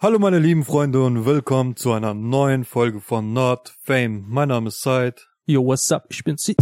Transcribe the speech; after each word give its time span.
Hallo 0.00 0.20
meine 0.20 0.38
lieben 0.38 0.64
Freunde 0.64 1.02
und 1.02 1.26
willkommen 1.26 1.74
zu 1.74 1.90
einer 1.90 2.14
neuen 2.14 2.64
Folge 2.64 3.00
von 3.00 3.32
Not 3.32 3.74
Fame. 3.82 4.24
Mein 4.28 4.46
Name 4.46 4.68
ist 4.68 4.80
Said. 4.80 5.26
Yo, 5.44 5.66
what's 5.66 5.90
up? 5.90 6.04
Ich 6.08 6.22
bin 6.22 6.36
Sie. 6.36 6.54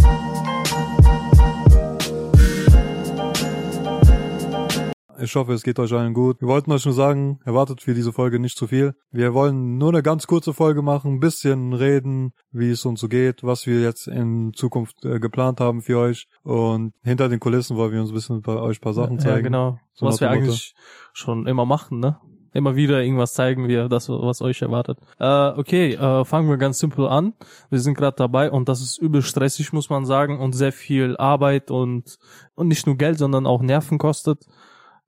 Ich 5.19 5.35
hoffe, 5.35 5.53
es 5.53 5.61
geht 5.61 5.77
euch 5.77 5.93
allen 5.93 6.15
gut. 6.15 6.41
Wir 6.41 6.47
wollten 6.47 6.71
euch 6.71 6.85
nur 6.85 6.95
sagen, 6.95 7.39
erwartet 7.45 7.83
für 7.83 7.93
diese 7.93 8.11
Folge 8.11 8.39
nicht 8.39 8.57
zu 8.57 8.65
viel. 8.65 8.95
Wir 9.11 9.35
wollen 9.35 9.77
nur 9.77 9.89
eine 9.89 10.01
ganz 10.01 10.25
kurze 10.25 10.51
Folge 10.51 10.81
machen, 10.81 11.17
ein 11.17 11.19
bisschen 11.19 11.73
reden, 11.73 12.33
wie 12.51 12.71
es 12.71 12.85
uns 12.85 13.01
so 13.01 13.07
geht, 13.07 13.43
was 13.43 13.67
wir 13.67 13.81
jetzt 13.81 14.07
in 14.07 14.53
Zukunft 14.55 15.05
äh, 15.05 15.19
geplant 15.19 15.59
haben 15.59 15.83
für 15.83 15.99
euch. 15.99 16.27
Und 16.41 16.93
hinter 17.03 17.29
den 17.29 17.39
Kulissen 17.39 17.77
wollen 17.77 17.91
wir 17.91 18.01
uns 18.01 18.09
ein 18.09 18.15
bisschen 18.15 18.41
bei 18.41 18.55
euch 18.55 18.79
ein 18.79 18.81
paar 18.81 18.95
Sachen 18.95 19.19
zeigen. 19.19 19.35
Ja, 19.35 19.41
genau. 19.43 19.79
So 19.93 20.07
was 20.07 20.21
wir 20.21 20.31
eigentlich 20.31 20.73
schon 21.13 21.45
immer 21.45 21.67
machen, 21.67 21.99
ne? 21.99 22.19
Immer 22.53 22.75
wieder 22.75 23.03
irgendwas 23.03 23.33
zeigen 23.33 23.67
wir, 23.67 23.89
das, 23.89 24.09
was 24.09 24.41
euch 24.41 24.61
erwartet. 24.61 24.99
Äh, 25.19 25.49
okay, 25.59 25.93
äh, 25.93 26.25
fangen 26.25 26.49
wir 26.49 26.57
ganz 26.57 26.79
simpel 26.79 27.07
an. 27.07 27.33
Wir 27.69 27.79
sind 27.79 27.95
gerade 27.95 28.15
dabei 28.17 28.51
und 28.51 28.69
das 28.69 28.81
ist 28.81 28.97
übel 28.97 29.21
stressig, 29.21 29.73
muss 29.73 29.89
man 29.89 30.05
sagen, 30.05 30.39
und 30.39 30.53
sehr 30.53 30.71
viel 30.71 31.17
Arbeit 31.17 31.71
und, 31.71 32.17
und 32.55 32.67
nicht 32.67 32.87
nur 32.87 32.97
Geld, 32.97 33.17
sondern 33.17 33.45
auch 33.45 33.61
Nerven 33.61 33.97
kostet. 33.97 34.45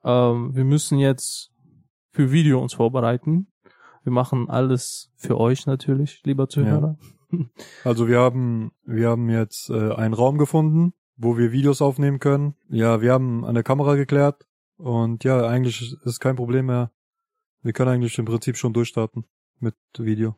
Ähm, 0.04 0.56
wir 0.56 0.66
müssen 0.66 1.00
jetzt 1.00 1.52
für 2.12 2.32
Video 2.32 2.62
uns 2.62 2.74
vorbereiten. 2.74 3.48
Wir 4.04 4.12
machen 4.12 4.50
alles 4.50 5.12
für 5.16 5.40
euch 5.40 5.66
natürlich, 5.66 6.22
lieber 6.24 6.48
Zuhörer. 6.50 6.98
Also 7.84 8.08
wir 8.08 8.20
haben, 8.20 8.72
wir 8.86 9.10
haben 9.10 9.30
jetzt 9.30 9.70
äh, 9.70 9.94
einen 9.94 10.16
Raum 10.16 10.40
gefunden, 10.40 10.94
wo 11.16 11.38
wir 11.38 11.52
Videos 11.52 11.82
aufnehmen 11.82 12.20
können. 12.20 12.56
Ja, 12.70 13.02
wir 13.02 13.14
haben 13.14 13.46
eine 13.46 13.62
Kamera 13.62 13.96
geklärt 13.96 14.48
und 14.78 15.24
ja, 15.24 15.46
eigentlich 15.46 15.96
ist 16.04 16.20
kein 16.20 16.36
Problem 16.36 16.68
mehr. 16.68 16.92
Wir 17.62 17.74
können 17.74 17.92
eigentlich 17.92 18.18
im 18.18 18.26
Prinzip 18.26 18.58
schon 18.58 18.74
durchstarten 18.74 19.26
mit 19.60 19.76
Video. 19.98 20.36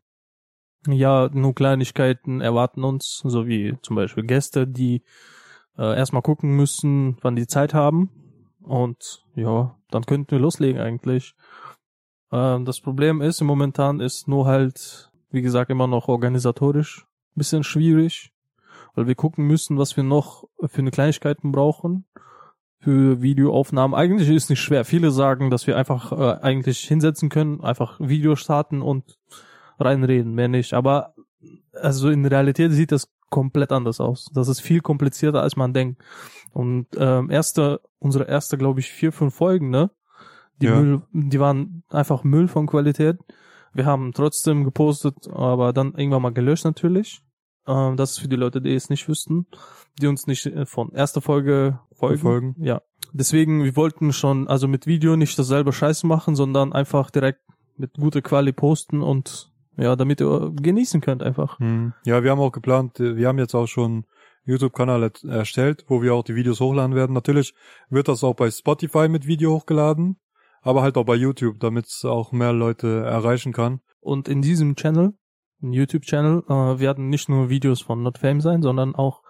Ja, 0.87 1.29
nur 1.31 1.53
Kleinigkeiten 1.53 2.41
erwarten 2.41 2.83
uns, 2.83 3.21
so 3.23 3.47
wie 3.47 3.77
zum 3.83 3.95
Beispiel 3.95 4.23
Gäste, 4.23 4.67
die 4.67 5.03
äh, 5.77 5.95
erstmal 5.95 6.23
gucken 6.23 6.55
müssen, 6.55 7.17
wann 7.21 7.35
die 7.35 7.45
Zeit 7.45 7.73
haben. 7.73 8.09
Und 8.63 9.23
ja, 9.35 9.77
dann 9.91 10.05
könnten 10.05 10.31
wir 10.31 10.39
loslegen 10.39 10.81
eigentlich. 10.81 11.35
Ähm, 12.31 12.65
das 12.65 12.79
Problem 12.79 13.21
ist, 13.21 13.41
momentan 13.41 13.99
ist 13.99 14.27
nur 14.27 14.47
halt, 14.47 15.11
wie 15.29 15.43
gesagt, 15.43 15.69
immer 15.69 15.87
noch 15.87 16.07
organisatorisch 16.07 17.05
bisschen 17.35 17.63
schwierig, 17.63 18.33
weil 18.93 19.07
wir 19.07 19.15
gucken 19.15 19.45
müssen, 19.45 19.77
was 19.77 19.95
wir 19.95 20.03
noch 20.03 20.45
für 20.65 20.79
eine 20.79 20.91
Kleinigkeiten 20.91 21.51
brauchen 21.51 22.05
für 22.81 23.21
Videoaufnahmen. 23.21 23.95
Eigentlich 23.95 24.27
ist 24.29 24.43
es 24.45 24.49
nicht 24.49 24.59
schwer. 24.61 24.85
Viele 24.85 25.11
sagen, 25.11 25.49
dass 25.49 25.67
wir 25.67 25.77
einfach 25.77 26.11
äh, 26.11 26.41
eigentlich 26.41 26.79
hinsetzen 26.79 27.29
können, 27.29 27.61
einfach 27.61 27.99
Video 27.99 28.35
starten 28.35 28.81
und 28.81 29.19
reinreden, 29.79 30.33
mehr 30.33 30.47
nicht. 30.47 30.73
Aber 30.73 31.13
also 31.73 32.09
in 32.09 32.25
Realität 32.25 32.71
sieht 32.71 32.91
das 32.91 33.07
komplett 33.29 33.71
anders 33.71 34.01
aus. 34.01 34.29
Das 34.33 34.47
ist 34.47 34.61
viel 34.61 34.81
komplizierter, 34.81 35.41
als 35.41 35.55
man 35.55 35.73
denkt. 35.73 36.01
Und 36.53 36.87
ähm, 36.97 37.29
erste, 37.29 37.81
unsere 37.99 38.27
erste, 38.27 38.57
glaube 38.57 38.79
ich, 38.79 38.87
vier, 38.91 39.11
fünf 39.11 39.35
Folgen, 39.35 39.69
ne? 39.69 39.91
Die 40.59 40.65
Ja. 40.65 40.79
Müll, 40.79 41.01
die 41.13 41.39
waren 41.39 41.83
einfach 41.89 42.23
Müll 42.23 42.47
von 42.47 42.67
Qualität. 42.67 43.17
Wir 43.73 43.85
haben 43.85 44.11
trotzdem 44.11 44.63
gepostet, 44.63 45.15
aber 45.31 45.71
dann 45.71 45.93
irgendwann 45.95 46.21
mal 46.23 46.33
gelöscht 46.33 46.65
natürlich. 46.65 47.21
Ähm, 47.67 47.97
das 47.97 48.11
ist 48.11 48.19
für 48.19 48.27
die 48.27 48.35
Leute, 48.35 48.61
die 48.61 48.73
es 48.73 48.89
nicht 48.89 49.07
wüssten, 49.07 49.47
die 49.99 50.07
uns 50.07 50.27
nicht 50.27 50.45
äh, 50.45 50.65
von 50.65 50.91
erster 50.93 51.21
Folge 51.21 51.79
folgen. 51.93 52.19
Folgen. 52.19 52.55
Ja. 52.59 52.81
Deswegen, 53.13 53.63
wir 53.63 53.75
wollten 53.75 54.13
schon, 54.13 54.47
also 54.47 54.67
mit 54.67 54.87
Video 54.87 55.15
nicht 55.15 55.37
dasselbe 55.37 55.73
Scheiße 55.73 56.07
machen, 56.07 56.35
sondern 56.35 56.73
einfach 56.73 57.11
direkt 57.11 57.41
mit 57.77 57.93
guter 57.95 58.21
Quali 58.21 58.53
posten 58.53 59.01
und 59.01 59.51
ja, 59.77 59.95
damit 59.95 60.21
ihr 60.21 60.51
genießen 60.55 61.01
könnt 61.01 61.23
einfach. 61.23 61.59
Hm. 61.59 61.93
Ja, 62.05 62.23
wir 62.23 62.31
haben 62.31 62.39
auch 62.39 62.51
geplant, 62.51 62.99
äh, 62.99 63.15
wir 63.15 63.27
haben 63.27 63.39
jetzt 63.39 63.55
auch 63.55 63.67
schon 63.67 64.05
YouTube-Kanal 64.45 65.11
erstellt, 65.27 65.85
wo 65.87 66.01
wir 66.01 66.13
auch 66.13 66.23
die 66.23 66.35
Videos 66.35 66.59
hochladen 66.59 66.95
werden. 66.95 67.13
Natürlich 67.13 67.53
wird 67.89 68.07
das 68.07 68.23
auch 68.23 68.35
bei 68.35 68.49
Spotify 68.49 69.07
mit 69.07 69.27
Video 69.27 69.53
hochgeladen, 69.53 70.19
aber 70.61 70.81
halt 70.81 70.97
auch 70.97 71.05
bei 71.05 71.15
YouTube, 71.15 71.59
damit 71.59 71.85
es 71.85 72.05
auch 72.05 72.31
mehr 72.31 72.53
Leute 72.53 73.03
erreichen 73.05 73.53
kann. 73.53 73.81
Und 73.99 74.27
in 74.27 74.41
diesem 74.41 74.75
Channel, 74.75 75.13
YouTube-Channel, 75.61 76.43
äh, 76.47 76.79
werden 76.79 77.09
nicht 77.09 77.29
nur 77.29 77.49
Videos 77.49 77.81
von 77.81 78.03
NotFame 78.03 78.41
sein, 78.41 78.61
sondern 78.61 78.95
auch 78.95 79.21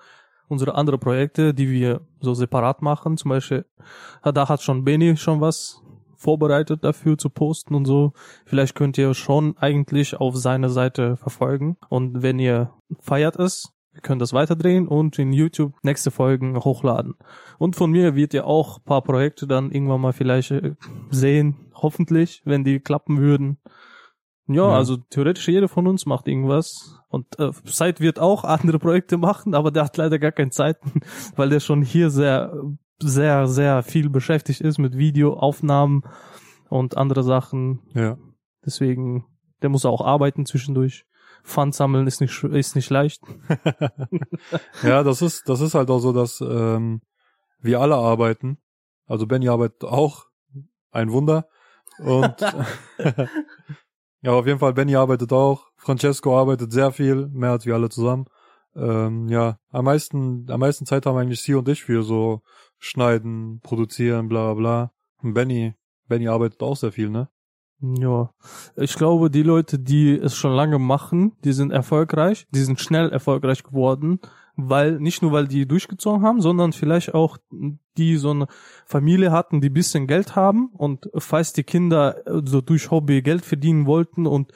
unsere 0.47 0.75
andere 0.75 0.97
Projekte, 0.97 1.53
die 1.53 1.69
wir 1.69 2.02
so 2.19 2.34
separat 2.34 2.81
machen. 2.81 3.18
Zum 3.18 3.30
Beispiel, 3.30 3.66
ja, 4.24 4.31
da 4.31 4.50
hat 4.50 4.62
schon 4.62 4.84
Benny 4.84 5.18
schon 5.18 5.42
was 5.42 5.81
vorbereitet 6.16 6.84
dafür 6.84 7.18
zu 7.18 7.30
posten 7.30 7.74
und 7.74 7.86
so. 7.86 8.14
Vielleicht 8.46 8.75
könnt 8.75 8.97
ihr 8.97 9.14
schon 9.14 9.58
eigentlich 9.58 10.16
auf 10.16 10.36
seine 10.36 10.69
Seite 10.69 11.18
verfolgen. 11.18 11.78
Und 11.90 12.22
wenn 12.22 12.38
ihr 12.38 12.72
feiert 13.00 13.38
es, 13.38 13.74
wir 13.94 14.02
können 14.02 14.19
das 14.19 14.31
weiterdrehen 14.31 14.88
und 14.88 15.19
in 15.19 15.34
YouTube 15.34 15.74
nächste 15.84 16.12
Folgen 16.12 16.58
hochladen. 16.58 17.16
Und 17.58 17.75
von 17.75 17.92
mir 17.92 18.16
wird 18.16 18.34
ihr 18.34 18.46
auch 18.46 18.84
paar 18.84 19.02
Projekte 19.02 19.48
dann 19.48 19.72
irgendwann 19.72 20.02
mal 20.02 20.13
vielleicht 20.13 20.52
äh, 20.52 20.75
sehen, 21.09 21.72
hoffentlich, 21.74 22.42
wenn 22.46 22.63
die 22.63 22.80
klappen 22.80 23.18
würden. 23.18 23.58
Ja, 24.53 24.69
Ja. 24.69 24.75
also 24.78 24.97
theoretisch 24.97 25.47
jeder 25.47 25.67
von 25.67 25.88
uns 25.88 26.06
macht 26.06 26.28
irgendwas. 26.28 27.00
Und 27.09 27.39
äh, 27.39 27.51
Zeit 27.66 28.00
wird 28.00 28.19
auch 28.19 28.44
andere 28.44 28.79
Projekte 28.79 29.17
machen, 29.17 29.53
aber 29.56 29.72
der 29.72 29.85
hat 29.85 29.97
leider 29.97 30.19
gar 30.19 30.31
keine 30.31 30.51
Zeit, 30.51 30.78
weil 31.35 31.50
der 31.50 31.59
schon 31.59 31.81
hier 31.81 32.09
sehr, 32.09 32.53
sehr, 33.00 33.47
sehr 33.47 33.84
viel 33.84 34.09
beschäftigt 34.09 34.62
ist 34.62 34.78
mit 34.78 34.97
Videoaufnahmen 34.97 36.03
und 36.69 36.97
andere 36.97 37.23
Sachen. 37.23 37.81
Ja. 37.94 38.17
Deswegen, 38.66 39.25
der 39.62 39.69
muss 39.69 39.85
auch 39.85 40.01
arbeiten 40.06 40.45
zwischendurch. 40.45 41.06
Fund 41.44 41.73
sammeln 41.73 42.06
ist 42.06 42.22
nicht, 42.22 42.44
ist 42.44 42.75
nicht 42.75 42.89
leicht. 42.91 43.23
ja, 44.83 45.01
das 45.03 45.22
ist, 45.23 45.50
das 45.50 45.59
ist 45.62 45.73
halt 45.73 45.89
auch 45.89 45.97
so, 46.00 46.13
dass 46.13 46.39
ähm, 46.41 47.01
wir 47.59 47.79
alle 47.79 47.95
arbeiten. 47.95 48.59
Also 49.07 49.25
Benny 49.25 49.50
arbeitet 49.50 49.83
auch. 49.83 50.25
Ein 50.91 51.12
Wunder. 51.12 51.47
Und 52.00 52.35
ja, 54.21 54.31
auf 54.31 54.45
jeden 54.45 54.59
Fall, 54.59 54.73
Benny 54.73 54.95
arbeitet 54.95 55.33
auch. 55.33 55.67
Francesco 55.77 56.37
arbeitet 56.39 56.71
sehr 56.71 56.91
viel, 56.91 57.27
mehr 57.27 57.51
als 57.51 57.65
wir 57.65 57.73
alle 57.73 57.89
zusammen. 57.89 58.25
Ähm, 58.75 59.27
ja, 59.27 59.57
am 59.69 59.85
meisten, 59.85 60.49
am 60.49 60.59
meisten 60.59 60.85
Zeit 60.85 61.05
haben 61.05 61.17
eigentlich 61.17 61.41
sie 61.41 61.55
und 61.55 61.67
ich 61.67 61.83
für 61.83 62.03
so 62.03 62.41
schneiden, 62.77 63.59
produzieren, 63.61 64.29
bla 64.29 64.53
bla 64.53 64.53
bla. 64.53 64.91
Und 65.21 65.33
Benny, 65.33 65.73
Benny 66.07 66.27
arbeitet 66.27 66.61
auch 66.61 66.75
sehr 66.75 66.91
viel, 66.91 67.09
ne? 67.09 67.29
Ja, 67.81 68.29
ich 68.75 68.93
glaube, 68.93 69.31
die 69.31 69.41
Leute, 69.41 69.79
die 69.79 70.13
es 70.13 70.35
schon 70.35 70.53
lange 70.53 70.77
machen, 70.77 71.33
die 71.43 71.51
sind 71.51 71.71
erfolgreich, 71.71 72.45
die 72.51 72.59
sind 72.59 72.79
schnell 72.79 73.09
erfolgreich 73.09 73.63
geworden, 73.63 74.19
weil 74.56 75.00
nicht 75.00 75.22
nur 75.22 75.31
weil 75.31 75.47
die 75.47 75.67
durchgezogen 75.67 76.23
haben, 76.23 76.41
sondern 76.41 76.73
vielleicht 76.73 77.13
auch 77.13 77.38
die 77.97 78.17
so 78.17 78.31
eine 78.31 78.47
Familie 78.85 79.31
hatten, 79.31 79.62
die 79.62 79.69
bisschen 79.69 80.07
Geld 80.07 80.35
haben 80.35 80.69
und 80.73 81.09
falls 81.17 81.53
die 81.53 81.63
Kinder 81.63 82.25
äh, 82.28 82.41
so 82.45 82.62
durch 82.62 82.91
Hobby 82.91 83.22
Geld 83.22 83.45
verdienen 83.45 83.85
wollten 83.85 84.28
und 84.28 84.51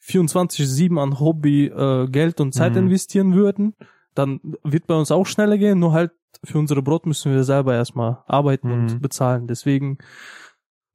24/7 0.00 0.98
an 1.00 1.18
Hobby 1.20 1.66
äh, 1.66 2.06
Geld 2.08 2.40
und 2.40 2.52
Zeit 2.52 2.72
Mhm. 2.72 2.82
investieren 2.82 3.34
würden, 3.34 3.74
dann 4.14 4.40
wird 4.62 4.86
bei 4.86 4.94
uns 4.94 5.10
auch 5.10 5.26
schneller 5.26 5.58
gehen, 5.58 5.78
nur 5.78 5.92
halt 5.92 6.12
für 6.44 6.58
unsere 6.58 6.82
Brot 6.82 7.06
müssen 7.06 7.32
wir 7.32 7.44
selber 7.44 7.74
erstmal 7.74 8.22
arbeiten 8.26 8.68
Mhm. 8.68 8.74
und 8.74 9.00
bezahlen. 9.02 9.46
Deswegen 9.46 9.98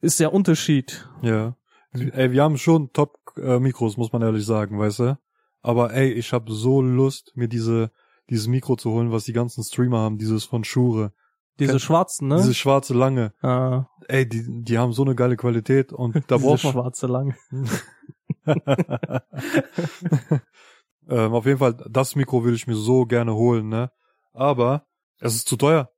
ist 0.01 0.19
der 0.19 0.33
Unterschied 0.33 1.07
Ja. 1.21 1.55
Ey, 1.93 2.31
wir 2.31 2.41
haben 2.43 2.57
schon 2.57 2.93
Top-Mikros, 2.93 3.97
muss 3.97 4.13
man 4.13 4.21
ehrlich 4.21 4.45
sagen, 4.45 4.79
weißt 4.79 4.99
du? 4.99 5.17
Aber 5.61 5.93
ey, 5.93 6.09
ich 6.13 6.31
habe 6.31 6.49
so 6.53 6.81
Lust, 6.81 7.33
mir 7.35 7.49
diese 7.49 7.91
dieses 8.31 8.47
Mikro 8.47 8.75
zu 8.77 8.89
holen, 8.91 9.11
was 9.11 9.25
die 9.25 9.33
ganzen 9.33 9.63
Streamer 9.63 9.99
haben, 9.99 10.17
dieses 10.17 10.45
von 10.45 10.63
Shure. 10.63 11.13
Diese 11.59 11.73
Kenn- 11.73 11.79
schwarzen, 11.79 12.27
ne? 12.29 12.37
Dieses 12.37 12.57
schwarze 12.57 12.93
lange. 12.95 13.33
ah, 13.43 13.85
Ey, 14.07 14.27
die, 14.27 14.43
die 14.63 14.79
haben 14.79 14.93
so 14.93 15.03
eine 15.03 15.13
geile 15.13 15.37
Qualität 15.37 15.93
und 15.93 16.15
da 16.15 16.19
diese 16.37 16.47
braucht 16.47 16.63
man. 16.63 16.73
schwarze 16.73 17.05
lang. 17.07 17.35
ähm, 21.09 21.33
auf 21.33 21.45
jeden 21.45 21.59
Fall, 21.59 21.75
das 21.89 22.15
Mikro 22.15 22.43
würde 22.43 22.55
ich 22.55 22.67
mir 22.67 22.75
so 22.75 23.05
gerne 23.05 23.35
holen, 23.35 23.67
ne? 23.69 23.91
Aber 24.33 24.85
es 25.19 25.35
ist 25.35 25.47
zu 25.47 25.57
teuer. 25.57 25.89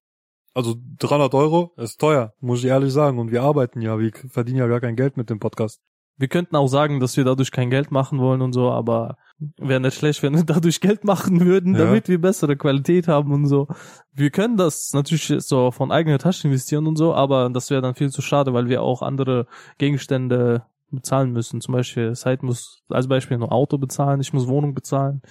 Also 0.55 0.75
300 0.99 1.33
Euro 1.33 1.71
ist 1.77 1.99
teuer, 1.99 2.33
muss 2.39 2.59
ich 2.59 2.65
ehrlich 2.65 2.93
sagen. 2.93 3.17
Und 3.19 3.31
wir 3.31 3.41
arbeiten 3.43 3.81
ja, 3.81 3.97
wir 3.99 4.11
verdienen 4.29 4.57
ja 4.59 4.67
gar 4.67 4.81
kein 4.81 4.95
Geld 4.95 5.17
mit 5.17 5.29
dem 5.29 5.39
Podcast. 5.39 5.79
Wir 6.17 6.27
könnten 6.27 6.55
auch 6.55 6.67
sagen, 6.67 6.99
dass 6.99 7.17
wir 7.17 7.23
dadurch 7.23 7.51
kein 7.51 7.69
Geld 7.69 7.91
machen 7.91 8.19
wollen 8.19 8.41
und 8.41 8.53
so, 8.53 8.69
aber 8.71 9.17
wäre 9.57 9.79
nicht 9.79 9.97
schlecht, 9.97 10.21
wenn 10.23 10.35
wir 10.35 10.43
dadurch 10.45 10.79
Geld 10.79 11.03
machen 11.03 11.41
würden, 11.41 11.73
Ja. 11.75 11.85
damit 11.85 12.07
wir 12.07 12.21
bessere 12.21 12.55
Qualität 12.55 13.07
haben 13.07 13.31
und 13.33 13.47
so. 13.47 13.67
Wir 14.11 14.29
können 14.29 14.55
das 14.57 14.91
natürlich 14.93 15.33
so 15.39 15.71
von 15.71 15.91
eigener 15.91 16.19
Tasche 16.19 16.47
investieren 16.47 16.85
und 16.87 16.97
so, 16.97 17.13
aber 17.15 17.49
das 17.49 17.69
wäre 17.71 17.81
dann 17.81 17.95
viel 17.95 18.09
zu 18.11 18.21
schade, 18.21 18.53
weil 18.53 18.69
wir 18.69 18.81
auch 18.83 19.01
andere 19.01 19.47
Gegenstände 19.79 20.63
bezahlen 20.91 21.31
müssen. 21.31 21.61
Zum 21.61 21.73
Beispiel, 21.73 22.13
Side 22.13 22.45
muss 22.45 22.83
als 22.89 23.07
Beispiel 23.07 23.37
nur 23.39 23.51
Auto 23.51 23.77
bezahlen, 23.79 24.21
ich 24.21 24.31
muss 24.33 24.47
Wohnung 24.47 24.75
bezahlen. 24.75 25.21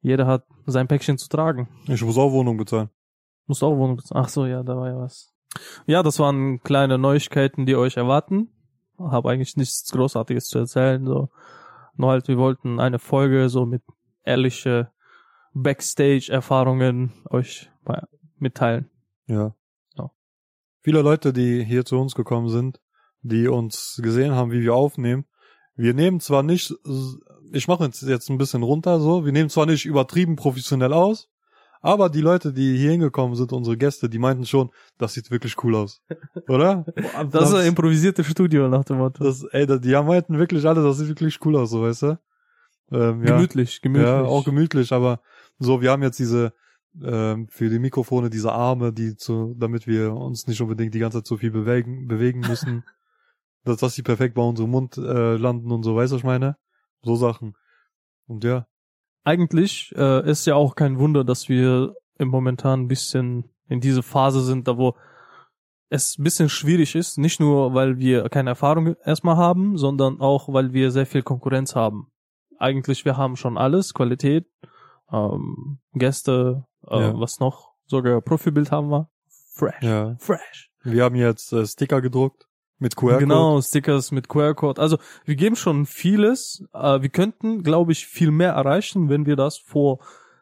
Jeder 0.00 0.26
hat 0.26 0.44
sein 0.66 0.86
Päckchen 0.86 1.18
zu 1.18 1.28
tragen. 1.28 1.68
Ich 1.88 2.04
muss 2.04 2.16
auch 2.18 2.30
Wohnung 2.30 2.56
bezahlen. 2.56 2.90
Musst 3.46 3.64
auch 3.64 3.76
Wohnung 3.76 3.96
bezahlen. 3.96 4.22
Ach 4.24 4.28
so, 4.28 4.46
ja, 4.46 4.62
da 4.62 4.76
war 4.76 4.88
ja 4.88 4.98
was. 4.98 5.32
Ja, 5.86 6.02
das 6.02 6.18
waren 6.18 6.60
kleine 6.62 6.98
Neuigkeiten, 6.98 7.66
die 7.66 7.74
euch 7.76 7.96
erwarten. 7.96 8.48
Habe 8.98 9.30
eigentlich 9.30 9.56
nichts 9.56 9.90
Großartiges 9.90 10.46
zu 10.46 10.58
erzählen. 10.58 11.04
So. 11.04 11.30
Nur 11.96 12.10
halt, 12.10 12.28
wir 12.28 12.38
wollten 12.38 12.80
eine 12.80 12.98
Folge 12.98 13.48
so 13.48 13.66
mit 13.66 13.82
ehrliche 14.24 14.90
Backstage-Erfahrungen 15.54 17.12
euch 17.30 17.70
mitteilen. 18.38 18.90
Ja. 19.26 19.54
Ja. 19.96 20.10
Viele 20.80 21.02
Leute, 21.02 21.32
die 21.32 21.64
hier 21.64 21.84
zu 21.84 21.98
uns 21.98 22.14
gekommen 22.14 22.48
sind, 22.48 22.80
die 23.22 23.48
uns 23.48 24.00
gesehen 24.02 24.32
haben, 24.32 24.52
wie 24.52 24.62
wir 24.62 24.74
aufnehmen. 24.74 25.26
Wir 25.76 25.94
nehmen 25.94 26.20
zwar 26.20 26.42
nicht, 26.42 26.74
ich 27.52 27.68
mache 27.68 27.84
jetzt 27.84 28.02
jetzt 28.02 28.28
ein 28.30 28.38
bisschen 28.38 28.62
runter 28.62 29.00
so, 29.00 29.24
wir 29.24 29.32
nehmen 29.32 29.48
zwar 29.48 29.66
nicht 29.66 29.86
übertrieben 29.86 30.36
professionell 30.36 30.92
aus, 30.92 31.28
aber 31.84 32.08
die 32.08 32.22
Leute, 32.22 32.50
die 32.50 32.78
hier 32.78 32.92
hingekommen 32.92 33.36
sind, 33.36 33.52
unsere 33.52 33.76
Gäste, 33.76 34.08
die 34.08 34.18
meinten 34.18 34.46
schon, 34.46 34.70
das 34.96 35.12
sieht 35.12 35.30
wirklich 35.30 35.62
cool 35.62 35.76
aus. 35.76 36.02
Oder? 36.48 36.86
Das 37.30 37.50
ist 37.50 37.54
ein 37.54 37.66
improvisiertes 37.66 38.26
Studio 38.26 38.68
nach 38.68 38.84
dem 38.84 38.96
Motto. 38.96 39.22
Das, 39.22 39.44
ey, 39.50 39.66
die 39.66 39.92
meinten 39.92 40.38
wirklich 40.38 40.64
alle, 40.64 40.82
das 40.82 40.96
sieht 40.96 41.08
wirklich 41.08 41.38
cool 41.44 41.56
aus, 41.56 41.70
so 41.70 41.82
weißt 41.82 42.02
du? 42.02 42.18
Ähm, 42.90 43.22
ja. 43.22 43.36
Gemütlich, 43.36 43.82
gemütlich. 43.82 44.08
Ja, 44.08 44.22
auch 44.22 44.46
gemütlich, 44.46 44.92
aber 44.92 45.20
so, 45.58 45.82
wir 45.82 45.90
haben 45.90 46.02
jetzt 46.02 46.18
diese 46.18 46.54
ähm, 47.02 47.48
für 47.48 47.68
die 47.68 47.78
Mikrofone 47.78 48.30
diese 48.30 48.52
Arme, 48.52 48.94
die 48.94 49.16
zu, 49.16 49.54
damit 49.58 49.86
wir 49.86 50.14
uns 50.14 50.46
nicht 50.46 50.62
unbedingt 50.62 50.94
die 50.94 51.00
ganze 51.00 51.18
Zeit 51.18 51.26
so 51.26 51.36
viel 51.36 51.50
bewegen, 51.50 52.08
bewegen 52.08 52.40
müssen, 52.40 52.84
dass, 53.64 53.76
dass 53.76 53.94
die 53.94 54.02
perfekt 54.02 54.34
bei 54.34 54.42
unserem 54.42 54.70
Mund 54.70 54.96
äh, 54.96 55.36
landen 55.36 55.70
und 55.70 55.82
so, 55.82 55.96
weißt 55.96 56.12
du, 56.12 56.14
was 56.14 56.20
ich 56.20 56.24
meine? 56.24 56.56
So 57.02 57.14
Sachen. 57.16 57.54
Und 58.26 58.42
ja, 58.42 58.66
Eigentlich 59.24 59.92
äh, 59.96 60.28
ist 60.30 60.46
ja 60.46 60.54
auch 60.54 60.74
kein 60.74 60.98
Wunder, 60.98 61.24
dass 61.24 61.48
wir 61.48 61.94
im 62.18 62.28
momentan 62.28 62.82
ein 62.82 62.88
bisschen 62.88 63.50
in 63.68 63.80
diese 63.80 64.02
Phase 64.02 64.42
sind, 64.42 64.68
da 64.68 64.76
wo 64.76 64.94
es 65.88 66.18
ein 66.18 66.24
bisschen 66.24 66.48
schwierig 66.48 66.94
ist, 66.94 67.18
nicht 67.18 67.40
nur, 67.40 67.74
weil 67.74 67.98
wir 67.98 68.28
keine 68.28 68.50
Erfahrung 68.50 68.96
erstmal 69.04 69.36
haben, 69.36 69.76
sondern 69.78 70.20
auch, 70.20 70.52
weil 70.52 70.72
wir 70.72 70.90
sehr 70.90 71.06
viel 71.06 71.22
Konkurrenz 71.22 71.74
haben. 71.74 72.10
Eigentlich, 72.58 73.04
wir 73.04 73.16
haben 73.16 73.36
schon 73.36 73.56
alles, 73.58 73.94
Qualität, 73.94 74.46
ähm, 75.12 75.78
Gäste, 75.92 76.64
äh, 76.88 77.00
Ja. 77.00 77.18
was 77.18 77.40
noch, 77.40 77.72
sogar 77.86 78.20
Profilbild 78.20 78.70
haben 78.70 78.88
wir. 78.90 79.08
Fresh. 79.54 79.82
ja. 79.82 80.16
Fresh. 80.18 80.70
Wir 80.82 81.04
haben 81.04 81.14
jetzt 81.16 81.52
äh, 81.52 81.64
Sticker 81.66 82.00
gedruckt 82.02 82.46
mit 82.84 82.94
QR-Code. 82.96 83.18
Genau, 83.18 83.60
Stickers 83.60 84.12
mit 84.12 84.28
QR-Code. 84.28 84.80
Also 84.80 84.98
wir 85.24 85.34
geben 85.34 85.56
schon 85.56 85.86
vieles. 85.86 86.64
Äh, 86.72 87.02
wir 87.02 87.08
könnten, 87.08 87.62
glaube 87.64 87.90
ich, 87.92 88.06
viel 88.06 88.30
mehr 88.30 88.52
erreichen, 88.52 89.08
wenn 89.08 89.26
wir 89.26 89.34
das 89.36 89.58
vor 89.58 89.98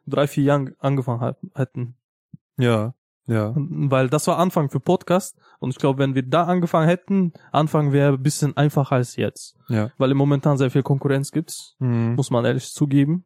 drei, 0.06 0.26
vier 0.26 0.44
Jahren 0.44 0.74
angefangen 0.78 1.34
hätten. 1.54 1.94
Ja, 2.58 2.94
ja, 3.26 3.52
Weil 3.56 4.08
das 4.10 4.26
war 4.26 4.38
Anfang 4.38 4.68
für 4.68 4.80
Podcast. 4.80 5.38
Und 5.60 5.70
ich 5.70 5.78
glaube, 5.78 6.00
wenn 6.00 6.16
wir 6.16 6.24
da 6.24 6.42
angefangen 6.44 6.88
hätten, 6.88 7.32
Anfang 7.52 7.92
wäre 7.92 8.14
ein 8.14 8.22
bisschen 8.22 8.56
einfacher 8.56 8.96
als 8.96 9.14
jetzt. 9.16 9.56
ja. 9.68 9.90
Weil 9.96 10.10
im 10.10 10.16
momentan 10.16 10.58
sehr 10.58 10.70
viel 10.72 10.82
Konkurrenz 10.82 11.30
gibt, 11.30 11.76
Mhm. 11.78 12.14
muss 12.16 12.30
man 12.32 12.44
ehrlich 12.44 12.72
zugeben. 12.72 13.24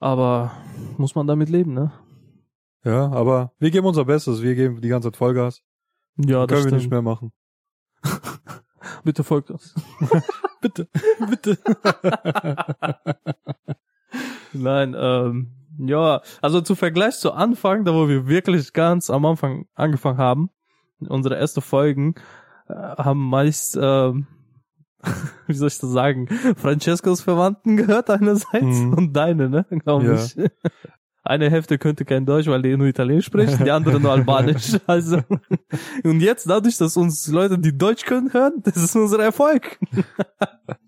Aber 0.00 0.50
muss 0.98 1.14
man 1.14 1.26
damit 1.26 1.48
leben, 1.48 1.72
ne? 1.72 1.92
Ja, 2.84 3.10
aber 3.12 3.52
wir 3.58 3.70
geben 3.70 3.86
unser 3.86 4.04
Bestes, 4.04 4.42
wir 4.42 4.54
geben 4.56 4.80
die 4.80 4.88
ganze 4.88 5.08
Zeit 5.10 5.16
Vollgas. 5.16 5.62
Ja, 6.16 6.46
das 6.46 6.58
Können 6.62 6.72
wir 6.72 6.78
nicht 6.78 6.90
mehr 6.90 7.00
machen. 7.02 7.32
Bitte 9.02 9.24
folgt 9.24 9.50
uns. 9.50 9.74
Bitte, 10.60 10.88
bitte. 11.28 11.58
Nein, 14.52 14.94
ähm, 14.98 15.50
ja, 15.78 16.22
also 16.40 16.60
zu 16.60 16.74
Vergleich 16.74 17.16
zu 17.18 17.32
Anfang, 17.32 17.84
da 17.84 17.92
wo 17.92 18.08
wir 18.08 18.26
wirklich 18.28 18.72
ganz 18.72 19.10
am 19.10 19.26
Anfang 19.26 19.66
angefangen 19.74 20.18
haben, 20.18 20.50
unsere 21.00 21.36
erste 21.36 21.60
Folgen 21.60 22.14
äh, 22.68 22.72
haben 22.74 23.28
meist, 23.28 23.76
ähm, 23.80 24.26
wie 25.46 25.54
soll 25.54 25.68
ich 25.68 25.78
das 25.78 25.90
sagen, 25.90 26.28
Francescos 26.56 27.20
Verwandten 27.20 27.76
gehört 27.76 28.08
einerseits 28.08 28.64
Mhm. 28.78 28.94
und 28.94 29.12
deine, 29.12 29.50
ne, 29.50 29.66
glaube 29.82 30.06
Ja. 30.06 30.14
ich. 30.14 30.36
Eine 31.24 31.50
Hälfte 31.50 31.78
könnte 31.78 32.04
kein 32.04 32.26
Deutsch, 32.26 32.46
weil 32.48 32.60
die 32.60 32.76
nur 32.76 32.86
Italienisch 32.86 33.24
sprechen, 33.24 33.64
die 33.64 33.70
andere 33.70 33.98
nur 33.98 34.12
Albanisch. 34.12 34.76
Also 34.86 35.22
und 36.04 36.20
jetzt 36.20 36.48
dadurch, 36.48 36.76
dass 36.76 36.96
uns 36.96 37.26
Leute, 37.28 37.58
die 37.58 37.76
Deutsch 37.76 38.04
können, 38.04 38.32
hören, 38.32 38.60
das 38.62 38.76
ist 38.76 38.94
unser 38.94 39.22
Erfolg. 39.22 39.78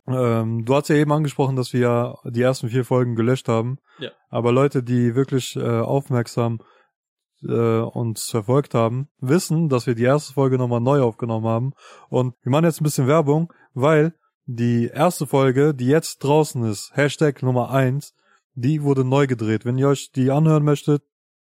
Ähm, 0.09 0.65
du 0.65 0.73
hast 0.73 0.89
ja 0.89 0.95
eben 0.95 1.11
angesprochen, 1.11 1.57
dass 1.57 1.73
wir 1.73 1.81
ja 1.81 2.15
die 2.25 2.41
ersten 2.41 2.69
vier 2.69 2.85
Folgen 2.85 3.17
gelöscht 3.17 3.49
haben. 3.49 3.79
Ja. 3.99 4.11
Aber 4.29 4.53
Leute, 4.53 4.85
die 4.85 5.17
wirklich 5.17 5.57
äh, 5.57 5.81
aufmerksam 5.81 6.61
äh, 7.43 7.81
uns 7.81 8.31
verfolgt 8.31 8.75
haben, 8.75 9.09
wissen, 9.19 9.69
dass 9.69 9.89
wir 9.89 9.97
die 9.97 10.05
erste 10.05 10.33
Folge 10.33 10.59
nochmal 10.59 10.81
neu 10.81 11.01
aufgenommen 11.01 11.47
haben. 11.47 11.73
Und 12.09 12.35
wir 12.43 12.53
machen 12.53 12.67
jetzt 12.67 12.81
ein 12.81 12.85
bisschen 12.85 13.09
Werbung, 13.09 13.53
weil 13.75 14.15
die 14.45 14.87
erste 14.87 15.27
Folge, 15.27 15.75
die 15.75 15.89
jetzt 15.89 16.23
draußen 16.23 16.63
ist, 16.65 16.93
Hashtag 16.95 17.43
Nummer 17.43 17.71
eins, 17.71 18.15
die 18.57 18.83
wurde 18.83 19.05
neu 19.05 19.27
gedreht. 19.29 19.65
Wenn 19.65 19.79
ihr 19.79 19.89
euch 19.89 20.11
die 20.13 20.31
anhören 20.31 20.65
möchtet, 20.65 21.05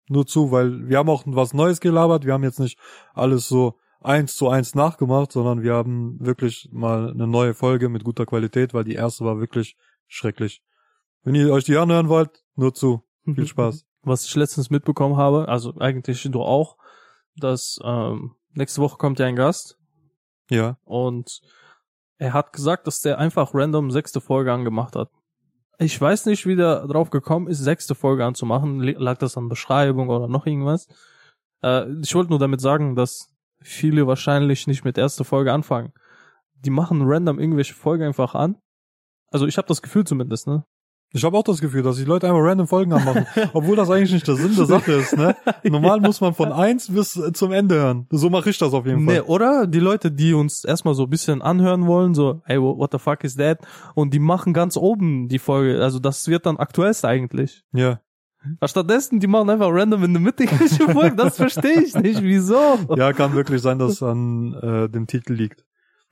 nur 0.08 0.26
zu, 0.26 0.50
weil 0.50 0.88
wir 0.88 0.98
haben 0.98 1.08
auch 1.08 1.22
was 1.26 1.54
Neues 1.54 1.80
gelabert. 1.80 2.24
Wir 2.24 2.32
haben 2.34 2.42
jetzt 2.44 2.60
nicht 2.60 2.78
alles 3.14 3.48
so 3.48 3.78
eins 4.00 4.36
zu 4.36 4.48
eins 4.48 4.74
nachgemacht, 4.74 5.32
sondern 5.32 5.62
wir 5.62 5.74
haben 5.74 6.18
wirklich 6.20 6.68
mal 6.72 7.10
eine 7.10 7.26
neue 7.26 7.54
Folge 7.54 7.88
mit 7.88 8.04
guter 8.04 8.26
Qualität, 8.26 8.74
weil 8.74 8.84
die 8.84 8.94
erste 8.94 9.24
war 9.24 9.38
wirklich 9.40 9.76
schrecklich. 10.06 10.62
Wenn 11.22 11.34
ihr 11.34 11.52
euch 11.52 11.64
die 11.64 11.76
anhören 11.76 12.08
wollt, 12.08 12.44
nur 12.54 12.74
zu. 12.74 13.02
Viel 13.24 13.46
Spaß. 13.54 13.84
was 14.02 14.24
ich 14.24 14.34
letztens 14.34 14.70
mitbekommen 14.70 15.16
habe, 15.16 15.48
also 15.48 15.74
eigentlich 15.78 16.22
du 16.22 16.42
auch, 16.42 16.76
dass 17.36 17.78
ähm, 17.84 18.34
nächste 18.54 18.80
Woche 18.80 18.96
kommt 18.96 19.18
ja 19.18 19.26
ein 19.26 19.36
Gast 19.36 19.76
Ja. 20.50 20.78
und 20.84 21.40
er 22.16 22.32
hat 22.32 22.52
gesagt, 22.52 22.86
dass 22.86 23.00
der 23.00 23.18
einfach 23.18 23.52
random 23.54 23.90
sechste 23.90 24.20
Folge 24.20 24.52
angemacht 24.52 24.96
hat. 24.96 25.10
Ich 25.80 26.00
weiß 26.00 26.26
nicht, 26.26 26.44
wie 26.46 26.56
der 26.56 26.86
drauf 26.88 27.10
gekommen 27.10 27.46
ist, 27.46 27.58
sechste 27.58 27.94
Folge 27.94 28.24
anzumachen. 28.24 28.80
Lag 28.80 29.18
das 29.18 29.36
an 29.36 29.48
Beschreibung 29.48 30.08
oder 30.08 30.26
noch 30.26 30.44
irgendwas? 30.44 30.88
Äh, 31.62 31.88
ich 32.02 32.14
wollte 32.14 32.30
nur 32.30 32.40
damit 32.40 32.60
sagen, 32.60 32.96
dass 32.96 33.32
viele 33.60 34.06
wahrscheinlich 34.06 34.66
nicht 34.66 34.84
mit 34.84 34.98
erster 34.98 35.24
Folge 35.24 35.52
anfangen. 35.52 35.92
Die 36.64 36.70
machen 36.70 37.02
random 37.04 37.38
irgendwelche 37.38 37.74
Folgen 37.74 38.04
einfach 38.04 38.34
an. 38.34 38.56
Also 39.30 39.46
ich 39.46 39.56
habe 39.56 39.68
das 39.68 39.82
Gefühl 39.82 40.04
zumindest, 40.04 40.48
ne? 40.48 40.64
Ich 41.12 41.24
habe 41.24 41.38
auch 41.38 41.42
das 41.42 41.60
Gefühl, 41.62 41.82
dass 41.82 41.96
die 41.96 42.04
Leute 42.04 42.26
einfach 42.28 42.42
random 42.42 42.66
Folgen 42.66 42.92
anmachen, 42.92 43.26
obwohl 43.54 43.76
das 43.76 43.88
eigentlich 43.90 44.12
nicht 44.12 44.28
der 44.28 44.36
Sinn 44.36 44.54
der 44.54 44.66
Sache 44.66 44.92
ist, 44.92 45.16
ne? 45.16 45.34
Normal 45.64 46.00
muss 46.00 46.20
man 46.20 46.34
von 46.34 46.52
eins 46.52 46.92
bis 46.92 47.16
äh, 47.16 47.32
zum 47.32 47.50
Ende 47.52 47.76
hören. 47.76 48.06
So 48.10 48.28
mache 48.28 48.50
ich 48.50 48.58
das 48.58 48.74
auf 48.74 48.84
jeden 48.84 49.06
Nee, 49.06 49.14
Fall. 49.16 49.22
oder 49.22 49.66
die 49.66 49.78
Leute, 49.80 50.12
die 50.12 50.34
uns 50.34 50.64
erstmal 50.64 50.94
so 50.94 51.04
ein 51.04 51.10
bisschen 51.10 51.40
anhören 51.40 51.86
wollen, 51.86 52.14
so, 52.14 52.42
hey, 52.44 52.58
wha- 52.60 52.76
what 52.76 52.92
the 52.92 52.98
fuck 52.98 53.24
is 53.24 53.36
that? 53.36 53.58
Und 53.94 54.12
die 54.12 54.18
machen 54.18 54.52
ganz 54.52 54.76
oben 54.76 55.28
die 55.28 55.38
Folge. 55.38 55.82
Also 55.82 55.98
das 55.98 56.28
wird 56.28 56.44
dann 56.44 56.58
aktuellst 56.58 57.06
eigentlich. 57.06 57.64
Ja. 57.72 58.00
Aber 58.60 58.68
stattdessen, 58.68 59.18
die 59.18 59.26
machen 59.26 59.48
einfach 59.50 59.68
random 59.70 60.04
in 60.04 60.12
der 60.12 60.20
Mitte 60.22 60.44
irgendwelche 60.44 60.88
Folgen. 60.92 61.16
Das 61.16 61.36
verstehe 61.36 61.82
ich 61.82 61.94
nicht. 61.94 62.22
Wieso? 62.22 62.78
Ja, 62.96 63.12
kann 63.14 63.32
wirklich 63.34 63.62
sein, 63.62 63.78
dass 63.78 63.92
es 63.92 64.02
an 64.02 64.52
äh, 64.54 64.88
dem 64.90 65.06
Titel 65.06 65.32
liegt. 65.32 65.64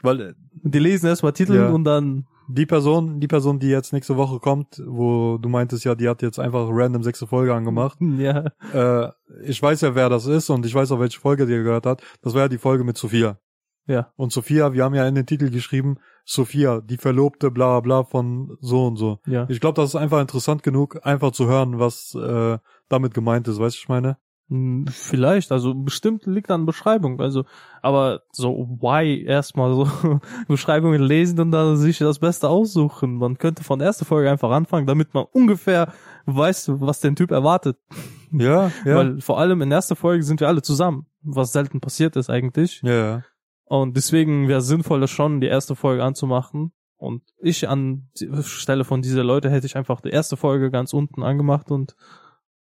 Weil 0.02 0.20
äh, 0.20 0.32
Die 0.62 0.78
lesen 0.78 1.06
erstmal 1.06 1.32
Titel 1.34 1.54
Ja. 1.54 1.68
und 1.68 1.84
dann, 1.84 2.26
die 2.48 2.66
Person, 2.66 3.20
die 3.20 3.28
Person, 3.28 3.58
die 3.58 3.68
jetzt 3.68 3.92
nächste 3.92 4.16
Woche 4.16 4.40
kommt, 4.40 4.82
wo 4.86 5.38
du 5.38 5.48
meintest 5.48 5.84
ja, 5.84 5.94
die 5.94 6.08
hat 6.08 6.22
jetzt 6.22 6.38
einfach 6.38 6.68
random 6.70 7.02
sechste 7.02 7.26
Folge 7.26 7.54
angemacht. 7.54 7.98
ja. 8.18 8.44
Äh, 8.72 9.10
ich 9.44 9.62
weiß 9.62 9.80
ja, 9.82 9.94
wer 9.94 10.08
das 10.08 10.26
ist 10.26 10.50
und 10.50 10.66
ich 10.66 10.74
weiß 10.74 10.92
auch, 10.92 11.00
welche 11.00 11.20
Folge 11.20 11.46
die 11.46 11.52
gehört 11.52 11.86
hat. 11.86 12.02
Das 12.22 12.34
war 12.34 12.42
ja 12.42 12.48
die 12.48 12.58
Folge 12.58 12.84
mit 12.84 12.96
Sophia. 12.96 13.38
Ja. 13.86 14.12
Und 14.16 14.32
Sophia, 14.32 14.72
wir 14.72 14.84
haben 14.84 14.94
ja 14.94 15.06
in 15.06 15.14
den 15.14 15.26
Titel 15.26 15.50
geschrieben, 15.50 15.98
Sophia, 16.24 16.80
die 16.80 16.96
Verlobte, 16.96 17.50
bla 17.52 17.78
bla 17.80 18.02
von 18.02 18.56
so 18.60 18.86
und 18.86 18.96
so. 18.96 19.20
Ja. 19.26 19.46
Ich 19.48 19.60
glaube, 19.60 19.80
das 19.80 19.90
ist 19.90 19.96
einfach 19.96 20.20
interessant 20.20 20.62
genug, 20.62 20.98
einfach 21.04 21.30
zu 21.30 21.46
hören, 21.46 21.78
was 21.78 22.14
äh, 22.14 22.58
damit 22.88 23.14
gemeint 23.14 23.46
ist, 23.46 23.60
weißt 23.60 23.76
du, 23.76 23.80
ich 23.80 23.88
meine? 23.88 24.18
Hm, 24.48 24.86
Vielleicht, 24.88 25.50
also 25.50 25.74
bestimmt 25.74 26.24
liegt 26.26 26.50
an 26.50 26.66
Beschreibung. 26.66 27.20
Also, 27.20 27.44
aber 27.82 28.22
so 28.30 28.78
why 28.80 29.24
erstmal 29.24 29.74
so 29.74 30.20
Beschreibungen 30.48 31.02
lesen 31.02 31.40
und 31.40 31.50
dann 31.50 31.76
sich 31.76 31.98
das 31.98 32.20
Beste 32.20 32.48
aussuchen. 32.48 33.16
Man 33.16 33.38
könnte 33.38 33.64
von 33.64 33.78
der 33.78 33.86
ersten 33.86 34.04
Folge 34.04 34.30
einfach 34.30 34.50
anfangen, 34.50 34.86
damit 34.86 35.14
man 35.14 35.24
ungefähr 35.32 35.92
weiß, 36.26 36.70
was 36.80 37.00
den 37.00 37.16
Typ 37.16 37.30
erwartet. 37.30 37.76
Ja, 38.32 38.72
ja. 38.84 38.96
Weil 38.96 39.20
vor 39.20 39.38
allem 39.38 39.62
in 39.62 39.70
der 39.70 39.76
ersten 39.76 39.94
Folge 39.94 40.24
sind 40.24 40.40
wir 40.40 40.48
alle 40.48 40.60
zusammen, 40.60 41.06
was 41.22 41.52
selten 41.52 41.80
passiert 41.80 42.16
ist 42.16 42.28
eigentlich. 42.28 42.82
ja. 42.82 43.22
Und 43.66 43.96
deswegen 43.96 44.48
wäre 44.48 44.58
es 44.58 44.66
sinnvoller 44.66 45.06
schon, 45.08 45.40
die 45.40 45.46
erste 45.46 45.76
Folge 45.76 46.02
anzumachen. 46.04 46.72
Und 46.96 47.22
ich 47.38 47.68
an 47.68 48.08
die 48.18 48.28
Stelle 48.42 48.84
von 48.84 49.00
dieser 49.00 49.24
Leute 49.24 49.48
hätte 49.48 49.66
ich 49.66 49.76
einfach 49.76 50.00
die 50.00 50.10
erste 50.10 50.36
Folge 50.36 50.70
ganz 50.70 50.92
unten 50.92 51.22
angemacht 51.22 51.70
und 51.70 51.94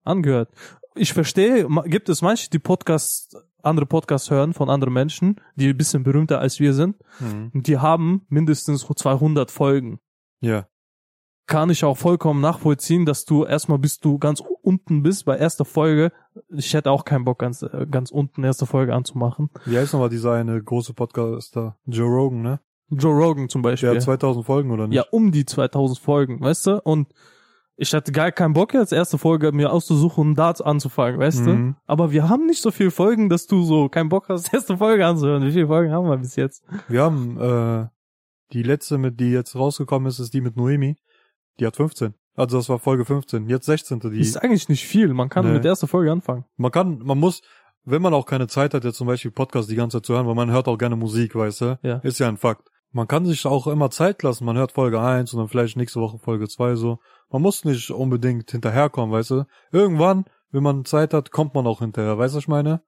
angehört. 0.03 0.49
Ich 0.96 1.13
verstehe, 1.13 1.67
gibt 1.86 2.10
es 2.10 2.22
manche, 2.22 2.50
die 2.50 2.60
Podcasts, 2.60 3.36
andere 3.62 3.86
Podcasts 3.86 4.31
hören 4.31 4.53
von 4.53 4.69
anderen 4.69 4.93
Menschen, 4.93 5.39
die 5.55 5.69
ein 5.69 5.77
bisschen 5.77 6.03
berühmter 6.03 6.39
als 6.39 6.60
wir 6.60 6.74
sind. 6.74 6.98
Mhm. 7.19 7.51
Und 7.53 7.67
die 7.67 7.77
haben 7.77 8.25
mindestens 8.29 8.86
200 8.86 9.51
Folgen 9.51 10.00
Ja. 10.41 10.67
kann 11.48 11.69
ich 11.69 11.84
auch 11.84 11.98
vollkommen 11.98 12.41
nachvollziehen, 12.41 13.05
dass 13.05 13.25
du 13.25 13.46
erstmal 13.46 13.79
bist 13.79 14.05
du 14.05 14.17
ganz 14.19 14.41
unten 14.62 15.01
bist 15.03 15.25
bei 15.25 15.38
erster 15.38 15.65
Folge, 15.65 16.12
ich 16.50 16.74
hätte 16.74 16.91
auch 16.91 17.05
keinen 17.05 17.25
Bock, 17.25 17.39
ganz, 17.39 17.63
äh, 17.63 17.88
ganz 17.89 18.12
unten 18.12 18.43
erste 18.43 18.65
Folge 18.65 18.93
anzumachen. 18.93 19.50
Wie 19.65 19.77
heißt 19.77 19.93
nochmal 19.93 20.10
dieser 20.10 20.34
eine 20.34 20.62
große 20.62 20.93
Podcaster? 20.93 21.77
Joe 21.86 22.08
Rogan, 22.08 22.41
ne? 22.41 22.60
Joe 22.91 23.13
Rogan 23.13 23.50
zum 23.50 23.62
Beispiel. 23.62 23.89
Der 23.89 23.96
hat 23.98 24.03
2000 24.03 24.46
Folgen 24.46 24.72
oder 24.72 24.88
nicht? 24.88 24.96
Ja, 24.96 25.05
um 25.12 25.31
die 25.31 25.46
2000 25.46 26.00
Folgen, 26.00 26.39
weißt 26.39 26.67
du? 26.67 26.81
Und 26.81 27.08
ich 27.81 27.93
hatte 27.93 28.12
gar 28.12 28.31
keinen 28.33 28.53
Bock 28.53 28.74
jetzt 28.74 28.91
erste 28.91 29.17
Folge 29.17 29.53
mir 29.53 29.71
auszusuchen 29.71 30.29
und 30.29 30.36
da 30.36 30.51
anzufangen, 30.51 31.17
weißt 31.17 31.45
du? 31.45 31.50
Mhm. 31.51 31.75
Aber 31.88 32.12
wir 32.12 32.27
haben 32.27 32.45
nicht 32.45 32.62
so 32.62 32.71
viele 32.71 32.91
Folgen, 32.91 33.29
dass 33.29 33.48
du 33.48 33.63
so 33.63 33.88
keinen 33.88 34.09
Bock 34.09 34.27
hast, 34.27 34.53
erste 34.53 34.77
Folge 34.77 35.05
anzuhören. 35.05 35.43
Wie 35.45 35.51
viele 35.53 35.67
Folgen 35.67 35.93
haben 35.93 36.09
wir 36.09 36.17
bis 36.17 36.36
jetzt? 36.36 36.62
Wir 36.89 37.03
haben 37.03 37.39
äh, 37.39 37.88
die 38.51 38.63
letzte, 38.63 38.98
mit 38.98 39.19
die 39.21 39.31
jetzt 39.31 39.55
rausgekommen 39.55 40.09
ist, 40.09 40.19
ist 40.19 40.33
die 40.33 40.41
mit 40.41 40.57
Noemi. 40.57 40.98
Die 41.59 41.65
hat 41.65 41.77
15. 41.77 42.15
Also 42.36 42.57
das 42.57 42.67
war 42.67 42.79
Folge 42.79 43.05
15. 43.05 43.48
Jetzt 43.48 43.65
16. 43.65 44.00
Die. 44.01 44.19
ist 44.19 44.36
eigentlich 44.41 44.67
nicht 44.67 44.86
viel. 44.86 45.13
Man 45.13 45.29
kann 45.29 45.45
Nee. 45.45 45.53
mit 45.53 45.63
der 45.63 45.69
ersten 45.69 45.88
Folge 45.88 46.12
anfangen. 46.12 46.43
Man 46.57 46.71
kann, 46.71 47.00
man 47.00 47.17
muss, 47.17 47.41
wenn 47.86 48.01
man 48.01 48.13
auch 48.13 48.25
keine 48.25 48.48
Zeit 48.48 48.74
hat, 48.74 48.83
jetzt 48.83 48.98
zum 48.98 49.07
Beispiel 49.07 49.31
Podcast 49.31 49.69
die 49.69 49.75
ganze 49.75 49.98
Zeit 49.98 50.05
zu 50.05 50.13
hören, 50.13 50.27
weil 50.27 50.36
man 50.36 50.51
hört 50.51 50.67
auch 50.67 50.77
gerne 50.77 50.98
Musik, 50.98 51.33
weißt 51.33 51.62
du? 51.62 51.79
Ja. 51.81 51.98
Ist 52.00 52.19
ja 52.19 52.27
ein 52.27 52.38
Fakt. 52.38 52.67
Man 52.91 53.07
kann 53.07 53.25
sich 53.25 53.45
auch 53.45 53.67
immer 53.67 53.89
Zeit 53.89 54.21
lassen. 54.24 54.45
Man 54.45 54.57
hört 54.57 54.71
Folge 54.74 55.00
1 55.00 55.33
und 55.33 55.39
dann 55.39 55.48
vielleicht 55.48 55.77
nächste 55.77 56.01
Woche 56.01 56.17
Folge 56.17 56.48
2 56.48 56.75
so. 56.75 57.00
Man 57.31 57.41
muss 57.41 57.63
nicht 57.65 57.91
unbedingt 57.91 58.50
hinterherkommen, 58.51 59.12
weißt 59.13 59.31
du? 59.31 59.43
Irgendwann, 59.71 60.25
wenn 60.51 60.63
man 60.63 60.86
Zeit 60.86 61.13
hat, 61.13 61.31
kommt 61.31 61.53
man 61.53 61.67
auch 61.67 61.79
hinterher. 61.79 62.17
Weißt 62.17 62.33
du, 62.33 62.38
was 62.38 62.43
ich 62.43 62.48
meine? 62.48 62.81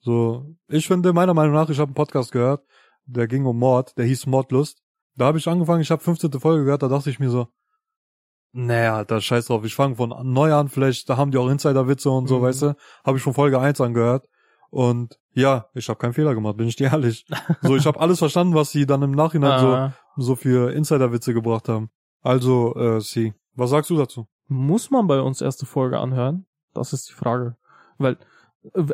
So, 0.00 0.54
ich 0.68 0.86
finde, 0.86 1.12
meiner 1.12 1.34
Meinung 1.34 1.54
nach, 1.54 1.68
ich 1.70 1.78
habe 1.78 1.88
einen 1.88 1.94
Podcast 1.94 2.30
gehört, 2.32 2.64
der 3.06 3.26
ging 3.26 3.44
um 3.46 3.58
Mord, 3.58 3.96
der 3.98 4.04
hieß 4.04 4.26
Mordlust. 4.26 4.80
Da 5.16 5.26
habe 5.26 5.38
ich 5.38 5.48
angefangen, 5.48 5.80
ich 5.82 5.90
habe 5.90 6.02
15. 6.02 6.30
Folge 6.38 6.64
gehört, 6.64 6.82
da 6.82 6.88
dachte 6.88 7.10
ich 7.10 7.18
mir 7.18 7.30
so, 7.30 7.48
naja, 8.52 9.04
da 9.04 9.20
scheiß 9.20 9.46
drauf, 9.46 9.64
ich 9.64 9.74
fange 9.74 9.96
von 9.96 10.14
neu 10.32 10.54
an, 10.54 10.68
vielleicht, 10.68 11.08
da 11.10 11.16
haben 11.16 11.30
die 11.30 11.38
auch 11.38 11.48
Insider-Witze 11.48 12.10
und 12.10 12.28
so, 12.28 12.38
Mhm. 12.38 12.42
weißt 12.42 12.62
du? 12.62 12.76
Habe 13.04 13.18
ich 13.18 13.22
von 13.24 13.34
Folge 13.34 13.60
1 13.60 13.80
angehört. 13.80 14.26
Und 14.70 15.18
ja, 15.32 15.66
ich 15.74 15.88
habe 15.88 15.98
keinen 15.98 16.12
Fehler 16.12 16.34
gemacht, 16.34 16.56
bin 16.56 16.68
ich 16.68 16.76
dir 16.76 16.88
ehrlich. 16.92 17.26
So, 17.62 17.76
ich 17.76 17.86
habe 17.86 17.98
alles 18.00 18.18
verstanden, 18.18 18.54
was 18.54 18.70
sie 18.70 18.86
dann 18.86 19.02
im 19.02 19.12
Nachhinein 19.12 19.50
Ah, 19.64 19.92
so, 20.16 20.22
so 20.22 20.36
für 20.36 20.72
Insider-Witze 20.72 21.34
gebracht 21.34 21.68
haben. 21.68 21.90
Also, 22.22 22.74
äh, 22.76 23.00
sie, 23.00 23.34
was 23.58 23.70
sagst 23.70 23.90
du 23.90 23.96
dazu? 23.96 24.26
muss 24.50 24.90
man 24.90 25.06
bei 25.06 25.20
uns 25.20 25.42
erste 25.42 25.66
Folge 25.66 25.98
anhören? 25.98 26.46
Das 26.72 26.94
ist 26.94 27.10
die 27.10 27.12
Frage. 27.12 27.56
Weil, 27.98 28.16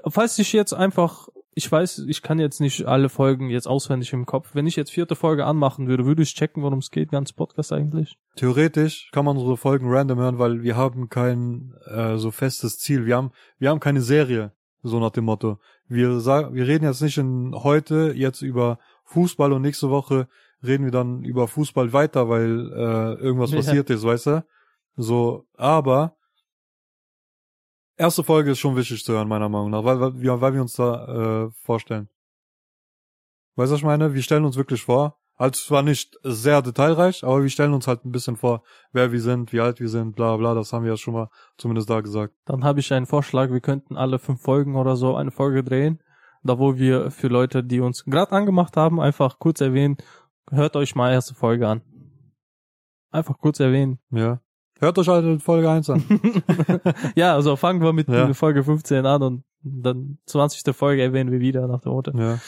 falls 0.09 0.37
ich 0.41 0.53
jetzt 0.53 0.73
einfach, 0.73 1.29
ich 1.55 1.71
weiß, 1.71 2.07
ich 2.09 2.23
kann 2.23 2.41
jetzt 2.41 2.61
nicht 2.61 2.87
alle 2.87 3.09
Folgen 3.09 3.51
jetzt 3.51 3.69
auswendig 3.69 4.13
im 4.13 4.27
Kopf. 4.27 4.51
Wenn 4.55 4.67
ich 4.67 4.75
jetzt 4.75 4.91
vierte 4.91 5.15
Folge 5.15 5.45
anmachen 5.47 5.87
würde, 5.87 6.07
würde 6.07 6.23
ich 6.23 6.35
checken, 6.35 6.65
worum 6.65 6.81
es 6.81 6.91
geht, 6.91 7.13
ganz 7.13 7.33
Podcast 7.33 7.73
eigentlich. 7.73 8.19
Theoretisch 8.35 9.11
kann 9.13 9.25
man 9.25 9.37
unsere 9.37 9.57
Folgen 9.57 9.87
random 9.89 10.19
hören, 10.19 10.39
weil 10.41 10.63
wir 10.65 10.77
haben 10.77 11.09
kein 11.09 11.73
äh, 11.87 12.17
so 12.17 12.33
festes 12.33 12.79
Ziel. 12.79 13.07
Wir 13.07 13.17
haben, 13.17 13.31
wir 13.59 13.71
haben 13.71 13.79
keine 13.81 14.01
Serie, 14.01 14.51
so 14.83 14.99
nach 14.99 15.11
dem 15.11 15.25
Motto. 15.27 15.59
Wir 15.87 16.19
sagen, 16.19 16.55
wir 16.55 16.67
reden 16.67 16.85
jetzt 16.85 17.01
nicht 17.03 17.19
in 17.19 17.55
heute 17.55 18.13
jetzt 18.17 18.43
über 18.43 18.81
Fußball 19.05 19.53
und 19.53 19.63
nächste 19.63 19.89
Woche 19.91 20.27
reden 20.65 20.85
wir 20.85 20.91
dann 20.93 21.23
über 21.23 21.47
Fußball 21.47 21.93
weiter, 21.93 22.29
weil 22.29 22.73
äh, 22.73 23.23
irgendwas 23.23 23.53
Ja. 23.53 23.59
passiert 23.59 23.91
ist, 23.91 24.03
weißt 24.03 24.27
du? 24.27 24.45
So, 24.97 25.47
aber 25.57 26.17
erste 27.97 28.25
Folge 28.25 28.53
ist 28.53 28.61
schon 28.61 28.77
wichtig 28.77 29.05
zu 29.05 29.13
hören, 29.13 29.29
meiner 29.29 29.49
Meinung 29.49 29.71
nach, 29.71 29.85
weil, 29.85 30.01
weil, 30.01 30.21
wir, 30.21 30.41
weil 30.41 30.55
wir 30.55 30.63
uns 30.63 30.75
da 30.75 31.47
äh, 31.47 31.51
vorstellen. 31.63 32.09
Weißt 33.57 33.71
du, 33.71 33.75
was 33.75 33.81
ich 33.81 33.85
meine? 33.85 34.15
Wir 34.15 34.23
stellen 34.23 34.45
uns 34.45 34.57
wirklich 34.57 34.83
vor. 34.83 35.19
Also 35.37 35.65
zwar 35.65 35.83
nicht 35.83 36.17
sehr 36.23 36.63
detailreich, 36.63 37.25
aber 37.25 37.43
wir 37.43 37.51
stellen 37.51 37.75
uns 37.75 37.89
halt 37.89 38.05
ein 38.05 38.13
bisschen 38.13 38.37
vor, 38.37 38.63
wer 38.93 39.11
wir 39.11 39.21
sind, 39.21 39.53
wie 39.53 39.61
alt 39.61 39.81
wir 39.81 39.89
sind, 39.89 40.15
bla 40.15 40.37
bla, 40.37 40.55
das 40.55 40.73
haben 40.73 40.85
wir 40.85 40.93
ja 40.93 40.97
schon 40.97 41.15
mal 41.15 41.29
zumindest 41.59 41.91
da 41.91 42.01
gesagt. 42.01 42.35
Dann 42.45 42.63
habe 42.63 42.79
ich 42.79 42.93
einen 42.93 43.07
Vorschlag, 43.07 43.51
wir 43.51 43.61
könnten 43.61 43.97
alle 43.97 44.21
fünf 44.21 44.43
Folgen 44.43 44.77
oder 44.77 44.95
so 44.95 45.17
eine 45.17 45.33
Folge 45.33 45.65
drehen. 45.65 46.01
Da 46.45 46.59
wo 46.59 46.77
wir 46.77 47.11
für 47.11 47.29
Leute, 47.29 47.65
die 47.65 47.81
uns 47.81 48.05
gerade 48.05 48.33
angemacht 48.33 48.77
haben, 48.77 49.01
einfach 49.01 49.39
kurz 49.39 49.61
erwähnen, 49.61 49.97
hört 50.51 50.77
euch 50.77 50.95
mal 50.95 51.11
erste 51.11 51.35
Folge 51.35 51.67
an. 51.67 51.81
Einfach 53.11 53.39
kurz 53.39 53.59
erwähnen. 53.61 53.99
Ja. 54.11 54.41
Hört 54.85 54.99
euch 54.99 55.09
halt 55.09 55.43
Folge 55.43 55.71
1 55.71 55.91
an. 55.91 56.05
ja, 57.17 57.35
also 57.35 57.57
fangen 57.57 57.81
wir 57.83 57.93
mit 57.93 58.09
Ja. 58.09 58.33
Folge 58.35 58.63
15 58.63 59.07
an 59.07 59.23
und 59.23 59.45
dann 59.63 60.19
20. 60.27 60.75
Folge 60.77 61.03
erwähnen 61.03 61.31
wir 61.33 61.41
wieder 61.41 61.67
nach 61.67 61.81
der 61.81 61.93
Motto. 61.93 62.17
ja. 62.17 62.39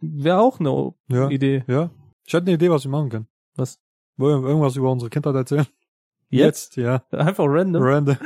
Wäre 0.00 0.40
auch 0.40 0.60
eine 0.60 0.92
Ja. 1.08 1.28
Idee. 1.28 1.64
Ja. 1.66 1.90
Ich 2.24 2.32
hätte 2.32 2.46
eine 2.46 2.54
Idee, 2.54 2.70
was 2.70 2.84
wir 2.84 2.90
machen 2.90 3.08
können. 3.10 3.26
Was? 3.56 3.80
Wollen 4.16 4.42
wir 4.42 4.48
irgendwas 4.48 4.76
über 4.76 4.92
unsere 4.92 5.10
Kindheit 5.10 5.34
erzählen? 5.34 5.66
Jetzt? 6.28 6.76
ja. 6.76 7.02
Einfach 7.10 7.44
random. 7.48 7.82
Random. 7.82 8.16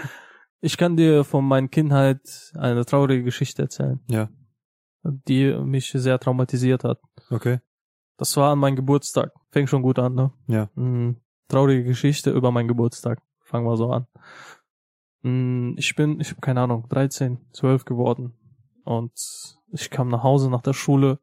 Ich 0.61 0.77
kann 0.77 0.97
dir 0.99 1.25
von 1.25 1.45
meiner 1.47 1.69
Kindheit 1.69 2.21
eine 2.55 2.85
traurige 2.85 3.25
Geschichte 3.25 3.63
erzählen. 3.63 4.01
Ja. 4.09 4.29
Die 5.03 5.55
mich 5.55 5.91
sehr 5.91 6.19
traumatisiert 6.19 6.85
hat. 6.85 6.99
Okay. 7.31 7.61
Das 8.19 8.37
war 8.37 8.53
an 8.53 8.59
meinem 8.59 8.77
Geburtstag. 8.77 9.33
Fängt 9.51 9.71
schon 9.71 9.81
gut 9.83 9.99
an, 9.99 10.15
ne? 10.15 10.31
Ja. 10.47 10.69
Mm, 10.75 11.17
traurige 11.49 11.85
Geschichte 11.85 12.31
über 12.31 12.51
meinen 12.53 12.69
Geburtstag. 12.69 13.23
Fangen 13.51 13.67
wir 13.67 13.77
so 13.77 13.91
an. 13.91 14.07
Mm, 15.23 15.75
ich 15.77 15.97
bin, 15.97 16.21
ich 16.21 16.31
habe 16.31 16.41
keine 16.41 16.61
Ahnung, 16.61 16.87
13, 16.89 17.39
12 17.53 17.85
geworden. 17.85 18.33
Und 18.85 19.13
ich 19.73 19.91
kam 19.91 20.09
nach 20.09 20.23
Hause 20.23 20.51
nach 20.51 20.63
der 20.63 20.73
Schule. 20.73 21.19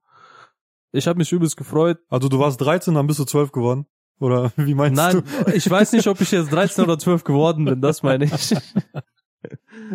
Ich 0.91 1.07
habe 1.07 1.17
mich 1.17 1.31
übelst 1.31 1.55
gefreut. 1.55 1.99
Also 2.09 2.27
du 2.27 2.37
warst 2.37 2.59
13, 2.59 2.93
dann 2.95 3.07
bist 3.07 3.19
du 3.19 3.23
12 3.23 3.53
geworden? 3.53 3.85
Oder 4.19 4.51
wie 4.57 4.73
meinst 4.73 4.97
Nein, 4.97 5.23
du? 5.45 5.51
ich 5.53 5.69
weiß 5.69 5.93
nicht, 5.93 6.07
ob 6.07 6.19
ich 6.19 6.31
jetzt 6.31 6.51
13 6.51 6.83
oder 6.83 6.99
12 6.99 7.23
geworden 7.23 7.63
bin, 7.63 7.81
das 7.81 8.03
meine 8.03 8.25
ich. 8.25 8.53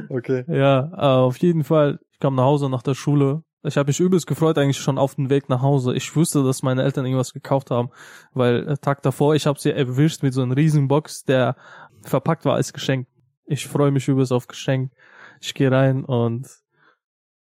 Okay. 0.08 0.44
Ja, 0.46 0.90
äh, 0.96 1.24
auf 1.24 1.36
jeden 1.38 1.64
Fall. 1.64 1.98
Ich 2.12 2.20
kam 2.20 2.36
nach 2.36 2.44
Hause 2.44 2.70
nach 2.70 2.82
der 2.82 2.94
Schule. 2.94 3.42
Ich 3.64 3.76
habe 3.76 3.88
mich 3.88 4.00
übelst 4.00 4.26
gefreut 4.26 4.56
eigentlich 4.56 4.78
schon 4.78 4.96
auf 4.96 5.16
den 5.16 5.28
Weg 5.28 5.48
nach 5.48 5.60
Hause. 5.60 5.94
Ich 5.94 6.14
wusste, 6.16 6.42
dass 6.42 6.62
meine 6.62 6.82
Eltern 6.82 7.04
irgendwas 7.04 7.32
gekauft 7.32 7.70
haben, 7.70 7.90
weil 8.32 8.66
äh, 8.66 8.76
Tag 8.78 9.02
davor 9.02 9.34
ich 9.34 9.46
habe 9.46 9.60
sie 9.60 9.72
erwischt 9.72 10.22
mit 10.22 10.32
so 10.32 10.42
einer 10.42 10.56
riesen 10.56 10.88
Box, 10.88 11.24
der 11.24 11.56
verpackt 12.02 12.44
war 12.44 12.54
als 12.54 12.73
Geschenk. 12.73 13.06
Ich 13.44 13.66
freue 13.66 13.90
mich 13.90 14.09
übelst 14.09 14.32
auf 14.32 14.47
Geschenk. 14.47 14.92
Ich 15.40 15.54
gehe 15.54 15.71
rein 15.71 16.04
und 16.04 16.49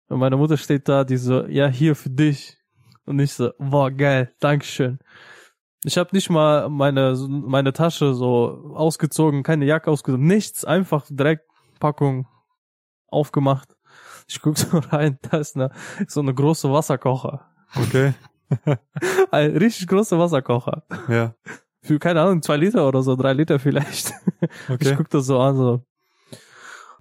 meine 0.07 0.37
Mutter 0.37 0.57
steht 0.57 0.87
da, 0.87 1.03
die 1.03 1.17
so, 1.17 1.45
ja, 1.45 1.67
hier 1.67 1.95
für 1.95 2.09
dich. 2.09 2.57
Und 3.05 3.19
ich 3.19 3.33
so, 3.33 3.51
boah, 3.59 3.91
geil, 3.91 4.33
Dankeschön. 4.39 4.99
Ich 5.83 5.97
habe 5.97 6.09
nicht 6.13 6.29
mal 6.29 6.69
meine 6.69 7.15
meine 7.29 7.73
Tasche 7.73 8.13
so 8.13 8.73
ausgezogen, 8.75 9.43
keine 9.43 9.65
Jacke 9.65 9.89
ausgezogen, 9.89 10.25
nichts, 10.25 10.65
einfach 10.65 11.05
direkt 11.09 11.45
Packung 11.79 12.27
aufgemacht. 13.07 13.75
Ich 14.27 14.41
guck 14.41 14.57
so 14.57 14.77
rein, 14.91 15.17
da 15.21 15.37
ist 15.37 15.55
eine, 15.55 15.71
so 16.07 16.19
eine 16.19 16.33
große 16.33 16.71
Wasserkocher. 16.71 17.49
Okay. 17.75 18.13
Ein 19.31 19.57
richtig 19.57 19.87
großer 19.87 20.17
Wasserkocher. 20.17 20.83
Ja. 21.07 21.35
Für, 21.81 21.97
keine 21.99 22.21
Ahnung, 22.21 22.41
zwei 22.41 22.57
Liter 22.57 22.87
oder 22.87 23.01
so, 23.01 23.15
drei 23.15 23.33
Liter 23.33 23.59
vielleicht. 23.59 24.13
Ich 24.41 24.69
Okay. 24.73 24.95
guck 24.97 25.09
das 25.09 25.25
so 25.25 25.39
an, 25.39 25.57
so. 25.57 25.81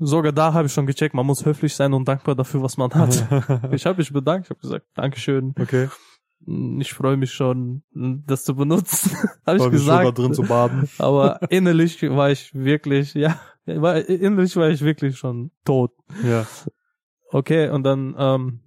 Sogar 0.00 0.32
da 0.32 0.52
habe 0.52 0.66
ich 0.66 0.72
schon 0.72 0.86
gecheckt, 0.86 1.14
man 1.14 1.26
muss 1.26 1.44
höflich 1.44 1.74
sein 1.74 1.92
und 1.92 2.06
dankbar 2.06 2.34
dafür, 2.34 2.62
was 2.62 2.76
man 2.76 2.92
hat. 2.94 3.26
Ich 3.72 3.86
habe 3.86 3.98
mich 3.98 4.12
bedankt, 4.12 4.46
ich 4.46 4.50
habe 4.50 4.60
gesagt, 4.60 4.86
Dankeschön. 4.94 5.54
okay. 5.60 5.88
Ich 6.80 6.92
freue 6.94 7.16
mich 7.16 7.32
schon, 7.32 7.82
das 7.92 8.44
zu 8.44 8.54
benutzen. 8.54 9.10
habe 9.46 9.56
ich 9.56 9.62
War 9.64 9.70
mich 9.70 9.80
schon 9.80 9.88
da 9.88 9.98
gesagt. 9.98 10.18
drin 10.18 10.34
zu 10.34 10.42
baden. 10.42 10.88
Aber 10.98 11.40
innerlich 11.50 12.00
war 12.02 12.30
ich 12.30 12.54
wirklich, 12.54 13.14
ja, 13.14 13.38
war, 13.66 13.96
innerlich 14.08 14.54
war 14.56 14.68
ich 14.68 14.80
wirklich 14.82 15.18
schon 15.18 15.50
tot. 15.64 15.90
Ja. 16.24 16.46
Okay, 17.32 17.68
und 17.70 17.82
dann, 17.82 18.14
ähm, 18.16 18.60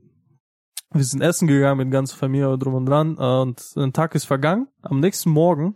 wir 0.94 1.04
sind 1.04 1.22
essen 1.22 1.48
gegangen 1.48 1.78
mit 1.78 1.92
ganzer 1.92 2.18
Familie 2.18 2.58
drum 2.58 2.74
und 2.76 2.86
dran 2.86 3.18
äh, 3.20 3.24
und 3.42 3.62
ein 3.78 3.94
Tag 3.94 4.16
ist 4.16 4.26
vergangen. 4.26 4.68
Am 4.82 5.00
nächsten 5.00 5.30
Morgen, 5.30 5.76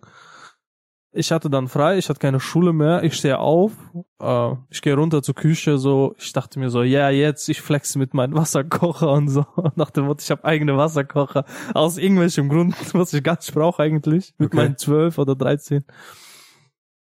ich 1.12 1.32
hatte 1.32 1.50
dann 1.50 1.70
frei, 1.70 1.98
ich 1.98 2.10
hatte 2.10 2.20
keine 2.20 2.42
Schule 2.42 2.74
mehr, 2.74 3.02
ich 3.04 3.14
stehe 3.14 3.40
auf, 3.40 3.72
äh, 4.20 4.52
ich 4.70 4.82
gehe 4.82 4.96
runter 4.96 5.22
zur 5.24 5.36
Küche, 5.36 5.78
so, 5.78 6.14
ich 6.18 6.34
dachte 6.34 6.60
mir 6.60 6.70
so, 6.70 6.84
ja, 6.84 7.10
jetzt, 7.10 7.48
ich 7.48 7.62
flexe 7.62 7.98
mit 7.98 8.14
meinem 8.14 8.36
Wasserkocher 8.36 9.10
und 9.12 9.30
so. 9.30 9.46
Nach 9.76 9.92
dem 9.92 10.06
Motto, 10.06 10.20
ich 10.22 10.32
habe 10.32 10.44
eigene 10.44 10.76
Wasserkocher. 10.76 11.46
Aus 11.74 11.98
irgendwelchem 11.98 12.50
Grund, 12.50 12.76
was 12.94 13.14
ich 13.14 13.24
gar 13.24 13.36
nicht 13.38 13.54
brauche 13.54 13.82
eigentlich, 13.84 14.34
mit 14.38 14.48
Okay. 14.48 14.58
meinen 14.58 14.78
zwölf 14.78 15.18
oder 15.18 15.36
dreizehn. 15.36 15.86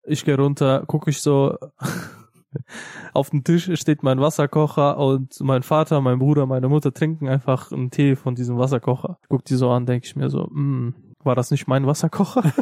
Ich 0.05 0.25
gehe 0.25 0.37
runter, 0.37 0.85
gucke 0.87 1.09
ich 1.11 1.23
so, 1.23 1.57
auf 3.15 3.31
dem 3.31 3.45
Tisch 3.45 3.71
steht 3.81 4.03
mein 4.03 4.21
Wasserkocher 4.21 4.99
und 4.99 5.39
mein 5.41 5.63
Vater, 5.63 6.01
mein 6.01 6.19
Bruder, 6.19 6.47
meine 6.47 6.69
Mutter 6.69 6.93
trinken 6.93 7.29
einfach 7.29 7.73
einen 7.73 7.91
Tee 7.91 8.17
von 8.17 8.35
diesem 8.35 8.59
Wasserkocher. 8.59 9.19
Guck 9.29 9.45
die 9.45 9.55
so 9.55 9.71
an, 9.71 9.87
denke 9.87 10.07
ich 10.07 10.17
mir 10.17 10.29
so, 10.31 10.45
hm, 10.47 10.95
war 11.25 11.35
das 11.35 11.51
nicht 11.51 11.67
mein 11.69 11.87
Wasserkocher? 11.87 12.43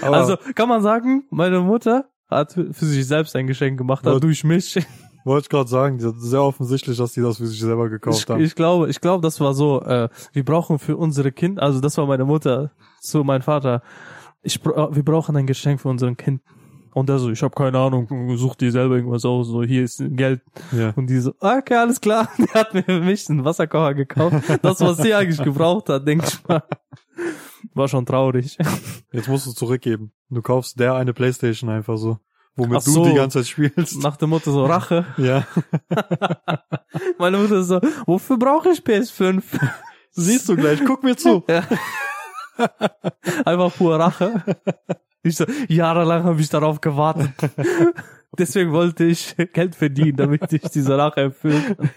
Also 0.00 0.36
kann 0.54 0.68
man 0.68 0.80
sagen, 0.82 1.24
meine 1.30 1.60
Mutter 1.60 2.06
hat 2.30 2.52
für 2.52 2.84
sich 2.84 3.06
selbst 3.06 3.34
ein 3.36 3.46
Geschenk 3.46 3.78
gemacht, 3.78 4.04
Ja. 4.06 4.18
durch 4.18 4.44
mich. 4.44 4.76
wollte 5.24 5.44
ich 5.44 5.48
gerade 5.50 5.68
sagen, 5.68 5.98
sehr 5.98 6.42
offensichtlich, 6.42 6.96
dass 6.96 7.12
die 7.12 7.20
das 7.20 7.36
für 7.38 7.46
sich 7.46 7.60
selber 7.60 7.88
gekauft 7.90 8.18
Ich, 8.18 8.28
haben. 8.28 8.42
ich 8.42 8.54
glaube, 8.54 8.88
ich 8.88 9.00
glaube, 9.00 9.22
das 9.22 9.40
war 9.40 9.52
so, 9.54 9.82
äh, 9.82 10.08
wir 10.32 10.44
brauchen 10.44 10.78
für 10.78 10.96
unsere 10.96 11.32
Kinder, 11.32 11.62
also 11.62 11.80
das 11.80 11.98
war 11.98 12.06
meine 12.06 12.24
Mutter 12.24 12.70
zu 13.00 13.24
meinem 13.24 13.42
Vater, 13.42 13.82
ich, 14.42 14.64
wir 14.64 15.04
brauchen 15.04 15.36
ein 15.36 15.46
Geschenk 15.46 15.80
für 15.80 15.88
unseren 15.88 16.16
Kind. 16.16 16.40
Und 16.92 17.08
der 17.08 17.18
so, 17.18 17.30
ich 17.30 17.42
habe 17.42 17.54
keine 17.54 17.78
Ahnung, 17.78 18.36
such 18.36 18.56
dir 18.56 18.72
selber 18.72 18.96
irgendwas 18.96 19.24
aus, 19.24 19.48
so 19.48 19.62
hier 19.62 19.84
ist 19.84 20.02
Geld. 20.10 20.42
Ja. 20.72 20.92
Und 20.96 21.08
die 21.08 21.18
so, 21.18 21.32
okay, 21.40 21.74
alles 21.74 22.00
klar. 22.00 22.28
Die 22.38 22.48
hat 22.54 22.74
mir 22.74 22.82
für 22.82 23.00
mich 23.00 23.28
einen 23.28 23.44
Wasserkocher 23.44 23.94
gekauft. 23.94 24.36
Das, 24.62 24.80
was 24.80 24.98
sie 24.98 25.14
eigentlich 25.14 25.42
gebraucht 25.42 25.88
hat, 25.88 26.06
denke 26.06 26.26
ich 26.26 26.48
mal. 26.48 26.62
War 27.74 27.88
schon 27.88 28.06
traurig. 28.06 28.56
Jetzt 29.12 29.28
musst 29.28 29.46
du 29.46 29.52
zurückgeben. 29.52 30.12
Du 30.30 30.42
kaufst 30.42 30.78
der 30.78 30.94
eine 30.94 31.12
Playstation 31.12 31.70
einfach 31.70 31.96
so. 31.96 32.18
Womit 32.58 32.82
so. 32.82 33.04
du 33.04 33.10
die 33.10 33.16
ganze 33.16 33.38
Zeit 33.38 33.46
spielst. 33.46 34.02
Nach 34.02 34.16
dem 34.16 34.30
Motto 34.30 34.50
so 34.50 34.64
Rache. 34.64 35.06
Ja. 35.16 35.46
Meine 37.18 37.38
Mutter 37.38 37.62
so, 37.62 37.80
wofür 38.04 38.36
brauche 38.36 38.70
ich 38.70 38.80
PS5? 38.80 39.42
Siehst 40.10 40.48
du 40.48 40.56
gleich, 40.56 40.80
guck 40.84 41.04
mir 41.04 41.16
zu. 41.16 41.44
Ja. 41.48 41.62
Einfach 43.44 43.72
pur 43.76 43.98
Rache. 43.98 44.42
Ich 45.22 45.36
so, 45.36 45.44
jahrelang 45.68 46.24
habe 46.24 46.40
ich 46.40 46.48
darauf 46.48 46.80
gewartet. 46.80 47.32
Deswegen 48.38 48.72
wollte 48.72 49.04
ich 49.04 49.34
Geld 49.52 49.74
verdienen, 49.74 50.16
damit 50.16 50.52
ich 50.52 50.62
diese 50.62 50.96
Rache 50.96 51.20
erfüllen 51.22 51.76
kann. 51.76 51.90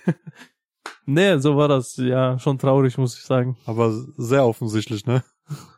Nee, 1.05 1.37
so 1.39 1.57
war 1.57 1.67
das. 1.67 1.97
Ja, 1.97 2.39
schon 2.39 2.57
traurig, 2.57 2.97
muss 2.97 3.17
ich 3.17 3.23
sagen. 3.23 3.57
Aber 3.65 3.91
sehr 4.17 4.45
offensichtlich, 4.45 5.05
ne? 5.05 5.23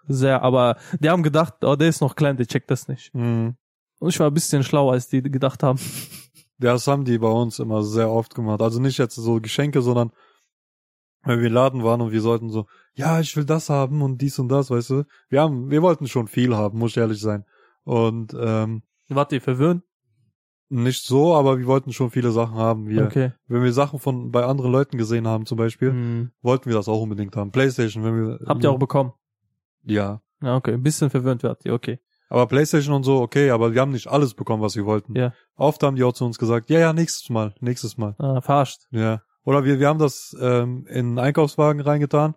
Sehr, 0.07 0.41
aber 0.41 0.77
die 0.99 1.09
haben 1.09 1.23
gedacht, 1.23 1.55
oh, 1.63 1.75
der 1.75 1.89
ist 1.89 2.01
noch 2.01 2.15
klein, 2.15 2.37
der 2.37 2.45
checkt 2.45 2.69
das 2.69 2.87
nicht. 2.87 3.13
Mhm. 3.13 3.55
Und 3.99 4.09
ich 4.09 4.19
war 4.19 4.27
ein 4.27 4.33
bisschen 4.33 4.63
schlauer, 4.63 4.93
als 4.93 5.07
die 5.07 5.21
gedacht 5.21 5.63
haben. 5.63 5.79
Das 6.59 6.87
haben 6.87 7.05
die 7.05 7.17
bei 7.17 7.29
uns 7.29 7.59
immer 7.59 7.83
sehr 7.83 8.09
oft 8.09 8.35
gemacht. 8.35 8.61
Also 8.61 8.79
nicht 8.79 8.97
jetzt 8.97 9.15
so 9.15 9.41
Geschenke, 9.41 9.81
sondern 9.81 10.11
wenn 11.23 11.39
wir 11.39 11.47
im 11.47 11.53
Laden 11.53 11.83
waren 11.83 12.01
und 12.01 12.11
wir 12.11 12.21
sollten 12.21 12.49
so, 12.49 12.65
ja, 12.95 13.19
ich 13.19 13.35
will 13.35 13.45
das 13.45 13.69
haben 13.69 14.01
und 14.01 14.21
dies 14.21 14.37
und 14.39 14.49
das, 14.49 14.69
weißt 14.69 14.89
du. 14.91 15.03
Wir 15.29 15.41
haben, 15.41 15.69
wir 15.71 15.81
wollten 15.81 16.07
schon 16.07 16.27
viel 16.27 16.55
haben, 16.55 16.77
muss 16.79 16.91
ich 16.91 16.97
ehrlich 16.97 17.19
sein. 17.21 17.45
Und 17.83 18.35
ähm, 18.39 18.83
Wart 19.09 19.31
ihr 19.31 19.41
verwöhnt? 19.41 19.83
nicht 20.69 21.05
so, 21.05 21.35
aber 21.35 21.59
wir 21.59 21.67
wollten 21.67 21.93
schon 21.93 22.09
viele 22.09 22.31
Sachen 22.31 22.55
haben. 22.55 22.87
Wir, 22.87 23.03
Okay. 23.05 23.31
Wenn 23.47 23.61
wir 23.61 23.73
Sachen 23.73 23.99
von 23.99 24.31
bei 24.31 24.43
anderen 24.43 24.71
Leuten 24.71 24.97
gesehen 24.97 25.27
haben, 25.27 25.45
zum 25.45 25.57
Beispiel, 25.57 25.91
Hm. 25.91 26.31
wollten 26.41 26.65
wir 26.67 26.75
das 26.75 26.87
auch 26.87 26.99
unbedingt 27.01 27.35
haben. 27.35 27.51
Playstation, 27.51 28.03
wenn 28.03 28.15
wir. 28.15 28.39
Habt 28.47 28.63
ihr 28.63 28.71
auch 28.71 28.79
bekommen? 28.79 29.11
Ja. 29.83 30.21
Ja, 30.41 30.55
okay. 30.55 30.73
Ein 30.73 30.81
bisschen 30.81 31.09
verwöhnt 31.11 31.43
wart 31.43 31.63
ihr, 31.65 31.73
okay. 31.73 31.99
Aber 32.29 32.47
Playstation 32.47 32.95
und 32.95 33.03
so, 33.03 33.21
okay, 33.21 33.51
aber 33.51 33.73
wir 33.73 33.81
haben 33.81 33.91
nicht 33.91 34.07
alles 34.07 34.33
bekommen, 34.33 34.63
was 34.63 34.75
wir 34.75 34.85
wollten. 34.85 35.15
Ja. 35.15 35.33
Oft 35.55 35.83
haben 35.83 35.95
die 35.95 36.03
auch 36.03 36.13
zu 36.13 36.25
uns 36.25 36.39
gesagt, 36.39 36.71
ja, 36.71 36.79
ja, 36.79 36.91
nächstes 36.91 37.29
Mal, 37.29 37.53
nächstes 37.59 37.97
Mal. 37.97 38.15
Ah, 38.17 38.41
verarscht. 38.41 38.81
Ja. 38.89 39.21
Oder 39.43 39.65
wir, 39.65 39.79
wir 39.79 39.87
haben 39.87 39.99
das 39.99 40.35
ähm, 40.39 40.85
in 40.87 40.97
einen 41.07 41.19
Einkaufswagen 41.19 41.81
reingetan 41.81 42.35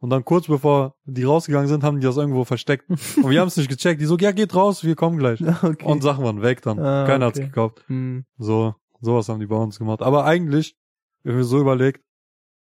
und 0.00 0.10
dann 0.10 0.24
kurz 0.24 0.48
bevor 0.48 0.96
die 1.04 1.22
rausgegangen 1.22 1.68
sind, 1.68 1.84
haben 1.84 2.00
die 2.00 2.06
das 2.06 2.16
irgendwo 2.16 2.44
versteckt. 2.44 2.88
und 2.90 3.30
wir 3.30 3.40
haben 3.40 3.48
es 3.48 3.56
nicht 3.56 3.70
gecheckt. 3.70 4.00
Die 4.00 4.06
so, 4.06 4.16
ja, 4.18 4.32
geht 4.32 4.54
raus, 4.54 4.82
wir 4.82 4.96
kommen 4.96 5.18
gleich. 5.18 5.40
Okay. 5.62 5.84
Und 5.84 6.02
Sachen 6.02 6.24
waren 6.24 6.42
weg 6.42 6.62
dann. 6.62 6.80
Ah, 6.80 7.06
Keiner 7.06 7.26
hat's 7.26 7.38
okay. 7.38 7.46
gekauft. 7.48 7.84
Hm. 7.86 8.24
So, 8.38 8.74
sowas 9.00 9.28
haben 9.28 9.38
die 9.40 9.46
bei 9.46 9.56
uns 9.56 9.78
gemacht. 9.78 10.02
Aber 10.02 10.24
eigentlich, 10.24 10.76
wenn 11.22 11.36
wir 11.36 11.44
so 11.44 11.60
überlegt, 11.60 12.02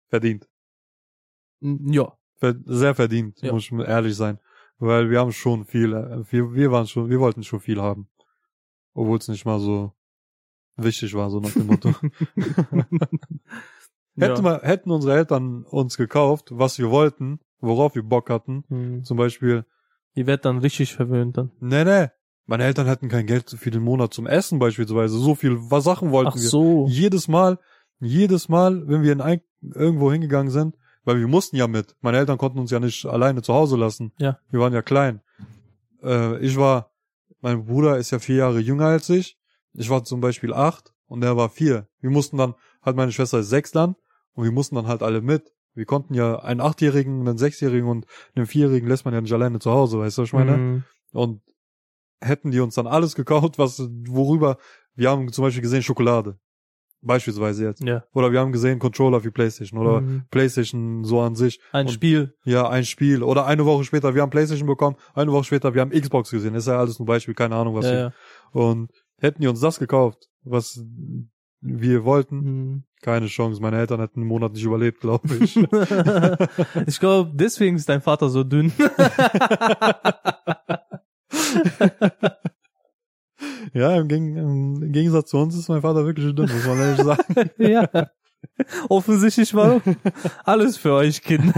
verdient. 0.08 0.48
Ja. 1.60 2.12
Ver 2.36 2.54
sehr 2.66 2.94
verdient, 2.94 3.40
Ja. 3.42 3.52
muss 3.52 3.64
ich 3.64 3.72
ehrlich 3.72 4.14
sein. 4.14 4.38
Weil 4.78 5.10
wir 5.10 5.18
haben 5.20 5.32
schon 5.32 5.64
viel, 5.64 5.92
äh, 5.92 6.22
wir, 6.30 6.52
wir 6.52 6.70
waren 6.70 6.86
schon, 6.86 7.08
wir 7.08 7.18
wollten 7.20 7.42
schon 7.42 7.60
viel 7.60 7.80
haben. 7.80 8.08
Obwohl 8.92 9.18
es 9.18 9.28
nicht 9.28 9.44
mal 9.44 9.58
so 9.58 9.92
wichtig 10.76 11.14
war, 11.14 11.30
so 11.30 11.40
nach 11.40 11.52
dem 11.52 11.66
Motto. 11.66 11.90
Hätten, 14.16 14.44
ja. 14.44 14.44
wir, 14.44 14.60
hätten 14.62 14.90
unsere 14.90 15.16
Eltern 15.16 15.64
uns 15.64 15.96
gekauft, 15.96 16.48
was 16.52 16.78
wir 16.78 16.90
wollten, 16.90 17.40
worauf 17.60 17.94
wir 17.96 18.02
Bock 18.04 18.30
hatten, 18.30 18.64
Hm. 18.68 19.04
zum 19.04 19.16
Beispiel, 19.16 19.64
Ihr 20.14 20.26
werdet 20.28 20.44
dann 20.44 20.58
richtig 20.58 20.94
verwöhnt 20.94 21.36
dann. 21.36 21.50
nee, 21.58 21.82
nee, 21.84 22.06
meine 22.46 22.62
Eltern 22.64 22.86
hätten 22.86 23.08
kein 23.08 23.26
Geld 23.26 23.50
für 23.50 23.70
den 23.72 23.82
Monat 23.82 24.14
zum 24.14 24.26
Essen 24.28 24.60
beispielsweise, 24.60 25.18
so 25.18 25.34
viel 25.34 25.56
was 25.70 25.82
Sachen 25.84 26.12
wollten 26.12 26.28
Ach 26.30 26.34
wir. 26.36 26.42
so. 26.42 26.86
Jedes 26.88 27.26
Mal, 27.26 27.58
jedes 27.98 28.48
Mal, 28.48 28.86
wenn 28.86 29.02
wir 29.02 29.12
in 29.12 29.20
ein, 29.20 29.40
irgendwo 29.62 30.12
hingegangen 30.12 30.52
sind, 30.52 30.76
weil 31.04 31.18
wir 31.18 31.26
mussten 31.26 31.56
ja 31.56 31.66
mit. 31.66 31.96
Meine 32.00 32.18
Eltern 32.18 32.38
konnten 32.38 32.58
uns 32.60 32.70
ja 32.70 32.78
nicht 32.78 33.04
alleine 33.06 33.42
zu 33.42 33.52
Hause 33.52 33.76
lassen. 33.76 34.12
Ja. 34.18 34.38
Wir 34.50 34.60
waren 34.60 34.72
ja 34.72 34.82
klein. 34.82 35.20
Äh, 36.02 36.38
ich 36.38 36.56
war, 36.56 36.92
mein 37.40 37.64
Bruder 37.64 37.98
ist 37.98 38.10
ja 38.12 38.18
vier 38.20 38.36
Jahre 38.36 38.60
jünger 38.60 38.86
als 38.86 39.08
ich. 39.08 39.36
Ich 39.74 39.90
war 39.90 40.04
zum 40.04 40.20
Beispiel 40.20 40.52
acht 40.52 40.92
und 41.06 41.22
er 41.22 41.36
war 41.36 41.48
vier. 41.50 41.86
Wir 42.00 42.10
mussten 42.10 42.36
dann, 42.38 42.54
halt 42.82 42.96
meine 42.96 43.12
Schwester 43.12 43.40
ist 43.40 43.48
sechs 43.50 43.70
dann 43.72 43.94
und 44.32 44.44
wir 44.44 44.52
mussten 44.52 44.76
dann 44.76 44.86
halt 44.86 45.02
alle 45.02 45.20
mit. 45.20 45.52
Wir 45.74 45.84
konnten 45.86 46.14
ja 46.14 46.38
einen 46.38 46.60
Achtjährigen, 46.60 47.26
einen 47.26 47.36
Sechsjährigen 47.38 47.88
und 47.88 48.06
einen 48.36 48.46
Vierjährigen 48.46 48.88
lässt 48.88 49.04
man 49.04 49.12
ja 49.14 49.20
nicht 49.20 49.32
alleine 49.32 49.58
zu 49.58 49.70
Hause, 49.72 49.98
weißt 49.98 50.18
du, 50.18 50.22
was 50.22 50.28
ich 50.28 50.32
meine? 50.32 50.54
Hm. 50.54 50.84
Und 51.12 51.42
hätten 52.20 52.50
die 52.52 52.60
uns 52.60 52.74
dann 52.76 52.86
alles 52.86 53.14
gekauft, 53.16 53.58
was, 53.58 53.80
worüber, 54.08 54.56
wir 54.94 55.10
haben 55.10 55.30
zum 55.32 55.42
Beispiel 55.44 55.62
gesehen 55.62 55.82
Schokolade. 55.82 56.38
Beispielsweise 57.02 57.64
jetzt. 57.66 57.84
Ja. 57.84 58.04
Oder 58.14 58.32
wir 58.32 58.40
haben 58.40 58.52
gesehen 58.52 58.78
Controller 58.78 59.20
für 59.20 59.30
Playstation 59.30 59.78
oder 59.78 59.98
Hm. 59.98 60.22
Playstation 60.30 61.04
so 61.04 61.20
an 61.20 61.34
sich. 61.34 61.60
Ein 61.72 61.86
Und- 61.86 61.92
Spiel. 61.92 62.34
Ja, 62.44 62.68
ein 62.70 62.84
Spiel. 62.86 63.22
Oder 63.22 63.44
eine 63.44 63.66
Woche 63.66 63.84
später, 63.84 64.14
wir 64.14 64.22
haben 64.22 64.30
Playstation 64.30 64.66
bekommen, 64.66 64.96
eine 65.12 65.30
Woche 65.30 65.44
später, 65.44 65.74
wir 65.74 65.82
haben 65.82 65.90
Xbox 65.90 66.30
gesehen. 66.30 66.54
ist 66.54 66.66
ja 66.66 66.78
alles 66.78 66.98
nur 66.98 67.04
Beispiel, 67.06 67.34
keine 67.34 67.56
Ahnung 67.56 67.74
was. 67.74 67.84
Ja, 67.84 67.92
ja. 67.94 68.12
Und 68.52 68.90
hätten 69.18 69.42
die 69.42 69.48
uns 69.48 69.60
das 69.60 69.78
gekauft, 69.78 70.28
was 70.42 70.84
wir 71.60 72.04
wollten, 72.04 72.40
Hm. 72.42 72.84
keine 73.00 73.26
Chance. 73.26 73.60
Meine 73.62 73.78
Eltern 73.78 74.00
hätten 74.00 74.20
einen 74.20 74.28
Monat 74.28 74.52
nicht 74.52 74.64
überlebt, 74.64 75.00
glaube 75.00 75.34
ich. 75.36 75.56
ich 76.86 77.00
glaube, 77.00 77.32
deswegen 77.34 77.76
ist 77.76 77.88
dein 77.88 78.02
Vater 78.02 78.28
so 78.28 78.44
dünn. 78.44 78.72
ja, 83.72 83.96
im, 83.96 84.08
Geg 84.08 84.18
im 84.20 84.92
Gegensatz 84.92 85.30
zu 85.30 85.38
uns 85.38 85.56
ist 85.56 85.68
mein 85.68 85.80
Vater 85.82 86.04
wirklich 86.04 86.34
dünn, 86.34 86.50
muss 86.50 86.66
man 86.66 86.78
ehrlich 86.78 87.02
sagen. 87.02 87.50
ja. 87.58 88.10
Offensichtlich 88.90 89.54
war 89.54 89.80
alles 90.44 90.76
für 90.76 90.92
euch 90.92 91.22
Kinder. 91.22 91.54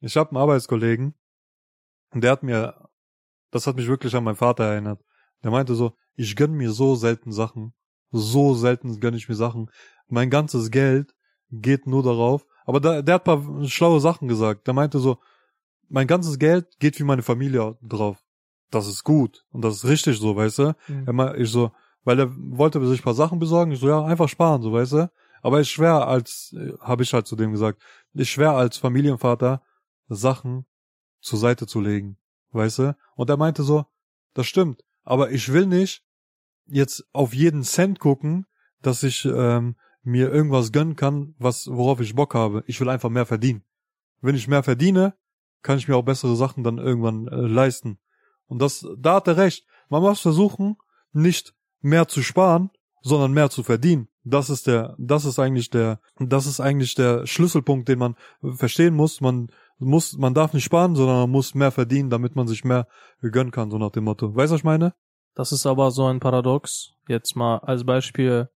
Ich 0.00 0.18
habe 0.18 0.30
einen 0.30 0.36
Arbeitskollegen 0.36 1.14
und 2.10 2.22
der 2.22 2.32
hat 2.32 2.42
mir, 2.42 2.88
das 3.50 3.66
hat 3.66 3.76
mich 3.76 3.88
wirklich 3.88 4.14
an 4.14 4.24
meinen 4.24 4.36
Vater 4.36 4.64
erinnert. 4.64 5.02
Der 5.42 5.50
meinte 5.50 5.74
so, 5.74 5.94
ich 6.18 6.36
gönn 6.36 6.52
mir 6.52 6.70
so 6.72 6.94
selten 6.96 7.32
Sachen. 7.32 7.72
So 8.10 8.54
selten 8.54 9.00
gönn 9.00 9.14
ich 9.14 9.28
mir 9.28 9.34
Sachen. 9.34 9.70
Mein 10.08 10.30
ganzes 10.30 10.70
Geld 10.70 11.14
geht 11.50 11.86
nur 11.86 12.02
darauf. 12.02 12.44
Aber 12.66 12.80
der, 12.80 13.02
der 13.02 13.14
hat 13.16 13.24
paar 13.24 13.42
schlaue 13.66 14.00
Sachen 14.00 14.28
gesagt. 14.28 14.66
Der 14.66 14.74
meinte 14.74 14.98
so, 14.98 15.18
mein 15.88 16.06
ganzes 16.06 16.38
Geld 16.38 16.66
geht 16.80 16.96
für 16.96 17.04
meine 17.04 17.22
Familie 17.22 17.78
drauf. 17.82 18.18
Das 18.70 18.86
ist 18.86 19.04
gut. 19.04 19.46
Und 19.52 19.62
das 19.62 19.76
ist 19.76 19.84
richtig 19.86 20.18
so, 20.18 20.36
weißt 20.36 20.58
du? 20.58 20.76
Mei- 21.12 21.36
Ich 21.36 21.50
so, 21.50 21.70
weil 22.04 22.18
er 22.18 22.30
wollte 22.36 22.84
sich 22.86 23.00
ein 23.00 23.04
paar 23.04 23.14
Sachen 23.14 23.38
besorgen. 23.38 23.72
Ich 23.72 23.80
so, 23.80 23.88
ja, 23.88 24.04
einfach 24.04 24.28
sparen, 24.28 24.60
so, 24.62 24.72
weißt 24.72 24.92
du? 24.92 25.10
Aber 25.40 25.60
ist 25.60 25.68
schwer 25.70 26.06
als, 26.08 26.54
habe 26.80 27.04
ich 27.04 27.12
halt 27.14 27.26
zu 27.28 27.36
dem 27.36 27.52
gesagt, 27.52 27.80
ist 28.12 28.28
schwer 28.28 28.52
als 28.52 28.76
Familienvater, 28.76 29.62
Sachen 30.08 30.66
zur 31.20 31.38
Seite 31.38 31.66
zu 31.66 31.80
legen, 31.80 32.16
weißt 32.52 32.78
du? 32.80 32.96
Und 33.14 33.30
er 33.30 33.36
meinte 33.36 33.62
so, 33.62 33.86
das 34.34 34.46
stimmt, 34.46 34.82
aber 35.04 35.30
ich 35.30 35.52
will 35.52 35.66
nicht 35.66 36.02
jetzt 36.68 37.04
auf 37.12 37.34
jeden 37.34 37.62
Cent 37.62 37.98
gucken, 37.98 38.46
dass 38.82 39.02
ich 39.02 39.24
ähm, 39.24 39.76
mir 40.02 40.32
irgendwas 40.32 40.72
gönnen 40.72 40.96
kann, 40.96 41.34
was 41.38 41.68
worauf 41.68 42.00
ich 42.00 42.14
Bock 42.14 42.34
habe. 42.34 42.64
Ich 42.66 42.80
will 42.80 42.88
einfach 42.88 43.10
mehr 43.10 43.26
verdienen. 43.26 43.62
Wenn 44.20 44.34
ich 44.34 44.48
mehr 44.48 44.62
verdiene, 44.62 45.14
kann 45.62 45.78
ich 45.78 45.88
mir 45.88 45.96
auch 45.96 46.04
bessere 46.04 46.36
Sachen 46.36 46.64
dann 46.64 46.78
irgendwann 46.78 47.28
äh, 47.28 47.36
leisten. 47.36 47.98
Und 48.46 48.60
das, 48.60 48.86
da 48.96 49.16
hat 49.16 49.28
er 49.28 49.36
recht. 49.36 49.66
Man 49.88 50.02
muss 50.02 50.20
versuchen, 50.20 50.76
nicht 51.12 51.54
mehr 51.80 52.08
zu 52.08 52.22
sparen, 52.22 52.70
sondern 53.02 53.32
mehr 53.32 53.50
zu 53.50 53.62
verdienen. 53.62 54.08
Das 54.24 54.50
ist 54.50 54.66
der, 54.66 54.94
das 54.98 55.24
ist 55.24 55.38
eigentlich 55.38 55.70
der, 55.70 56.00
das 56.18 56.46
ist 56.46 56.60
eigentlich 56.60 56.94
der 56.94 57.26
Schlüsselpunkt, 57.26 57.88
den 57.88 57.98
man 57.98 58.16
verstehen 58.42 58.94
muss. 58.94 59.20
Man 59.20 59.48
muss, 59.78 60.16
man 60.18 60.34
darf 60.34 60.52
nicht 60.52 60.64
sparen, 60.64 60.94
sondern 60.94 61.16
man 61.16 61.30
muss 61.30 61.54
mehr 61.54 61.70
verdienen, 61.70 62.10
damit 62.10 62.36
man 62.36 62.46
sich 62.46 62.64
mehr 62.64 62.88
gönnen 63.20 63.52
kann, 63.52 63.70
so 63.70 63.78
nach 63.78 63.90
dem 63.90 64.04
Motto. 64.04 64.34
Weißt 64.34 64.50
du, 64.50 64.54
was 64.54 64.60
ich 64.60 64.64
meine? 64.64 64.94
Das 65.38 65.52
ist 65.52 65.66
aber 65.66 65.92
so 65.92 66.04
ein 66.06 66.18
Paradox. 66.18 66.94
Jetzt 67.06 67.36
mal 67.36 67.58
als 67.58 67.84
Beispiel, 67.84 68.48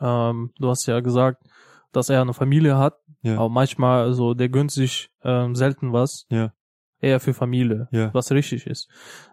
ähm, 0.00 0.52
du 0.60 0.68
hast 0.70 0.86
ja 0.86 1.00
gesagt, 1.00 1.42
dass 1.90 2.08
er 2.10 2.20
eine 2.22 2.32
Familie 2.32 2.78
hat, 2.78 2.94
Ja. 3.22 3.34
aber 3.38 3.48
manchmal 3.48 4.12
so, 4.14 4.32
der 4.32 4.48
gönnt 4.48 4.70
sich 4.70 5.10
ähm, 5.24 5.56
selten 5.56 5.92
was. 5.92 6.26
Ja. 6.30 6.52
Eher 7.00 7.18
für 7.18 7.34
Familie, 7.34 7.88
Ja. 7.90 8.14
was 8.14 8.30
richtig 8.30 8.68
ist. 8.68 8.88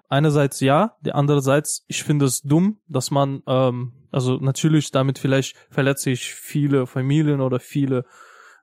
Einerseits 0.09 0.59
ja, 0.61 0.95
der 1.01 1.13
andererseits, 1.15 1.85
ich 1.87 2.03
finde 2.03 2.25
es 2.25 2.41
dumm, 2.41 2.79
dass 2.87 3.11
man, 3.11 3.43
ähm, 3.45 3.93
also 4.11 4.37
natürlich 4.37 4.89
damit 4.89 5.19
vielleicht 5.19 5.55
verletze 5.69 6.09
ich 6.09 6.33
viele 6.33 6.87
Familien 6.87 7.39
oder 7.39 7.59
viele 7.59 8.05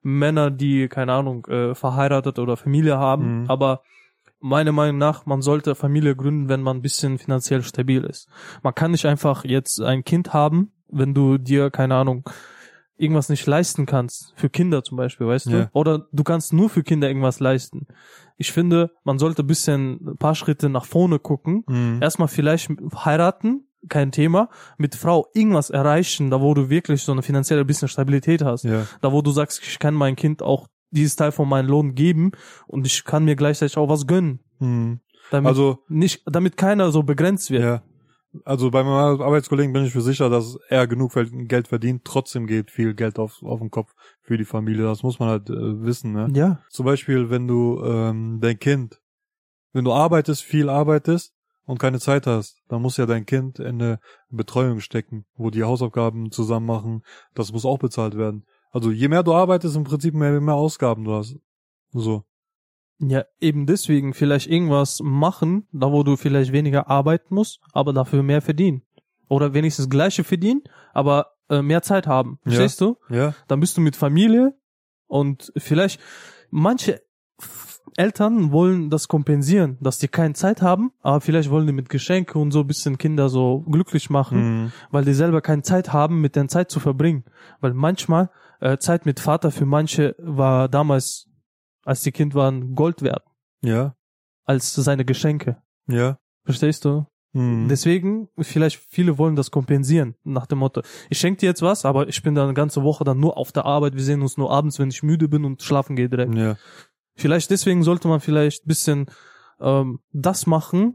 Männer, 0.02 0.50
die, 0.50 0.88
keine 0.88 1.12
Ahnung, 1.12 1.46
äh, 1.46 1.76
verheiratet 1.76 2.40
oder 2.40 2.56
Familie 2.56 2.98
haben, 2.98 3.42
Mhm. 3.42 3.50
aber 3.50 3.82
meiner 4.46 4.72
Meinung 4.72 4.98
nach, 4.98 5.26
man 5.26 5.42
sollte 5.42 5.74
Familie 5.74 6.14
gründen, 6.16 6.48
wenn 6.48 6.62
man 6.62 6.78
ein 6.78 6.82
bisschen 6.82 7.18
finanziell 7.18 7.62
stabil 7.62 8.04
ist. 8.04 8.28
Man 8.62 8.74
kann 8.74 8.92
nicht 8.92 9.06
einfach 9.06 9.44
jetzt 9.44 9.80
ein 9.80 10.04
Kind 10.04 10.32
haben, 10.32 10.72
wenn 10.88 11.14
du 11.14 11.38
dir, 11.38 11.70
keine 11.70 11.96
Ahnung, 11.96 12.24
irgendwas 12.96 13.28
nicht 13.28 13.46
leisten 13.46 13.84
kannst. 13.84 14.32
Für 14.36 14.48
Kinder 14.48 14.82
zum 14.82 14.96
Beispiel, 14.96 15.26
weißt 15.26 15.46
Ja. 15.46 15.64
du? 15.64 15.70
Oder 15.72 16.06
du 16.12 16.22
kannst 16.24 16.52
nur 16.52 16.70
für 16.70 16.82
Kinder 16.82 17.08
irgendwas 17.08 17.40
leisten. 17.40 17.86
Ich 18.38 18.52
finde, 18.52 18.90
man 19.04 19.18
sollte 19.18 19.42
ein 19.42 19.46
bisschen, 19.46 20.00
ein 20.12 20.16
paar 20.16 20.34
Schritte 20.34 20.68
nach 20.68 20.84
vorne 20.86 21.18
gucken. 21.18 21.64
Mhm. 21.68 21.98
Erstmal 22.02 22.28
vielleicht 22.28 22.70
heiraten, 23.04 23.68
kein 23.88 24.12
Thema. 24.12 24.48
Mit 24.78 24.94
Frau 24.94 25.26
irgendwas 25.34 25.70
erreichen, 25.70 26.30
da 26.30 26.40
wo 26.40 26.54
du 26.54 26.70
wirklich 26.70 27.02
so 27.02 27.12
eine 27.12 27.22
finanzielle 27.22 27.64
bisschen 27.64 27.88
Stabilität 27.88 28.42
hast. 28.42 28.64
Ja. 28.64 28.86
Da 29.00 29.12
wo 29.12 29.20
du 29.22 29.30
sagst, 29.30 29.60
ich 29.62 29.78
kann 29.78 29.94
mein 29.94 30.16
Kind 30.16 30.42
auch 30.42 30.66
dieses 30.96 31.16
Teil 31.16 31.32
von 31.32 31.48
meinem 31.48 31.68
Lohn 31.68 31.94
geben 31.94 32.32
und 32.66 32.86
ich 32.86 33.04
kann 33.04 33.24
mir 33.24 33.36
gleichzeitig 33.36 33.76
auch 33.76 33.88
was 33.88 34.06
gönnen. 34.06 34.40
Hm. 34.58 35.00
Damit 35.30 35.48
Also, 35.48 35.78
nicht, 35.88 36.22
damit 36.26 36.56
keiner 36.56 36.90
so 36.90 37.02
begrenzt 37.02 37.50
wird. 37.50 37.62
ja. 37.62 37.82
Also 38.44 38.70
bei 38.70 38.84
meinem 38.84 39.22
Arbeitskollegen 39.22 39.72
bin 39.72 39.84
ich 39.84 39.94
mir 39.94 40.02
sicher, 40.02 40.28
dass 40.28 40.58
er 40.68 40.86
genug 40.86 41.12
Geld 41.48 41.68
verdient. 41.68 42.04
Trotzdem 42.04 42.46
geht 42.46 42.70
viel 42.70 42.92
Geld 42.92 43.18
auf, 43.18 43.42
auf 43.42 43.60
den 43.60 43.70
Kopf 43.70 43.94
für 44.20 44.36
die 44.36 44.44
Familie. 44.44 44.84
Das 44.84 45.02
muss 45.02 45.18
man 45.18 45.30
halt 45.30 45.48
äh, 45.48 45.54
wissen, 45.82 46.12
ne? 46.12 46.28
Ja. 46.34 46.60
Zum 46.68 46.84
Beispiel, 46.84 47.30
wenn 47.30 47.48
du 47.48 47.82
ähm, 47.82 48.38
dein 48.42 48.58
Kind, 48.58 49.00
wenn 49.72 49.84
du 49.86 49.92
arbeitest, 49.92 50.42
viel 50.42 50.68
arbeitest 50.68 51.32
und 51.64 51.78
keine 51.78 51.98
Zeit 51.98 52.26
hast, 52.26 52.60
dann 52.68 52.82
muss 52.82 52.98
ja 52.98 53.06
dein 53.06 53.24
Kind 53.24 53.58
in 53.58 53.80
eine 53.80 54.00
Betreuung 54.28 54.80
stecken, 54.80 55.24
wo 55.36 55.48
die 55.48 55.64
Hausaufgaben 55.64 56.30
zusammen 56.30 56.66
machen. 56.66 57.02
Das 57.34 57.52
muss 57.52 57.64
auch 57.64 57.78
bezahlt 57.78 58.18
werden. 58.18 58.44
Also 58.76 58.90
je 58.90 59.08
mehr 59.08 59.22
du 59.22 59.32
arbeitest, 59.32 59.74
im 59.74 59.84
Prinzip 59.84 60.12
mehr, 60.14 60.38
mehr 60.38 60.54
Ausgaben 60.54 61.04
du 61.04 61.14
hast. 61.14 61.38
So. 61.92 62.24
Ja, 62.98 63.24
eben 63.40 63.64
deswegen 63.64 64.12
vielleicht 64.12 64.48
irgendwas 64.48 65.00
machen, 65.02 65.66
da 65.72 65.90
wo 65.92 66.02
du 66.02 66.16
vielleicht 66.16 66.52
weniger 66.52 66.86
arbeiten 66.90 67.34
musst, 67.34 67.58
aber 67.72 67.94
dafür 67.94 68.22
mehr 68.22 68.42
verdienen. 68.42 68.82
Oder 69.30 69.54
wenigstens 69.54 69.86
das 69.86 69.90
gleiche 69.90 70.24
verdienen, 70.24 70.62
aber 70.92 71.28
äh, 71.48 71.62
mehr 71.62 71.80
Zeit 71.80 72.06
haben. 72.06 72.38
Ja. 72.44 72.50
Verstehst 72.52 72.82
du? 72.82 72.96
Ja. 73.08 73.34
Dann 73.48 73.60
bist 73.60 73.78
du 73.78 73.80
mit 73.80 73.96
Familie 73.96 74.54
und 75.06 75.50
vielleicht 75.56 75.98
manche 76.50 77.00
Eltern 77.96 78.52
wollen 78.52 78.90
das 78.90 79.08
kompensieren, 79.08 79.78
dass 79.80 79.98
die 79.98 80.08
keine 80.08 80.34
Zeit 80.34 80.60
haben, 80.60 80.92
aber 81.00 81.22
vielleicht 81.22 81.48
wollen 81.48 81.66
die 81.66 81.72
mit 81.72 81.88
Geschenke 81.88 82.38
und 82.38 82.50
so 82.50 82.60
ein 82.60 82.66
bisschen 82.66 82.98
Kinder 82.98 83.30
so 83.30 83.60
glücklich 83.70 84.10
machen, 84.10 84.64
Mhm. 84.64 84.72
weil 84.90 85.06
die 85.06 85.14
selber 85.14 85.40
keine 85.40 85.62
Zeit 85.62 85.94
haben, 85.94 86.20
mit 86.20 86.36
der 86.36 86.46
Zeit 86.48 86.70
zu 86.70 86.78
verbringen. 86.78 87.24
Weil 87.60 87.72
manchmal 87.72 88.28
äh, 88.60 88.78
Zeit 88.78 89.06
mit 89.06 89.20
Vater 89.20 89.50
für 89.50 89.66
manche 89.66 90.14
war 90.18 90.68
damals, 90.68 91.28
als 91.84 92.02
die 92.02 92.12
Kind 92.12 92.34
waren, 92.34 92.74
Gold 92.74 93.02
wert 93.02 93.24
Ja. 93.62 93.94
als 94.44 94.74
seine 94.74 95.04
Geschenke. 95.04 95.62
Ja. 95.88 96.18
Verstehst 96.44 96.84
du? 96.84 97.06
Mhm. 97.32 97.68
Deswegen, 97.68 98.28
vielleicht 98.40 98.76
viele 98.88 99.18
wollen 99.18 99.36
das 99.36 99.50
kompensieren, 99.50 100.14
nach 100.24 100.46
dem 100.46 100.58
Motto, 100.58 100.80
ich 101.10 101.18
schenke 101.18 101.40
dir 101.40 101.46
jetzt 101.46 101.60
was, 101.62 101.84
aber 101.84 102.08
ich 102.08 102.22
bin 102.22 102.34
dann 102.34 102.44
eine 102.44 102.54
ganze 102.54 102.82
Woche 102.82 103.04
dann 103.04 103.20
nur 103.20 103.36
auf 103.36 103.52
der 103.52 103.66
Arbeit, 103.66 103.94
wir 103.94 104.02
sehen 104.02 104.22
uns 104.22 104.36
nur 104.38 104.50
abends, 104.50 104.78
wenn 104.78 104.88
ich 104.88 105.02
müde 105.02 105.28
bin 105.28 105.44
und 105.44 105.62
schlafen 105.62 105.96
gehe 105.96 106.08
direkt. 106.08 106.34
Ja. 106.34 106.56
Vielleicht 107.14 107.50
deswegen 107.50 107.82
sollte 107.82 108.08
man 108.08 108.20
vielleicht 108.20 108.64
bisschen 108.66 109.06
ähm, 109.60 110.00
das 110.12 110.46
machen, 110.46 110.94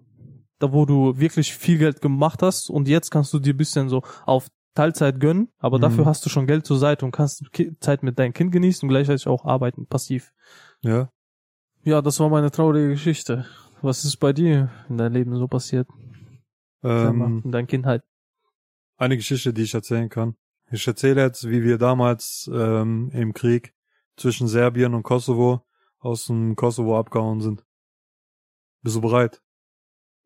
da 0.60 0.72
wo 0.72 0.86
du 0.86 1.18
wirklich 1.20 1.54
viel 1.54 1.78
Geld 1.78 2.02
gemacht 2.02 2.42
hast 2.42 2.70
und 2.70 2.88
jetzt 2.88 3.12
kannst 3.12 3.34
du 3.34 3.40
dir 3.40 3.56
bisschen 3.56 3.90
so 3.90 4.02
auf 4.26 4.48
Teilzeit 4.74 5.20
gönnen, 5.20 5.50
aber 5.60 5.78
Mhm. 5.78 5.82
dafür 5.82 6.06
hast 6.06 6.26
du 6.26 6.30
schon 6.30 6.48
Geld 6.48 6.66
zur 6.66 6.78
Seite 6.78 7.06
und 7.06 7.12
kannst 7.12 7.44
Zeit 7.80 8.04
mit 8.04 8.18
deinem 8.20 8.34
Kind 8.34 8.52
genießen 8.52 8.88
und 8.88 8.90
gleichzeitig 8.94 9.28
auch 9.28 9.46
arbeiten, 9.46 9.86
passiv. 9.88 10.34
Ja. 10.82 11.12
Ja, 11.84 12.02
das 12.02 12.20
war 12.20 12.30
meine 12.30 12.52
traurige 12.52 12.90
Geschichte. 12.90 13.46
Was 13.82 14.06
ist 14.06 14.18
bei 14.18 14.32
dir 14.34 14.70
in 14.90 14.98
deinem 14.98 15.14
Leben 15.14 15.36
so 15.36 15.48
passiert? 15.48 15.88
Mal, 16.82 17.10
Ähm, 17.10 17.42
in 17.44 17.52
deiner 17.52 17.68
Kindheit? 17.68 18.04
eine 18.98 19.18
Geschichte, 19.18 19.52
die 19.54 19.64
ich 19.64 19.74
erzählen 19.74 20.10
kann. 20.10 20.36
Ich 20.72 20.88
erzähle 20.88 21.22
jetzt, 21.24 21.50
wie 21.50 21.64
wir 21.64 21.78
damals 21.80 22.50
ähm, 22.54 23.10
im 23.14 23.34
Krieg 23.34 23.74
zwischen 24.16 24.48
Serbien 24.48 24.94
und 24.94 25.04
Kosovo 25.04 25.66
aus 26.00 26.28
dem 26.28 26.56
Kosovo 26.56 26.98
abgehauen 27.00 27.42
sind. 27.42 27.66
Bist 28.84 28.96
du 28.96 29.02
bereit? 29.02 29.42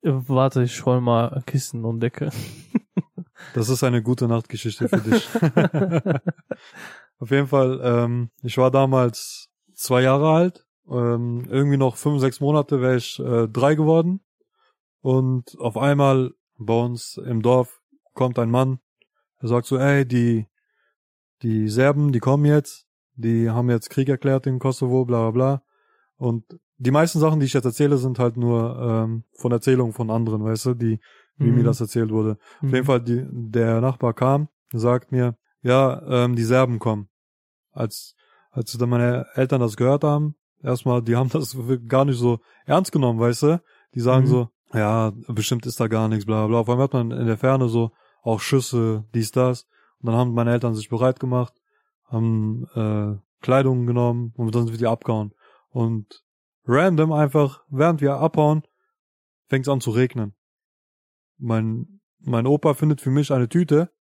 Äh, 0.01 0.11
Warte, 0.27 0.63
ich 0.63 0.85
hol 0.85 0.99
mal 1.01 1.41
Kissen 1.45 1.83
und 1.85 1.99
Decke. 2.01 2.29
Das 3.55 3.69
ist 3.69 3.85
eine 3.85 4.03
gute 4.03 4.27
Nachtgeschichte 4.27 4.89
für 4.89 4.97
dich. 4.97 5.29
Auf 7.19 7.31
jeden 7.31 7.47
Fall, 7.47 7.79
ähm, 7.81 8.29
ich 8.43 8.57
war 8.57 8.69
damals 8.69 9.47
zwei 9.73 10.01
Jahre 10.01 10.29
alt. 10.29 10.65
Ähm, 10.89 11.47
irgendwie 11.49 11.77
noch 11.77 11.95
fünf, 11.95 12.19
sechs 12.19 12.41
Monate 12.41 12.81
wäre 12.81 12.97
ich 12.97 13.17
äh, 13.17 13.47
drei 13.47 13.75
geworden. 13.75 14.19
Und 14.99 15.57
auf 15.57 15.77
einmal 15.77 16.33
bei 16.57 16.73
uns 16.73 17.15
im 17.15 17.41
Dorf 17.41 17.79
kommt 18.13 18.39
ein 18.39 18.51
Mann, 18.51 18.79
der 19.41 19.47
sagt 19.47 19.67
so, 19.67 19.77
ey, 19.77 20.05
die, 20.05 20.47
die 21.41 21.69
Serben, 21.69 22.11
die 22.11 22.19
kommen 22.19 22.43
jetzt, 22.43 22.87
die 23.13 23.49
haben 23.49 23.69
jetzt 23.69 23.89
Krieg 23.89 24.09
erklärt 24.09 24.47
in 24.47 24.59
Kosovo, 24.59 25.05
bla 25.05 25.29
bla 25.29 25.31
bla. 25.31 25.63
Und 26.17 26.59
die 26.77 26.91
meisten 26.91 27.19
Sachen, 27.19 27.39
die 27.39 27.45
ich 27.45 27.53
jetzt 27.53 27.63
erzähle, 27.63 27.97
sind 27.99 28.19
halt 28.19 28.35
nur 28.35 28.77
ähm, 28.81 29.23
von 29.31 29.53
Erzählungen 29.53 29.93
von 29.93 30.11
anderen, 30.11 30.43
weißt 30.43 30.65
du, 30.65 30.73
die, 30.73 30.99
wie 31.37 31.47
Mhm. 31.47 31.55
mir 31.55 31.63
das 31.63 31.81
erzählt 31.81 32.11
wurde. 32.11 32.37
Auf 32.63 32.71
jeden 32.71 32.85
Fall, 32.85 33.01
die, 33.01 33.25
der 33.31 33.81
Nachbar 33.81 34.13
kam, 34.13 34.49
sagt 34.73 35.11
mir, 35.11 35.35
ja, 35.61 36.01
ähm, 36.07 36.35
die 36.35 36.43
Serben 36.43 36.79
kommen. 36.79 37.09
Als, 37.71 38.15
als 38.51 38.71
dann 38.77 38.89
meine 38.89 39.25
Eltern 39.33 39.59
das 39.61 39.75
gehört 39.77 40.03
haben, 40.03 40.35
erstmal, 40.61 41.01
die 41.01 41.15
haben 41.15 41.29
das 41.33 41.57
gar 41.87 42.05
nicht 42.05 42.17
so 42.17 42.39
ernst 42.65 42.91
genommen, 42.91 43.19
weißt 43.19 43.43
du? 43.43 43.61
Die 43.93 43.99
sagen 43.99 44.25
Mhm. 44.25 44.29
so, 44.29 44.49
ja, 44.73 45.11
bestimmt 45.27 45.65
ist 45.65 45.79
da 45.79 45.87
gar 45.87 46.07
nichts, 46.07 46.25
bla 46.25 46.41
bla 46.41 46.47
bla. 46.47 46.59
Auf 46.59 46.69
einmal 46.69 46.85
hat 46.85 46.93
man 46.93 47.11
in 47.11 47.27
der 47.27 47.37
Ferne 47.37 47.67
so 47.69 47.91
auch 48.23 48.39
Schüsse, 48.39 49.05
dies, 49.13 49.31
das. 49.31 49.67
Und 49.99 50.07
dann 50.07 50.15
haben 50.15 50.33
meine 50.33 50.51
Eltern 50.51 50.73
sich 50.75 50.89
bereit 50.89 51.19
gemacht, 51.19 51.53
haben 52.05 52.65
äh, 52.75 53.15
Kleidung 53.41 53.85
genommen 53.85 54.33
und 54.35 54.53
dann 54.55 54.65
sind 54.67 54.79
wir 54.79 54.89
abgehauen. 54.89 55.33
Und 55.69 56.23
random 56.65 57.11
einfach, 57.11 57.63
während 57.69 58.01
wir 58.01 58.15
abhauen, 58.17 58.63
fängt 59.47 59.67
es 59.67 59.71
an 59.71 59.81
zu 59.81 59.91
regnen. 59.91 60.33
Mein, 61.37 61.99
mein 62.19 62.47
Opa 62.47 62.73
findet 62.73 63.01
für 63.01 63.11
mich 63.11 63.31
eine 63.31 63.49
Tüte 63.49 63.91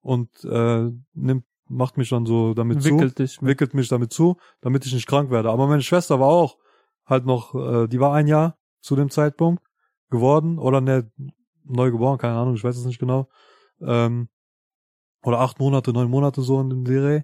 und 0.00 0.44
äh, 0.44 0.90
nimmt, 1.12 1.44
macht 1.68 1.96
mich 1.96 2.08
dann 2.08 2.26
so 2.26 2.54
damit 2.54 2.82
zu 2.82 2.90
Wickelt 2.90 3.18
dich. 3.18 3.40
mit. 3.40 3.50
wickelt 3.50 3.74
mich 3.74 3.88
damit 3.88 4.12
zu, 4.12 4.36
damit 4.60 4.86
ich 4.86 4.94
nicht 4.94 5.06
krank 5.06 5.30
werde. 5.30 5.50
Aber 5.50 5.66
meine 5.66 5.82
Schwester 5.82 6.18
war 6.20 6.28
auch 6.28 6.58
halt 7.06 7.26
noch, 7.26 7.54
äh, 7.54 7.86
die 7.86 8.00
war 8.00 8.14
ein 8.14 8.26
Jahr 8.26 8.58
zu 8.80 8.96
dem 8.96 9.10
Zeitpunkt 9.10 9.62
geworden 10.08 10.58
oder 10.58 10.80
ne, 10.80 11.10
neu 11.64 11.90
geboren, 11.90 12.18
keine 12.18 12.34
Ahnung, 12.34 12.54
ich 12.54 12.64
weiß 12.64 12.76
es 12.76 12.84
nicht 12.84 12.98
genau. 12.98 13.28
Ähm, 13.80 14.28
oder 15.22 15.40
acht 15.40 15.58
Monate, 15.58 15.92
neun 15.92 16.10
Monate 16.10 16.42
so 16.42 16.60
in 16.60 16.70
dem 16.70 16.84
Dreh. 16.84 17.22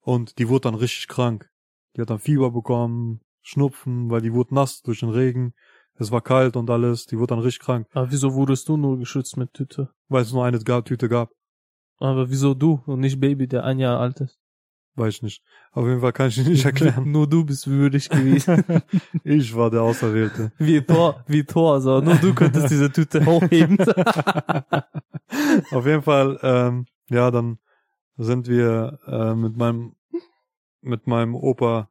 Und 0.00 0.38
die 0.38 0.48
wurde 0.48 0.62
dann 0.62 0.74
richtig 0.74 1.08
krank. 1.08 1.50
Die 1.96 2.00
hat 2.00 2.10
dann 2.10 2.18
Fieber 2.18 2.50
bekommen, 2.50 3.20
Schnupfen, 3.42 4.10
weil 4.10 4.20
die 4.20 4.32
wurde 4.32 4.54
nass 4.54 4.82
durch 4.82 5.00
den 5.00 5.10
Regen. 5.10 5.54
Es 6.00 6.10
war 6.10 6.22
kalt 6.22 6.56
und 6.56 6.70
alles. 6.70 7.04
Die 7.04 7.18
wurde 7.18 7.34
dann 7.34 7.40
richtig 7.44 7.62
krank, 7.62 7.86
Aber 7.92 8.10
wieso 8.10 8.32
wurdest 8.34 8.68
du 8.68 8.76
nur 8.78 8.98
geschützt 8.98 9.36
mit 9.36 9.52
Tüte? 9.52 9.90
weil 10.08 10.22
es 10.22 10.32
nur 10.32 10.44
eine 10.44 10.58
Tüte 10.58 11.08
gab. 11.08 11.30
Aber 11.98 12.30
wieso 12.30 12.54
du 12.54 12.82
und 12.86 13.00
nicht 13.00 13.20
Baby, 13.20 13.46
der 13.46 13.64
ein 13.64 13.78
Jahr 13.78 14.00
alt 14.00 14.20
ist? 14.20 14.38
Weiß 14.94 15.16
ich 15.16 15.22
nicht. 15.22 15.42
Auf 15.72 15.86
jeden 15.86 16.00
Fall 16.00 16.12
kann 16.14 16.28
ich 16.28 16.38
nicht 16.38 16.64
erklären. 16.70 17.12
nur 17.12 17.28
du 17.28 17.44
bist 17.44 17.66
würdig 17.68 18.08
gewesen. 18.08 18.64
ich 19.24 19.54
war 19.54 19.70
der 19.70 19.82
Auserwählte. 19.82 20.52
wie 20.58 20.80
Tor, 20.80 21.22
wie 21.28 21.44
Tor, 21.44 21.80
so. 21.82 22.00
Nur 22.00 22.14
du 22.16 22.34
könntest 22.34 22.70
diese 22.70 22.90
Tüte 22.90 23.24
hochheben. 23.26 23.76
Auf 25.70 25.86
jeden 25.86 26.02
Fall, 26.02 26.38
ähm, 26.42 26.86
ja, 27.10 27.30
dann 27.30 27.58
sind 28.16 28.48
wir 28.48 28.98
äh, 29.06 29.34
mit 29.34 29.56
meinem 29.56 29.94
mit 30.80 31.06
meinem 31.06 31.34
Opa 31.34 31.90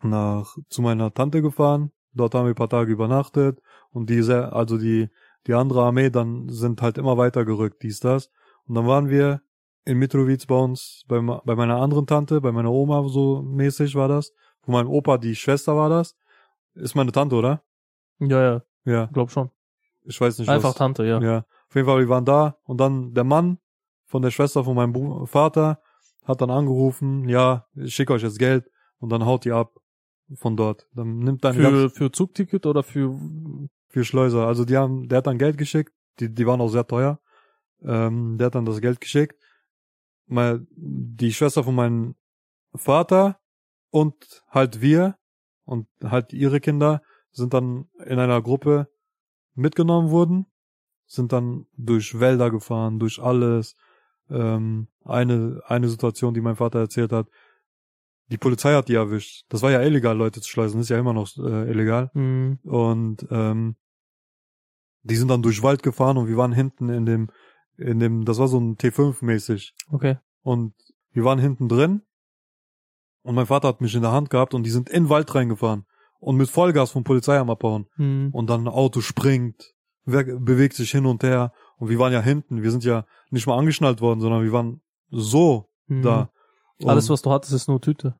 nach 0.00 0.56
zu 0.68 0.80
meiner 0.80 1.12
Tante 1.12 1.42
gefahren. 1.42 1.90
Dort 2.18 2.34
haben 2.34 2.44
wir 2.44 2.52
ein 2.52 2.54
paar 2.54 2.68
Tage 2.68 2.92
übernachtet 2.92 3.62
und 3.90 4.10
diese, 4.10 4.52
also 4.52 4.76
die 4.76 5.08
die 5.48 5.54
andere 5.54 5.82
Armee 5.82 6.10
dann 6.10 6.48
sind 6.48 6.82
halt 6.82 6.98
immer 6.98 7.16
weiter 7.16 7.44
gerückt, 7.44 7.82
dies 7.82 8.00
das. 8.00 8.30
Und 8.66 8.74
dann 8.74 8.86
waren 8.86 9.08
wir 9.08 9.40
in 9.84 9.98
Mitrovic 9.98 10.46
bei 10.46 10.54
uns, 10.54 11.04
bei, 11.08 11.20
bei 11.20 11.54
meiner 11.54 11.76
anderen 11.76 12.06
Tante, 12.06 12.40
bei 12.40 12.52
meiner 12.52 12.70
Oma 12.70 13.08
so 13.08 13.42
mäßig 13.42 13.94
war 13.94 14.08
das. 14.08 14.32
Von 14.60 14.74
meinem 14.74 14.88
Opa, 14.88 15.16
die 15.16 15.34
Schwester 15.34 15.74
war 15.74 15.88
das. 15.88 16.16
Ist 16.74 16.94
meine 16.94 17.12
Tante, 17.12 17.34
oder? 17.34 17.62
ja, 18.18 18.42
ja, 18.42 18.62
Ja, 18.84 19.06
glaub 19.06 19.30
schon. 19.30 19.50
ich 20.04 20.20
weiß 20.20 20.38
nicht. 20.38 20.48
Einfach 20.50 20.70
was, 20.70 20.76
Tante, 20.76 21.06
ja. 21.06 21.20
ja, 21.20 21.38
auf 21.68 21.74
jeden 21.74 21.86
Fall, 21.86 22.00
wir 22.00 22.08
waren 22.08 22.24
da 22.24 22.58
und 22.64 22.78
dann 22.78 23.14
der 23.14 23.24
Mann 23.24 23.58
von 24.04 24.20
der 24.20 24.30
Schwester 24.30 24.64
von 24.64 24.76
meinem 24.76 25.26
Vater 25.26 25.80
hat 26.24 26.42
dann 26.42 26.50
angerufen, 26.50 27.26
ja, 27.28 27.66
ich 27.74 27.94
schicke 27.94 28.12
euch 28.12 28.22
jetzt 28.22 28.38
Geld 28.38 28.70
und 28.98 29.10
dann 29.10 29.24
haut 29.24 29.46
die 29.46 29.52
ab 29.52 29.72
von 30.34 30.56
dort. 30.56 30.86
Dann 30.94 31.18
nimmt 31.18 31.44
dann 31.44 31.54
Für, 31.54 31.90
für 31.90 32.12
Zugticket 32.12 32.66
oder 32.66 32.82
für, 32.82 33.18
für 33.88 34.04
Schleuser. 34.04 34.46
Also 34.46 34.64
die 34.64 34.76
haben, 34.76 35.08
der 35.08 35.18
hat 35.18 35.26
dann 35.26 35.38
Geld 35.38 35.58
geschickt, 35.58 35.92
die, 36.20 36.32
die 36.32 36.46
waren 36.46 36.60
auch 36.60 36.68
sehr 36.68 36.86
teuer. 36.86 37.20
Ähm, 37.82 38.38
der 38.38 38.46
hat 38.46 38.54
dann 38.54 38.66
das 38.66 38.80
Geld 38.80 39.00
geschickt. 39.00 39.36
Mal 40.26 40.66
die 40.70 41.32
Schwester 41.32 41.64
von 41.64 41.74
meinem 41.74 42.14
Vater 42.74 43.38
und 43.90 44.44
halt 44.48 44.80
wir 44.80 45.16
und 45.64 45.86
halt 46.02 46.32
ihre 46.32 46.60
Kinder 46.60 47.02
sind 47.30 47.54
dann 47.54 47.88
in 48.04 48.18
einer 48.18 48.42
Gruppe 48.42 48.88
mitgenommen 49.54 50.10
wurden, 50.10 50.46
sind 51.06 51.32
dann 51.32 51.66
durch 51.76 52.20
Wälder 52.20 52.50
gefahren, 52.50 52.98
durch 52.98 53.20
alles. 53.20 53.76
Ähm, 54.30 54.88
eine, 55.04 55.62
eine 55.66 55.88
Situation, 55.88 56.34
die 56.34 56.42
mein 56.42 56.56
Vater 56.56 56.80
erzählt 56.80 57.12
hat, 57.12 57.28
die 58.30 58.38
Polizei 58.38 58.74
hat 58.74 58.88
die 58.88 58.94
erwischt. 58.94 59.44
Das 59.48 59.62
war 59.62 59.70
ja 59.70 59.80
illegal, 59.82 60.16
Leute 60.16 60.40
zu 60.40 60.48
schleusen, 60.48 60.80
ist 60.80 60.90
ja 60.90 60.98
immer 60.98 61.12
noch 61.14 61.28
äh, 61.38 61.70
illegal. 61.70 62.10
mh, 62.14 62.58
Und 62.64 63.26
ähm, 63.30 63.76
Die 65.02 65.16
sind 65.16 65.28
dann 65.28 65.42
durch 65.42 65.62
Wald 65.62 65.82
gefahren 65.82 66.16
und 66.18 66.28
wir 66.28 66.36
waren 66.36 66.52
hinten 66.52 66.88
in 66.90 67.06
dem, 67.06 67.30
in 67.76 67.98
dem, 68.00 68.24
das 68.24 68.38
war 68.38 68.48
so 68.48 68.58
ein 68.58 68.76
T5 68.76 69.24
mäßig. 69.24 69.72
Okay. 69.90 70.18
Und 70.42 70.74
wir 71.12 71.24
waren 71.24 71.38
hinten 71.38 71.68
drin 71.68 72.02
und 73.22 73.34
mein 73.34 73.46
Vater 73.46 73.68
hat 73.68 73.80
mich 73.80 73.94
in 73.94 74.02
der 74.02 74.12
Hand 74.12 74.28
gehabt 74.30 74.52
und 74.54 74.64
die 74.64 74.70
sind 74.70 74.88
in 74.90 75.04
den 75.04 75.08
Wald 75.08 75.34
reingefahren 75.34 75.84
und 76.20 76.36
mit 76.36 76.48
Vollgas 76.50 76.90
vom 76.90 77.04
Polizei 77.04 77.38
am 77.38 77.48
abbauen. 77.50 77.86
Hm. 77.96 78.30
Und 78.32 78.50
dann 78.50 78.62
ein 78.64 78.68
Auto 78.68 79.00
springt, 79.00 79.72
bewegt 80.04 80.74
sich 80.74 80.90
hin 80.90 81.06
und 81.06 81.22
her 81.22 81.52
und 81.78 81.88
wir 81.88 81.98
waren 81.98 82.12
ja 82.12 82.20
hinten, 82.20 82.62
wir 82.62 82.70
sind 82.70 82.84
ja 82.84 83.06
nicht 83.30 83.46
mal 83.46 83.56
angeschnallt 83.58 84.00
worden, 84.00 84.20
sondern 84.20 84.42
wir 84.42 84.52
waren 84.52 84.80
so 85.10 85.70
Hm. 85.86 86.02
da. 86.02 86.30
Und 86.80 86.88
Alles, 86.90 87.08
was 87.10 87.22
du 87.22 87.30
hattest, 87.30 87.52
ist 87.52 87.68
nur 87.68 87.80
Tüte. 87.80 88.14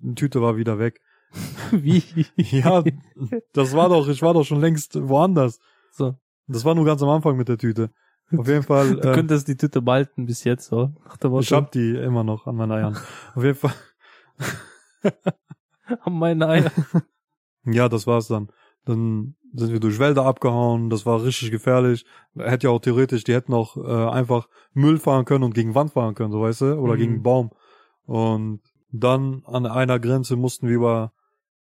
die 0.00 0.14
Tüte 0.14 0.40
war 0.42 0.56
wieder 0.56 0.78
weg. 0.78 1.00
Wie? 1.70 2.02
Ja, 2.36 2.82
das 3.52 3.74
war 3.74 3.88
doch, 3.88 4.08
ich 4.08 4.22
war 4.22 4.34
doch 4.34 4.44
schon 4.44 4.60
längst 4.60 4.94
woanders. 5.08 5.58
So. 5.92 6.14
Das 6.46 6.64
war 6.64 6.74
nur 6.74 6.84
ganz 6.84 7.02
am 7.02 7.08
Anfang 7.08 7.36
mit 7.36 7.48
der 7.48 7.58
Tüte. 7.58 7.90
Auf 8.36 8.48
jeden 8.48 8.62
Fall, 8.62 8.96
Du 9.00 9.08
äh, 9.10 9.14
könntest 9.14 9.48
die 9.48 9.56
Tüte 9.56 9.82
behalten 9.82 10.26
bis 10.26 10.44
jetzt, 10.44 10.66
so. 10.68 10.92
Ich 11.40 11.52
hab 11.52 11.72
die 11.72 11.94
immer 11.96 12.24
noch 12.24 12.46
an 12.46 12.56
meinen 12.56 12.72
Eiern. 12.72 12.96
Auf 13.34 13.42
jeden 13.42 13.56
Fall, 13.56 13.74
An 16.00 16.12
meine 16.18 16.48
Eier. 16.48 16.72
ja, 17.64 17.88
das 17.88 18.06
war's 18.06 18.28
dann. 18.28 18.48
Dann 18.86 19.36
sind 19.54 19.72
wir 19.72 19.80
durch 19.80 19.98
Wälder 19.98 20.24
abgehauen, 20.26 20.90
das 20.90 21.06
war 21.06 21.22
richtig 21.22 21.50
gefährlich. 21.50 22.04
Hätte 22.36 22.66
ja 22.66 22.70
auch 22.72 22.80
theoretisch, 22.80 23.24
die 23.24 23.34
hätten 23.34 23.54
auch 23.54 23.76
äh, 23.76 24.10
einfach 24.10 24.48
Müll 24.72 24.98
fahren 24.98 25.24
können 25.24 25.44
und 25.44 25.54
gegen 25.54 25.74
Wand 25.74 25.92
fahren 25.92 26.14
können, 26.14 26.32
so 26.32 26.40
weißt 26.40 26.62
du, 26.62 26.74
oder 26.78 26.94
Mhm. 26.94 26.98
gegen 26.98 27.22
Baum. 27.22 27.50
Und 28.06 28.60
dann 28.90 29.42
an 29.44 29.66
einer 29.66 29.98
Grenze 29.98 30.36
mussten 30.36 30.68
wir 30.68 30.74
über 30.74 31.12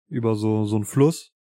über 0.08 0.34
so 0.34 0.64
so 0.64 0.76
einen 0.76 0.84
Fluss, 0.84 1.32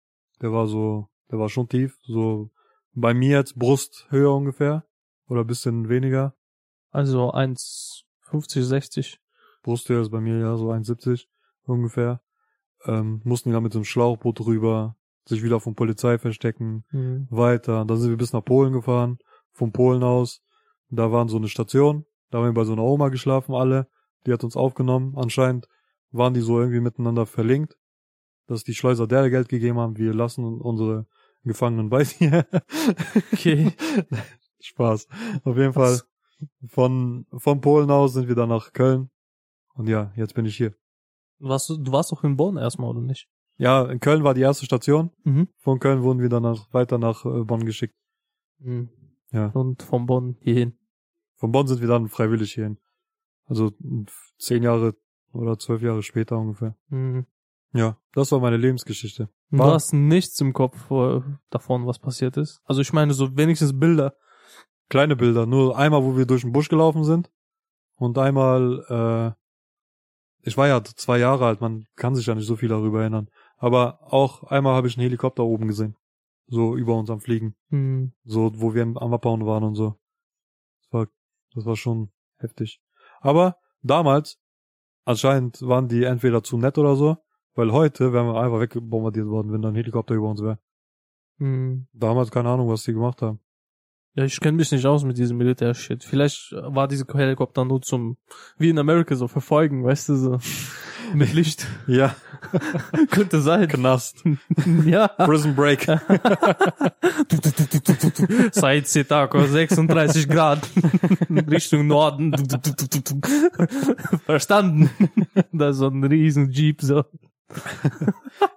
der 0.41 0.53
war 0.53 0.67
so, 0.67 1.09
der 1.29 1.39
war 1.39 1.49
schon 1.49 1.67
tief, 1.67 1.97
so 2.03 2.49
bei 2.93 3.13
mir 3.13 3.37
jetzt 3.37 3.57
Brusthöhe 3.57 4.31
ungefähr 4.31 4.85
oder 5.27 5.43
bisschen 5.43 5.89
weniger. 5.89 6.33
Also 6.91 7.31
1,50, 7.33 8.61
60. 8.63 9.19
Brusthöhe 9.63 10.01
ist 10.01 10.09
bei 10.09 10.19
mir 10.21 10.37
ja 10.39 10.57
so 10.57 10.71
1,70 10.71 11.25
ungefähr. 11.63 12.21
Ähm, 12.85 13.21
mussten 13.23 13.49
wir 13.49 13.53
dann 13.53 13.63
mit 13.63 13.73
dem 13.73 13.83
Schlauchboot 13.85 14.41
rüber, 14.41 14.95
sich 15.25 15.43
wieder 15.43 15.59
von 15.59 15.75
Polizei 15.75 16.17
verstecken, 16.17 16.83
Hm. 16.89 17.27
weiter. 17.29 17.85
Dann 17.85 17.97
sind 17.97 18.09
wir 18.09 18.17
bis 18.17 18.33
nach 18.33 18.43
Polen 18.43 18.73
gefahren, 18.73 19.19
von 19.51 19.71
Polen 19.71 20.03
aus. 20.03 20.41
Da 20.89 21.11
waren 21.11 21.27
so 21.29 21.37
eine 21.37 21.47
Station, 21.47 22.05
da 22.31 22.39
haben 22.39 22.45
wir 22.45 22.53
bei 22.53 22.65
so 22.65 22.73
einer 22.73 22.83
Oma 22.83 23.09
geschlafen, 23.09 23.53
alle. 23.53 23.87
Die 24.25 24.33
hat 24.33 24.43
uns 24.43 24.55
aufgenommen. 24.55 25.13
Anscheinend 25.15 25.67
waren 26.11 26.33
die 26.33 26.41
so 26.41 26.59
irgendwie 26.59 26.79
miteinander 26.79 27.25
verlinkt, 27.25 27.77
dass 28.47 28.63
die 28.63 28.73
Schleuser 28.73 29.07
der 29.07 29.29
Geld 29.29 29.49
gegeben 29.49 29.79
haben, 29.79 29.97
wir 29.97 30.13
lassen 30.13 30.43
unsere 30.43 31.07
Gefangenen 31.43 31.89
bei 31.89 32.03
dir. 32.03 32.45
Okay. 33.31 33.71
Spaß. 34.59 35.07
Auf 35.43 35.57
jeden 35.57 35.73
Fall 35.73 36.01
von, 36.67 37.25
von 37.35 37.61
Polen 37.61 37.89
aus 37.89 38.13
sind 38.13 38.27
wir 38.27 38.35
dann 38.35 38.49
nach 38.49 38.73
Köln. 38.73 39.09
Und 39.73 39.87
ja, 39.87 40.11
jetzt 40.15 40.35
bin 40.35 40.45
ich 40.45 40.57
hier. 40.57 40.75
Du 41.39 41.47
warst, 41.47 41.69
du 41.69 41.91
warst 41.91 42.11
doch 42.11 42.23
in 42.23 42.37
Bonn 42.37 42.57
erstmal, 42.57 42.89
oder 42.89 43.01
nicht? 43.01 43.27
Ja, 43.57 43.85
in 43.89 43.99
Köln 43.99 44.23
war 44.23 44.33
die 44.33 44.41
erste 44.41 44.65
Station. 44.65 45.11
Mhm. 45.23 45.47
Von 45.57 45.79
Köln 45.79 46.03
wurden 46.03 46.19
wir 46.19 46.29
dann 46.29 46.43
nach, 46.43 46.71
weiter 46.73 46.97
nach 46.97 47.25
äh, 47.25 47.43
Bonn 47.43 47.65
geschickt. 47.65 47.95
Mhm. 48.59 48.89
Ja. 49.31 49.47
Und 49.47 49.81
von 49.81 50.05
Bonn 50.05 50.37
hierhin. 50.41 50.77
Von 51.35 51.51
Bonn 51.51 51.67
sind 51.67 51.81
wir 51.81 51.87
dann 51.87 52.07
freiwillig 52.07 52.53
hierhin. 52.53 52.77
Also 53.51 53.71
m, 53.83 54.05
zehn 54.37 54.63
Jahre 54.63 54.95
oder 55.33 55.59
zwölf 55.59 55.81
Jahre 55.81 56.01
später 56.03 56.37
ungefähr. 56.37 56.75
Mhm. 56.87 57.25
Ja, 57.73 57.97
das 58.13 58.31
war 58.31 58.39
meine 58.39 58.55
Lebensgeschichte. 58.57 59.29
War- 59.49 59.67
Du 59.67 59.73
hast 59.73 59.91
nichts 59.93 60.39
im 60.39 60.53
Kopf 60.53 60.89
äh, 60.89 61.19
davon, 61.49 61.85
was 61.85 61.99
passiert 61.99 62.37
ist. 62.37 62.61
Also 62.63 62.79
ich 62.81 62.93
meine, 62.93 63.13
so 63.13 63.35
wenigstens 63.35 63.77
Bilder. 63.77 64.15
Kleine 64.89 65.15
Bilder, 65.17 65.45
nur 65.45 65.77
einmal, 65.77 66.03
wo 66.03 66.15
wir 66.17 66.25
durch 66.25 66.41
den 66.43 66.51
Busch 66.53 66.69
gelaufen 66.69 67.03
sind 67.03 67.29
und 67.95 68.17
einmal, 68.17 69.35
äh, 69.35 70.47
ich 70.47 70.57
war 70.57 70.67
ja 70.67 70.81
zwei 70.83 71.17
Jahre 71.19 71.45
alt, 71.45 71.61
man 71.61 71.85
kann 71.95 72.15
sich 72.15 72.25
ja 72.25 72.35
nicht 72.35 72.47
so 72.47 72.55
viel 72.55 72.69
darüber 72.69 73.01
erinnern. 73.01 73.29
Aber 73.57 73.99
auch 74.01 74.43
einmal 74.43 74.75
habe 74.75 74.87
ich 74.87 74.95
einen 74.97 75.03
Helikopter 75.03 75.43
oben 75.43 75.67
gesehen. 75.67 75.95
So 76.47 76.75
über 76.75 76.97
uns 76.97 77.09
am 77.09 77.21
Fliegen. 77.21 77.55
Mhm. 77.69 78.13
So, 78.23 78.51
wo 78.55 78.73
wir 78.73 78.81
am 78.83 78.97
Abbauen 79.13 79.45
waren 79.45 79.63
und 79.63 79.75
so. 79.75 79.95
Das 80.81 80.91
war, 80.93 81.07
das 81.53 81.65
war 81.65 81.75
schon 81.77 82.11
heftig. 82.37 82.81
Aber 83.21 83.57
damals, 83.81 84.39
anscheinend 85.05 85.61
waren 85.61 85.87
die 85.87 86.03
entweder 86.03 86.43
zu 86.43 86.57
nett 86.57 86.77
oder 86.77 86.95
so, 86.95 87.17
weil 87.55 87.71
heute 87.71 88.11
wären 88.11 88.27
wir 88.27 88.41
einfach 88.41 88.59
wegbombardiert 88.59 89.27
worden, 89.27 89.53
wenn 89.53 89.61
da 89.61 89.69
ein 89.69 89.75
Helikopter 89.75 90.15
über 90.15 90.29
uns 90.29 90.41
wäre. 90.41 90.59
Mhm. 91.37 91.87
Damals 91.93 92.31
keine 92.31 92.49
Ahnung, 92.49 92.67
was 92.67 92.83
die 92.83 92.93
gemacht 92.93 93.21
haben. 93.21 93.39
Ja, 94.15 94.25
ich 94.25 94.39
kenne 94.41 94.57
mich 94.57 94.71
nicht 94.71 94.85
aus 94.85 95.05
mit 95.05 95.17
diesem 95.17 95.37
Militär-Shit. 95.37 96.03
Vielleicht 96.03 96.51
war 96.51 96.89
diese 96.89 97.05
Helikopter 97.13 97.63
nur 97.63 97.81
zum, 97.81 98.17
wie 98.57 98.69
in 98.69 98.77
Amerika, 98.77 99.15
so 99.15 99.29
verfolgen, 99.29 99.85
weißt 99.85 100.09
du, 100.09 100.15
so 100.15 100.39
mit 101.13 101.33
Licht. 101.33 101.67
Ja, 101.87 102.15
Könnte 103.11 103.41
sein. 103.41 103.67
Knast. 103.67 104.23
ja. 104.85 105.07
Prison 105.07 105.55
Break. 105.55 105.87
Seit 108.51 108.87
Sitako 108.87 109.43
36 109.43 110.27
Grad 110.29 110.67
Richtung 111.29 111.87
Norden. 111.87 112.33
Verstanden. 114.25 114.89
Da 115.51 115.69
ist 115.69 115.77
so 115.77 115.87
ein 115.87 116.03
riesen 116.03 116.51
Jeep 116.51 116.81
so. 116.81 117.03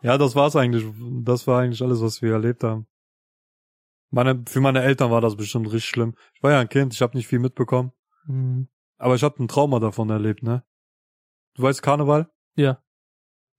Ja, 0.03 0.19
das 0.19 0.35
war's 0.37 0.57
eigentlich. 0.57 0.85
Das 1.23 1.47
war 1.47 1.63
eigentlich 1.63 1.83
alles, 1.83 2.01
was 2.01 2.23
wir 2.23 2.33
erlebt 2.33 2.63
haben. 2.63 2.87
Meine, 4.11 4.45
für 4.47 4.61
meine 4.61 4.83
Eltern 4.83 5.11
war 5.11 5.21
das 5.21 5.37
bestimmt 5.37 5.67
richtig 5.67 5.87
schlimm. 5.87 6.15
Ich 6.35 6.43
war 6.43 6.53
ja 6.53 6.61
ein 6.61 6.69
Kind, 6.69 6.95
ich 6.95 7.03
habe 7.03 7.17
nicht 7.17 7.27
viel 7.27 7.41
mitbekommen. 7.41 7.93
Mhm. 8.27 8.69
Aber 8.97 9.17
ich 9.17 9.25
habe 9.25 9.43
ein 9.43 9.49
Trauma 9.49 9.81
davon 9.81 10.09
erlebt, 10.09 10.43
ne? 10.43 10.63
Du 11.55 11.63
weißt 11.63 11.83
Karneval? 11.83 12.31
Ja. 12.57 12.79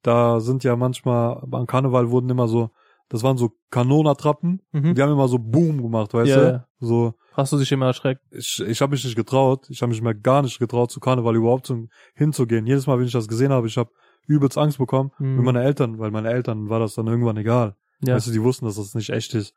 Da 0.01 0.39
sind 0.39 0.63
ja 0.63 0.75
manchmal, 0.75 1.41
am 1.51 1.65
Karneval 1.65 2.12
wurden 2.12 2.29
immer 2.29 2.47
so, 2.47 2.69
das 3.10 3.23
waren 3.23 3.38
so 3.38 3.51
Kanonattrappen. 3.71 4.62
Mhm. 4.71 4.95
Die 4.95 5.01
haben 5.01 5.12
immer 5.12 5.27
so 5.27 5.38
Boom 5.39 5.81
gemacht, 5.81 6.13
weißt 6.13 6.29
Ja, 6.29 6.36
du? 6.39 6.47
ja. 6.51 6.67
So, 6.79 7.13
Hast 7.34 7.51
du 7.51 7.58
dich 7.58 7.71
immer 7.71 7.88
erschreckt? 7.88 8.21
ich, 8.31 8.62
ich 8.65 8.81
habe 8.81 8.91
mich 8.91 9.03
nicht 9.03 9.15
getraut. 9.15 9.69
Ich 9.69 9.81
habe 9.81 9.89
mich 9.91 10.01
mir 10.01 10.15
gar 10.15 10.41
nicht 10.41 10.58
getraut, 10.60 10.91
zu 10.91 10.99
Karneval 10.99 11.36
überhaupt 11.36 11.67
zu, 11.67 11.88
hinzugehen. 12.13 12.65
Jedes 12.65 12.88
Mal, 12.88 12.97
wenn 12.99 13.05
ich 13.05 13.12
das 13.13 13.27
gesehen 13.27 13.51
habe, 13.51 13.67
ich 13.67 13.77
habe 13.77 13.91
übelst 14.27 14.58
Angst 14.58 14.77
bekommen. 14.77 15.12
Mhm. 15.19 15.36
Mit 15.38 15.45
meinen 15.45 15.63
Eltern, 15.63 15.99
weil 15.99 16.12
meine 16.12 16.29
Eltern 16.29 16.69
war 16.69 16.79
das 16.79 16.95
dann 16.95 17.08
irgendwann 17.08 17.38
egal. 17.38 17.75
Ja. 18.01 18.15
Weißt 18.15 18.27
du, 18.27 18.31
die 18.31 18.41
wussten, 18.43 18.65
dass 18.65 18.75
das 18.75 18.93
nicht 18.95 19.10
echt 19.10 19.34
ist. 19.34 19.53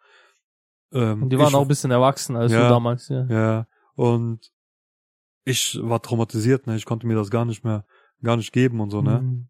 Ähm, 0.93 1.25
Und 1.25 1.31
die 1.31 1.39
waren 1.39 1.49
ich, 1.49 1.55
auch 1.55 1.63
ein 1.63 1.69
bisschen 1.69 1.91
erwachsen 1.91 2.37
als 2.37 2.53
Ja. 2.53 2.63
du 2.65 2.69
damals, 2.69 3.09
ja. 3.09 3.27
Ja, 3.29 3.67
und 3.95 4.51
ich 5.45 5.79
war 5.83 6.01
traumatisiert, 6.03 6.67
ne? 6.67 6.77
Ich 6.77 6.85
konnte 6.85 7.07
mir 7.07 7.15
das 7.15 7.31
gar 7.31 7.45
nicht 7.45 7.65
mehr, 7.65 7.85
gar 8.23 8.37
nicht 8.37 8.53
geben 8.53 8.81
und 8.81 8.91
so, 8.91 9.03
ne? 9.03 9.21
Mhm. 9.21 9.49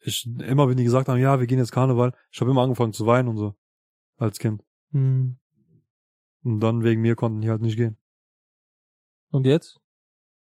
Ich, 0.00 0.26
immer 0.26 0.68
wenn 0.68 0.76
die 0.76 0.84
gesagt 0.84 1.08
haben, 1.08 1.18
ja, 1.18 1.40
wir 1.40 1.46
gehen 1.46 1.58
jetzt 1.58 1.72
Karneval, 1.72 2.12
ich 2.30 2.40
habe 2.40 2.50
immer 2.50 2.62
angefangen 2.62 2.92
zu 2.92 3.06
weinen 3.06 3.28
und 3.28 3.36
so. 3.36 3.54
Als 4.16 4.38
Kind. 4.38 4.64
Mhm. 4.90 5.38
Und 6.44 6.60
dann 6.60 6.82
wegen 6.84 7.02
mir 7.02 7.16
konnten 7.16 7.40
die 7.40 7.50
halt 7.50 7.62
nicht 7.62 7.76
gehen. 7.76 7.96
Und 9.30 9.44
jetzt? 9.44 9.80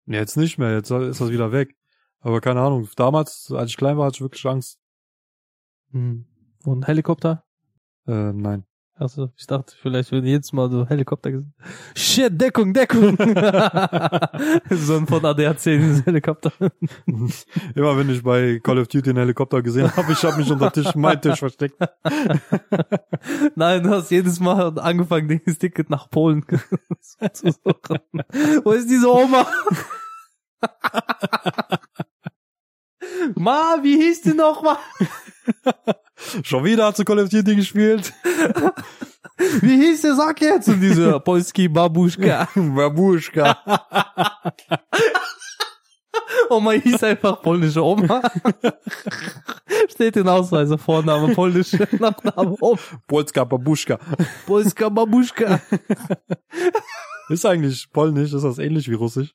Jetzt 0.07 0.37
nicht 0.37 0.59
mehr, 0.59 0.73
jetzt 0.73 0.91
ist 0.91 1.21
das 1.21 1.31
wieder 1.31 1.53
weg. 1.53 1.77
Aber 2.21 2.41
keine 2.41 2.61
Ahnung, 2.61 2.88
damals, 2.97 3.53
als 3.53 3.71
ich 3.71 3.77
klein 3.77 3.99
war, 3.99 4.07
hatte 4.07 4.17
ich 4.17 4.21
wirklich 4.23 4.47
Angst. 4.47 4.81
Mhm. 5.91 6.27
Und 6.65 6.87
Helikopter? 6.87 7.45
Äh, 8.07 8.33
nein. 8.33 8.65
Also, 9.03 9.33
ich 9.37 9.49
dachte, 9.49 9.75
vielleicht 9.83 10.12
würde 10.12 10.29
jetzt 10.29 10.53
mal 10.55 10.71
so 10.71 10.87
Helikopter 10.87 11.33
gesehen. 11.33 11.53
Shit, 11.97 12.41
Deckung, 12.41 12.73
Deckung! 12.73 13.17
so 14.71 14.97
ein 14.97 15.09
von 15.09 15.25
ADAC 15.25 15.61
dieses 15.65 16.07
Helikopter. 16.07 16.53
Immer 17.75 17.99
wenn 17.99 18.11
ich 18.11 18.23
bei 18.23 18.61
Call 18.62 18.79
of 18.79 18.87
Duty 18.87 19.11
einen 19.11 19.19
Helikopter 19.19 19.61
gesehen 19.61 19.91
habe, 19.97 20.12
ich 20.12 20.23
habe 20.23 20.37
mich 20.37 20.49
unter 20.53 20.71
Tisch, 20.71 20.95
mein 20.95 21.21
Tisch 21.21 21.41
versteckt. 21.41 21.75
Nein, 23.57 23.83
du 23.83 23.91
hast 23.91 24.12
jedes 24.12 24.38
Mal 24.38 24.79
angefangen, 24.79 25.41
das 25.47 25.59
Ticket 25.59 25.91
nach 25.91 26.09
Polen 26.09 26.45
zu 27.33 27.51
suchen. 27.51 27.99
Wo 28.62 28.71
ist 28.71 28.88
diese 28.88 29.12
Oma? 29.12 29.45
Ma, 33.35 33.79
wie 33.83 33.97
hieß 33.97 34.23
die 34.23 34.35
nochmal? 34.35 34.77
Schon 36.42 36.64
wieder 36.64 36.87
hat 36.87 36.96
sie 36.96 37.05
Call 37.05 37.18
of 37.18 37.28
Duty 37.28 37.57
gespielt. 37.57 38.12
Wie 39.61 39.76
hieß 39.76 40.02
der? 40.02 40.14
Sag 40.14 40.40
jetzt! 40.40 40.68
Und 40.68 40.81
diese 40.81 41.18
Polski 41.24 41.68
Babuschka. 41.68 42.48
Babuschka. 42.55 43.59
Oma 46.50 46.72
hieß 46.72 47.02
einfach 47.05 47.40
polnische 47.42 47.83
Oma. 47.83 48.22
Steht 49.88 50.16
in 50.16 50.28
Ausweise, 50.28 50.78
Vorname 50.78 51.35
polnisch, 51.35 51.72
Nachname 51.98 52.57
Oma. 52.61 52.78
Polska 53.07 53.44
Babuschka. 53.44 53.98
Polska 54.46 54.88
Babuschka. 54.88 55.61
Ist 57.28 57.46
eigentlich 57.46 57.90
polnisch, 57.90 58.33
ist 58.33 58.42
das 58.42 58.59
ähnlich 58.59 58.88
wie 58.88 58.94
russisch? 58.94 59.35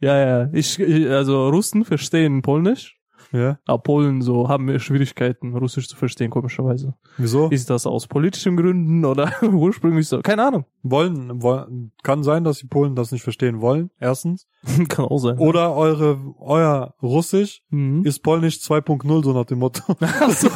Ja, 0.00 0.16
ja, 0.16 0.48
ich 0.52 0.78
also 1.10 1.48
Russen 1.48 1.84
verstehen 1.84 2.42
Polnisch. 2.42 2.97
Ja. 3.32 3.58
Aber 3.66 3.82
Polen 3.82 4.22
so 4.22 4.48
haben 4.48 4.66
wir 4.68 4.78
Schwierigkeiten, 4.78 5.54
Russisch 5.54 5.86
zu 5.88 5.96
verstehen, 5.96 6.30
komischerweise. 6.30 6.94
Wieso? 7.18 7.48
Ist 7.50 7.68
das 7.68 7.86
aus 7.86 8.06
politischen 8.06 8.56
Gründen 8.56 9.04
oder 9.04 9.30
ursprünglich 9.42 10.08
so? 10.08 10.20
Keine 10.22 10.46
Ahnung. 10.46 10.64
wollen, 10.82 11.42
wollen, 11.42 11.92
kann 12.02 12.22
sein, 12.22 12.44
dass 12.44 12.58
die 12.58 12.66
Polen 12.66 12.94
das 12.94 13.12
nicht 13.12 13.22
verstehen 13.22 13.60
wollen, 13.60 13.90
erstens. 14.00 14.46
Kann 14.88 15.04
auch 15.04 15.18
sein. 15.18 15.38
Oder 15.38 15.74
eure, 15.74 16.18
euer 16.38 16.94
Russisch 17.02 17.62
Mhm. 17.70 18.04
ist 18.04 18.20
Polnisch 18.22 18.56
2.0, 18.56 19.24
so 19.24 19.32
nach 19.32 19.44
dem 19.44 19.58
Motto. 19.58 19.82
Ach 20.00 20.30
so, 20.30 20.48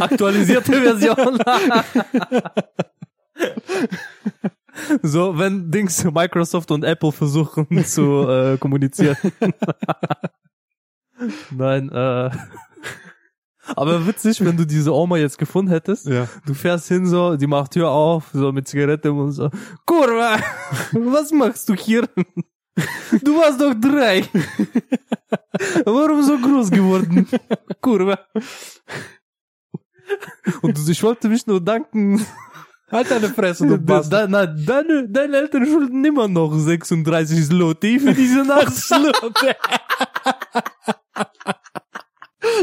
aktualisierte 0.00 0.72
Version. 0.72 1.38
so, 5.02 5.38
wenn 5.38 5.70
Dings 5.70 6.04
Microsoft 6.04 6.70
und 6.70 6.84
Apple 6.84 7.12
versuchen 7.12 7.66
zu 7.84 8.28
äh, 8.28 8.56
kommunizieren. 8.58 9.16
Nein, 11.50 11.88
äh. 11.90 12.30
Aber 13.76 14.06
witzig, 14.06 14.44
wenn 14.44 14.56
du 14.56 14.66
diese 14.66 14.92
Oma 14.92 15.16
jetzt 15.16 15.38
gefunden 15.38 15.70
hättest. 15.70 16.06
ja. 16.06 16.26
Du 16.44 16.54
fährst 16.54 16.88
hin 16.88 17.06
so, 17.06 17.36
die 17.36 17.46
macht 17.46 17.72
Tür 17.72 17.90
auf, 17.90 18.30
so 18.32 18.50
mit 18.52 18.66
Zigarette 18.66 19.12
und 19.12 19.32
so. 19.32 19.50
Kurva, 19.86 20.38
was 20.92 21.30
machst 21.30 21.68
du 21.68 21.74
hier? 21.74 22.08
Du 23.22 23.36
warst 23.36 23.60
doch 23.60 23.74
drei. 23.74 24.24
Warum 25.84 26.22
so 26.22 26.38
groß 26.38 26.70
geworden? 26.70 27.28
Kurva. 27.80 28.18
Und 30.62 30.88
ich 30.88 31.02
wollte 31.02 31.28
mich 31.28 31.46
nur 31.46 31.60
danken. 31.60 32.24
Halt 32.90 33.08
deine 33.10 33.28
Fresse, 33.28 33.66
du 33.66 33.76
De, 33.76 33.86
Bastard. 33.86 34.30
na, 34.30 34.46
deine, 34.46 35.08
deine 35.08 35.36
Eltern 35.36 35.64
schulden 35.64 36.04
immer 36.04 36.26
noch 36.26 36.52
36 36.52 37.44
Slotty 37.46 38.00
für 38.00 38.14
diese 38.14 38.42
Nacht. 38.44 38.72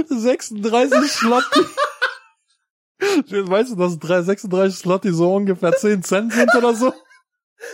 36 0.07 1.11
Slotti. 1.11 1.61
weißt 3.31 3.71
du, 3.71 3.75
dass 3.75 3.97
drei- 3.99 4.21
36 4.21 4.77
Slotti 4.79 5.11
so 5.11 5.33
ungefähr 5.35 5.73
10 5.73 6.03
Cent 6.03 6.33
sind 6.33 6.53
oder 6.55 6.73
so? 6.73 6.93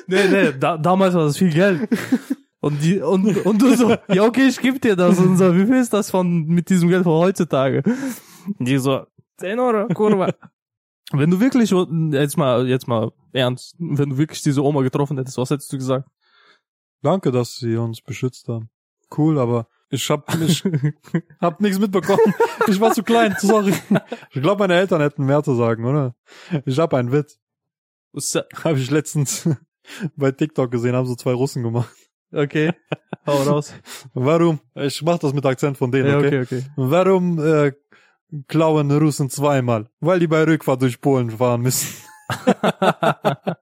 Nee, 0.08 0.28
nee, 0.30 0.54
da, 0.58 0.78
damals 0.78 1.14
war 1.14 1.26
das 1.26 1.38
viel 1.38 1.52
Geld. 1.52 1.90
Und 2.62 2.82
die, 2.82 3.02
und, 3.02 3.46
und 3.46 3.62
du 3.62 3.76
so, 3.76 3.90
ja, 4.08 4.24
okay, 4.24 4.48
ich 4.48 4.60
geb 4.60 4.82
dir 4.82 4.96
das. 4.96 5.20
Und 5.20 5.38
so, 5.38 5.54
wie 5.56 5.66
viel 5.66 5.76
ist 5.76 5.92
das 5.92 6.10
von, 6.10 6.46
mit 6.46 6.70
diesem 6.70 6.88
Geld 6.88 7.04
von 7.04 7.20
heutzutage? 7.20 7.84
Und 8.58 8.66
die 8.68 8.78
so, 8.78 9.06
10 9.40 9.60
Euro, 9.60 9.88
Kurva. 9.94 10.34
Wenn 11.12 11.30
du 11.30 11.40
wirklich, 11.42 11.72
jetzt 12.18 12.38
mal, 12.38 12.68
jetzt 12.68 12.88
mal 12.88 13.12
ernst, 13.34 13.76
wenn 13.78 14.12
du 14.12 14.18
wirklich 14.18 14.42
diese 14.42 14.64
Oma 14.64 14.82
getroffen 14.82 15.18
hättest, 15.18 15.38
was 15.38 15.50
hättest 15.50 15.72
du 15.74 15.78
gesagt? 15.78 16.08
Danke, 17.02 17.32
dass 17.32 17.58
sie 17.58 17.76
uns 17.76 18.02
beschützt 18.02 18.48
haben. 18.48 18.70
Cool, 19.16 19.38
aber 19.38 19.68
ich 19.94 20.10
hab, 20.10 20.34
ich 20.42 20.64
hab 21.42 21.62
nichts 21.62 21.80
mitbekommen. 21.80 22.34
Ich 22.68 22.80
war 22.80 22.92
zu 22.94 23.04
klein, 23.04 23.36
sorry. 23.40 23.74
Ich 24.32 24.42
glaube, 24.42 24.60
meine 24.60 24.76
Eltern 24.76 25.02
hätten 25.02 25.26
mehr 25.26 25.44
zu 25.44 25.56
sagen, 25.56 25.86
oder? 25.86 26.16
Ich 26.66 26.80
hab 26.80 26.94
einen 26.94 27.12
Witz. 27.12 27.40
Habe 28.64 28.80
ich 28.80 28.90
letztens 28.92 29.48
bei 30.16 30.32
TikTok 30.32 30.72
gesehen, 30.72 30.96
haben 30.96 31.06
so 31.08 31.16
zwei 31.16 31.34
Russen 31.34 31.64
gemacht. 31.64 31.94
Okay, 32.32 32.74
hau 33.28 33.44
raus. 33.44 33.74
Warum? 34.16 34.60
Ich 34.76 35.02
mach 35.04 35.20
das 35.20 35.34
mit 35.34 35.46
Akzent 35.46 35.78
von 35.78 35.92
denen, 35.92 36.10
Ja, 36.10 36.18
okay? 36.18 36.42
okay, 36.42 36.42
okay. 36.42 36.66
Warum 36.76 37.40
äh, 37.40 37.74
klauen 38.48 38.90
Russen 38.92 39.30
zweimal? 39.30 39.88
Weil 40.00 40.20
die 40.20 40.28
bei 40.28 40.44
Rückfahrt 40.44 40.82
durch 40.82 41.00
Polen 41.00 41.30
fahren 41.30 41.62
müssen. 41.62 41.88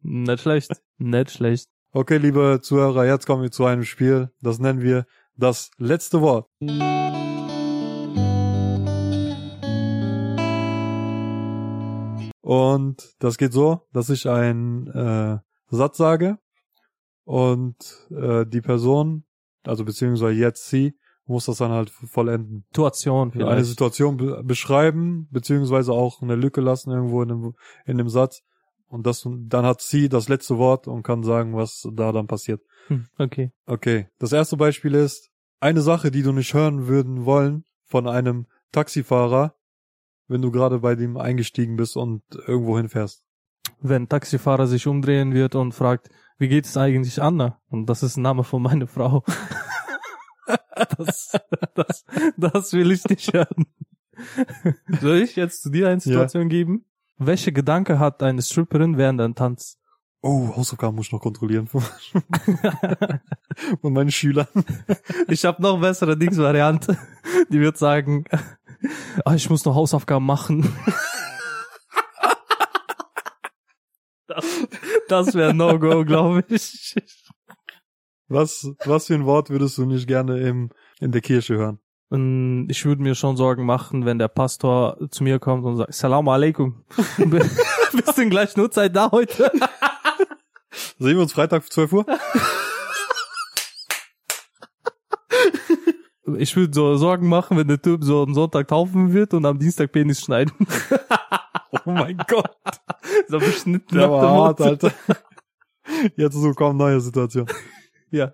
Nicht 0.00 0.42
schlecht, 0.42 0.70
nicht 0.98 1.30
schlecht. 1.30 1.68
Okay, 1.92 2.16
liebe 2.18 2.60
Zuhörer, 2.62 3.06
jetzt 3.06 3.26
kommen 3.26 3.42
wir 3.42 3.50
zu 3.50 3.64
einem 3.64 3.84
Spiel. 3.84 4.30
Das 4.40 4.58
nennen 4.58 4.80
wir 4.82 5.06
das 5.36 5.70
letzte 5.78 6.20
Wort. 6.20 6.48
Und 12.40 13.14
das 13.18 13.38
geht 13.38 13.52
so, 13.52 13.82
dass 13.92 14.10
ich 14.10 14.28
einen 14.28 14.86
äh, 14.88 15.38
Satz 15.68 15.96
sage 15.96 16.38
und 17.24 17.76
äh, 18.10 18.44
die 18.46 18.60
Person, 18.60 19.24
also 19.64 19.84
beziehungsweise 19.84 20.38
jetzt 20.38 20.68
sie, 20.68 20.94
muss 21.26 21.46
das 21.46 21.58
dann 21.58 21.70
halt 21.70 21.90
vollenden. 21.90 22.64
Situation 22.68 23.30
Eine 23.30 23.32
vielleicht. 23.32 23.66
Situation 23.66 24.16
be 24.18 24.42
beschreiben, 24.44 25.26
beziehungsweise 25.30 25.92
auch 25.92 26.20
eine 26.20 26.36
Lücke 26.36 26.60
lassen 26.60 26.90
irgendwo 26.90 27.22
in 27.22 27.28
dem, 27.28 27.54
in 27.86 27.98
dem 27.98 28.08
Satz. 28.10 28.42
Und 28.94 29.08
das, 29.08 29.26
dann 29.28 29.66
hat 29.66 29.80
sie 29.80 30.08
das 30.08 30.28
letzte 30.28 30.56
Wort 30.56 30.86
und 30.86 31.02
kann 31.02 31.24
sagen, 31.24 31.56
was 31.56 31.84
da 31.94 32.12
dann 32.12 32.28
passiert. 32.28 32.62
Hm, 32.86 33.08
Okay. 33.18 33.50
Okay, 33.66 34.06
das 34.20 34.32
erste 34.32 34.56
Beispiel 34.56 34.94
ist 34.94 35.32
eine 35.58 35.80
Sache, 35.80 36.12
die 36.12 36.22
du 36.22 36.30
nicht 36.30 36.54
hören 36.54 36.86
würden 36.86 37.24
wollen 37.24 37.64
von 37.82 38.06
einem 38.06 38.46
Taxifahrer, 38.70 39.56
wenn 40.28 40.42
du 40.42 40.52
gerade 40.52 40.78
bei 40.78 40.94
dem 40.94 41.16
eingestiegen 41.16 41.74
bist 41.74 41.96
und 41.96 42.22
irgendwo 42.46 42.76
hinfährst. 42.76 43.24
Wenn 43.80 44.08
Taxifahrer 44.08 44.68
sich 44.68 44.86
umdrehen 44.86 45.34
wird 45.34 45.56
und 45.56 45.72
fragt, 45.72 46.08
wie 46.38 46.46
geht 46.46 46.66
es 46.66 46.76
eigentlich 46.76 47.20
Anna? 47.20 47.60
Und 47.70 47.86
das 47.86 48.04
ist 48.04 48.16
ein 48.16 48.22
Name 48.22 48.44
von 48.44 48.62
meiner 48.62 48.86
Frau. 48.86 49.24
das, 50.98 51.32
das, 51.74 52.04
das 52.36 52.72
will 52.72 52.92
ich 52.92 53.04
nicht 53.06 53.32
hören. 53.32 53.66
Soll 55.00 55.16
ich 55.16 55.34
jetzt 55.34 55.62
zu 55.62 55.70
dir 55.70 55.88
eine 55.88 55.98
Situation 56.00 56.48
geben? 56.48 56.84
Welche 57.16 57.52
Gedanke 57.52 57.98
hat 57.98 58.22
eine 58.22 58.42
Stripperin 58.42 58.98
während 58.98 59.20
einem 59.20 59.34
Tanz? 59.34 59.78
Oh, 60.20 60.56
Hausaufgaben 60.56 60.96
muss 60.96 61.06
ich 61.06 61.12
noch 61.12 61.20
kontrollieren 61.20 61.66
von, 61.66 61.82
von 63.80 63.92
meinen 63.92 64.10
Schülern. 64.10 64.48
Ich 65.28 65.44
habe 65.44 65.62
noch 65.62 65.80
bessere 65.80 66.16
Dings-Variante. 66.16 66.98
Die 67.50 67.60
wird 67.60 67.76
sagen, 67.76 68.24
ah, 69.24 69.34
ich 69.34 69.50
muss 69.50 69.64
noch 69.64 69.74
Hausaufgaben 69.74 70.24
machen. 70.24 70.72
Das, 74.26 74.66
das 75.08 75.34
wäre 75.34 75.54
No-Go, 75.54 76.04
glaube 76.04 76.44
ich. 76.48 76.94
Was, 78.28 78.70
was 78.86 79.06
für 79.06 79.14
ein 79.14 79.26
Wort 79.26 79.50
würdest 79.50 79.76
du 79.76 79.84
nicht 79.84 80.08
gerne 80.08 80.40
im, 80.40 80.70
in 80.98 81.12
der 81.12 81.20
Kirche 81.20 81.56
hören? 81.56 81.78
Und 82.10 82.68
ich 82.70 82.84
würde 82.84 83.02
mir 83.02 83.14
schon 83.14 83.36
Sorgen 83.36 83.64
machen, 83.64 84.04
wenn 84.04 84.18
der 84.18 84.28
Pastor 84.28 84.96
zu 85.10 85.24
mir 85.24 85.38
kommt 85.38 85.64
und 85.64 85.76
sagt, 85.78 85.94
Salam 85.94 86.28
alaikum. 86.28 86.84
Bist 87.16 88.16
du 88.18 88.22
in 88.22 88.30
gleich 88.30 88.56
Notzeit 88.56 88.94
da 88.94 89.10
heute? 89.10 89.50
Sehen 90.98 91.16
wir 91.16 91.20
uns 91.22 91.32
Freitag 91.32 91.70
12 91.72 91.92
Uhr? 91.92 92.06
Ich 96.38 96.56
würde 96.56 96.72
so 96.72 96.96
Sorgen 96.96 97.28
machen, 97.28 97.56
wenn 97.56 97.68
der 97.68 97.80
Typ 97.80 98.02
so 98.02 98.22
am 98.22 98.32
Sonntag 98.34 98.68
taufen 98.68 99.12
wird 99.12 99.34
und 99.34 99.44
am 99.44 99.58
Dienstag 99.58 99.92
Penis 99.92 100.20
schneiden. 100.20 100.52
Oh 101.86 101.90
mein 101.90 102.16
Gott. 102.28 102.56
so 103.28 103.38
beschnitten 103.40 103.98
Der 103.98 104.08
war 104.08 104.30
hart. 104.30 104.60
Alter. 104.60 104.92
Jetzt 106.16 106.34
so 106.34 106.52
kommt 106.52 106.78
neue 106.78 107.00
Situation. 107.00 107.46
Ja. 108.10 108.32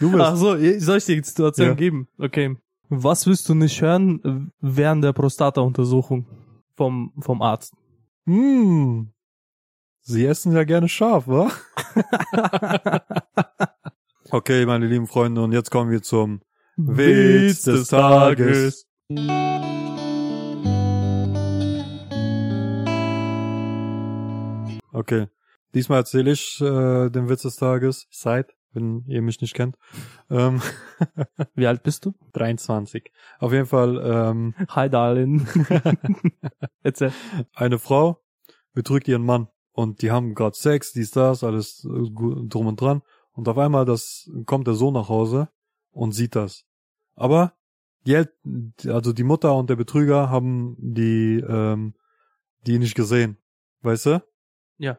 Du 0.00 0.10
bist. 0.10 0.20
Ach 0.22 0.34
so, 0.36 0.56
soll 0.56 0.96
ich 0.98 1.04
dir 1.04 1.16
die 1.16 1.22
Situation 1.22 1.68
Ja. 1.68 1.74
geben? 1.74 2.08
Okay. 2.18 2.56
Was 2.94 3.26
willst 3.26 3.48
du 3.48 3.54
nicht 3.54 3.80
hören 3.80 4.20
äh, 4.22 4.52
während 4.60 5.02
der 5.02 5.14
Prostata-Untersuchung 5.14 6.26
vom, 6.76 7.14
vom 7.20 7.40
Arzt? 7.40 7.74
Hm. 8.26 9.14
Sie 10.02 10.26
essen 10.26 10.52
ja 10.52 10.64
gerne 10.64 10.90
scharf, 10.90 11.26
wa? 11.26 11.50
okay, 14.30 14.66
meine 14.66 14.86
lieben 14.86 15.06
Freunde, 15.06 15.42
und 15.42 15.52
jetzt 15.52 15.70
kommen 15.70 15.90
wir 15.90 16.02
zum 16.02 16.42
Witz 16.76 17.62
des 17.62 17.88
Tages. 17.88 18.86
Okay. 24.92 25.28
Diesmal 25.74 26.00
erzähle 26.00 26.32
ich 26.32 26.60
äh, 26.60 27.08
den 27.08 27.30
Witz 27.30 27.40
des 27.40 27.56
Tages. 27.56 28.06
Seid, 28.10 28.54
wenn 28.72 29.04
ihr 29.06 29.22
mich 29.22 29.40
nicht 29.40 29.54
kennt. 29.54 29.76
Ähm, 30.30 30.60
Wie 31.54 31.66
alt 31.66 31.82
bist 31.82 32.04
du? 32.04 32.14
23. 32.32 33.10
Auf 33.38 33.52
jeden 33.52 33.66
Fall, 33.66 34.00
ähm, 34.04 34.54
Hi, 34.68 34.88
Darlin. 34.88 35.46
Erzähl. 36.82 37.12
eine 37.54 37.78
Frau 37.78 38.22
betrügt 38.72 39.08
ihren 39.08 39.24
Mann 39.24 39.48
und 39.72 40.02
die 40.02 40.10
haben 40.10 40.34
gerade 40.34 40.56
Sex, 40.56 40.92
dies, 40.92 41.10
das, 41.10 41.44
alles 41.44 41.84
äh, 41.84 42.10
drum 42.48 42.66
und 42.66 42.80
dran. 42.80 43.02
Und 43.32 43.48
auf 43.48 43.58
einmal 43.58 43.84
das 43.84 44.30
kommt 44.46 44.66
der 44.66 44.74
Sohn 44.74 44.94
nach 44.94 45.08
Hause 45.08 45.48
und 45.90 46.12
sieht 46.12 46.36
das. 46.36 46.64
Aber 47.14 47.54
die, 48.06 48.14
El 48.14 48.28
also 48.88 49.12
die 49.12 49.22
Mutter 49.22 49.54
und 49.54 49.70
der 49.70 49.76
Betrüger 49.76 50.28
haben 50.28 50.76
die 50.78 51.42
ähm, 51.46 51.94
die 52.66 52.78
nicht 52.78 52.94
gesehen, 52.94 53.38
weißt 53.82 54.06
du? 54.06 54.24
Ja. 54.78 54.98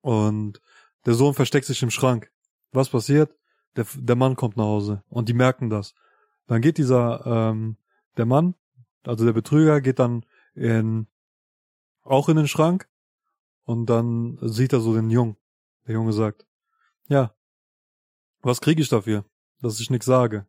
Und 0.00 0.60
der 1.06 1.14
Sohn 1.14 1.34
versteckt 1.34 1.66
sich 1.66 1.82
im 1.82 1.90
Schrank. 1.90 2.30
Was 2.72 2.88
passiert? 2.88 3.34
Der, 3.76 3.86
der 3.94 4.16
Mann 4.16 4.36
kommt 4.36 4.56
nach 4.56 4.64
Hause 4.64 5.02
und 5.08 5.28
die 5.28 5.34
merken 5.34 5.70
das. 5.70 5.94
Dann 6.46 6.60
geht 6.60 6.78
dieser 6.78 7.24
ähm, 7.26 7.76
der 8.16 8.26
Mann, 8.26 8.54
also 9.04 9.24
der 9.24 9.32
Betrüger, 9.32 9.80
geht 9.80 9.98
dann 9.98 10.24
in 10.54 11.06
auch 12.02 12.28
in 12.28 12.36
den 12.36 12.48
Schrank 12.48 12.88
und 13.64 13.86
dann 13.86 14.38
sieht 14.40 14.72
er 14.72 14.80
so 14.80 14.94
den 14.94 15.10
Jungen. 15.10 15.36
Der 15.86 15.94
Junge 15.94 16.12
sagt, 16.12 16.46
ja, 17.06 17.34
was 18.40 18.60
kriege 18.60 18.80
ich 18.80 18.88
dafür, 18.88 19.24
dass 19.60 19.80
ich 19.80 19.90
nichts 19.90 20.06
sage? 20.06 20.46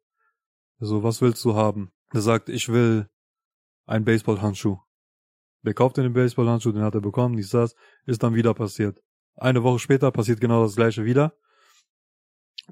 Also, 0.79 1.03
was 1.03 1.21
willst 1.21 1.43
du 1.43 1.55
haben? 1.55 1.91
Der 2.13 2.21
sagt, 2.21 2.49
ich 2.49 2.69
will 2.69 3.09
einen 3.85 4.05
Baseballhandschuh. 4.05 4.79
Der 5.63 5.73
kauft 5.73 5.97
den 5.97 6.13
Baseballhandschuh, 6.13 6.71
den 6.71 6.83
hat 6.83 6.95
er 6.95 7.01
bekommen, 7.01 7.35
dies, 7.35 7.49
das, 7.49 7.75
ist 8.05 8.23
dann 8.23 8.35
wieder 8.35 8.53
passiert. 8.53 9.01
Eine 9.35 9.63
Woche 9.63 9.79
später 9.79 10.11
passiert 10.11 10.39
genau 10.39 10.63
das 10.63 10.75
gleiche 10.75 11.03
wieder. 11.03 11.33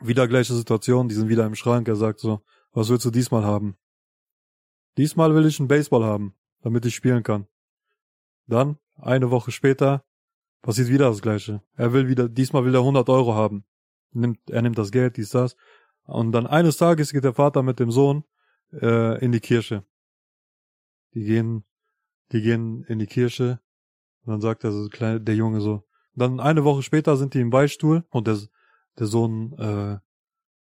Wieder 0.01 0.27
gleiche 0.27 0.53
Situation, 0.53 1.09
die 1.09 1.15
sind 1.15 1.29
wieder 1.29 1.45
im 1.45 1.55
Schrank. 1.55 1.87
Er 1.87 1.95
sagt 1.95 2.19
so, 2.19 2.41
was 2.71 2.89
willst 2.89 3.05
du 3.05 3.11
diesmal 3.11 3.43
haben? 3.43 3.77
Diesmal 4.97 5.33
will 5.35 5.45
ich 5.45 5.59
einen 5.59 5.67
Baseball 5.67 6.03
haben, 6.03 6.35
damit 6.61 6.85
ich 6.85 6.95
spielen 6.95 7.23
kann. 7.23 7.47
Dann, 8.47 8.77
eine 8.95 9.29
Woche 9.31 9.51
später, 9.51 10.03
passiert 10.61 10.89
wieder 10.89 11.09
das 11.09 11.21
gleiche. 11.21 11.61
Er 11.75 11.93
will 11.93 12.07
wieder, 12.07 12.29
diesmal 12.29 12.65
will 12.65 12.75
er 12.75 12.81
100 12.81 13.09
Euro 13.09 13.35
haben. 13.35 13.65
Nimmt, 14.11 14.49
er 14.49 14.61
nimmt 14.61 14.77
das 14.77 14.91
Geld, 14.91 15.17
dies, 15.17 15.29
das. 15.29 15.55
Und 16.03 16.31
dann 16.31 16.47
eines 16.47 16.77
Tages 16.77 17.11
geht 17.11 17.23
der 17.23 17.33
Vater 17.33 17.63
mit 17.63 17.79
dem 17.79 17.91
Sohn 17.91 18.23
äh, 18.71 19.23
in 19.23 19.31
die 19.31 19.39
Kirche. 19.39 19.83
Die 21.13 21.23
gehen, 21.23 21.63
die 22.31 22.41
gehen 22.41 22.83
in 22.85 22.99
die 22.99 23.07
Kirche. 23.07 23.59
Und 24.23 24.31
dann 24.31 24.41
sagt 24.41 24.63
er 24.63 24.71
so, 24.71 24.87
der 24.87 25.35
Junge 25.35 25.61
so. 25.61 25.83
Dann 26.15 26.39
eine 26.39 26.63
Woche 26.63 26.81
später 26.81 27.17
sind 27.17 27.33
die 27.33 27.41
im 27.41 27.49
Beistuhl 27.49 28.03
und 28.09 28.27
der, 28.27 28.39
der 28.99 29.07
Sohn 29.07 29.53
äh, 29.57 29.97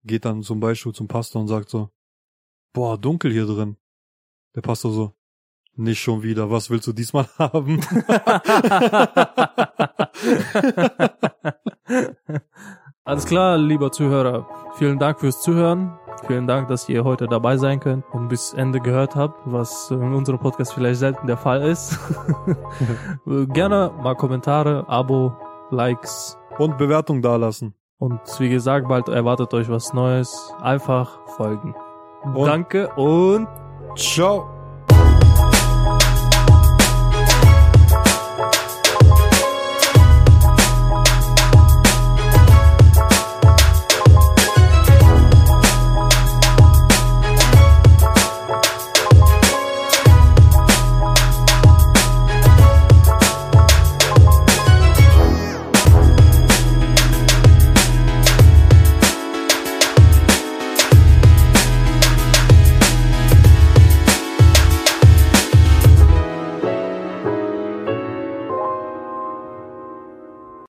geht 0.04 0.26
dann 0.26 0.44
zum 0.44 0.60
Beistuhl 0.60 0.94
zum 0.94 1.08
Pastor 1.08 1.42
und 1.42 1.48
sagt 1.48 1.70
so, 1.70 1.90
boah, 2.74 2.98
dunkel 2.98 3.32
hier 3.32 3.46
drin. 3.46 3.78
Der 4.56 4.62
Pastor 4.62 4.92
so, 4.92 5.14
nicht 5.76 6.00
schon 6.00 6.22
wieder, 6.24 6.52
was 6.52 6.70
willst 6.70 6.88
du 6.88 6.94
diesmal 6.94 7.28
haben? 7.38 7.80
Alles 13.06 13.26
klar, 13.26 13.58
lieber 13.58 13.92
Zuhörer. 13.92 14.48
Vielen 14.76 14.98
Dank 14.98 15.20
fürs 15.20 15.42
Zuhören. 15.42 16.00
Vielen 16.26 16.48
Dank, 16.48 16.70
dass 16.70 16.88
ihr 16.88 17.04
heute 17.04 17.28
dabei 17.28 17.58
sein 17.58 17.82
könnt 17.82 18.06
und 18.14 18.30
bis 18.30 18.54
Ende 18.54 18.80
gehört 18.80 19.16
habt, 19.16 19.42
was 19.46 19.92
in 19.92 20.14
unserem 20.14 20.40
Podcast 20.40 20.74
vielleicht 20.74 21.00
selten 21.00 21.28
der 21.28 21.36
Fall 21.36 21.62
ist. 21.64 22.00
Gerne 23.26 23.92
mal 24.02 24.16
Kommentare, 24.16 24.88
Abo, 24.88 25.34
Likes 25.70 26.38
und 26.58 26.78
Bewertung 26.78 27.22
dalassen. 27.22 27.76
Und 28.04 28.20
wie 28.38 28.50
gesagt, 28.50 28.90
bald 28.90 29.08
erwartet 29.08 29.54
euch 29.54 29.70
was 29.70 29.94
Neues. 29.94 30.52
Einfach 30.62 31.20
folgen. 31.38 31.74
Und 32.22 32.46
Danke 32.46 32.90
und 32.98 33.48
ciao. 33.96 34.53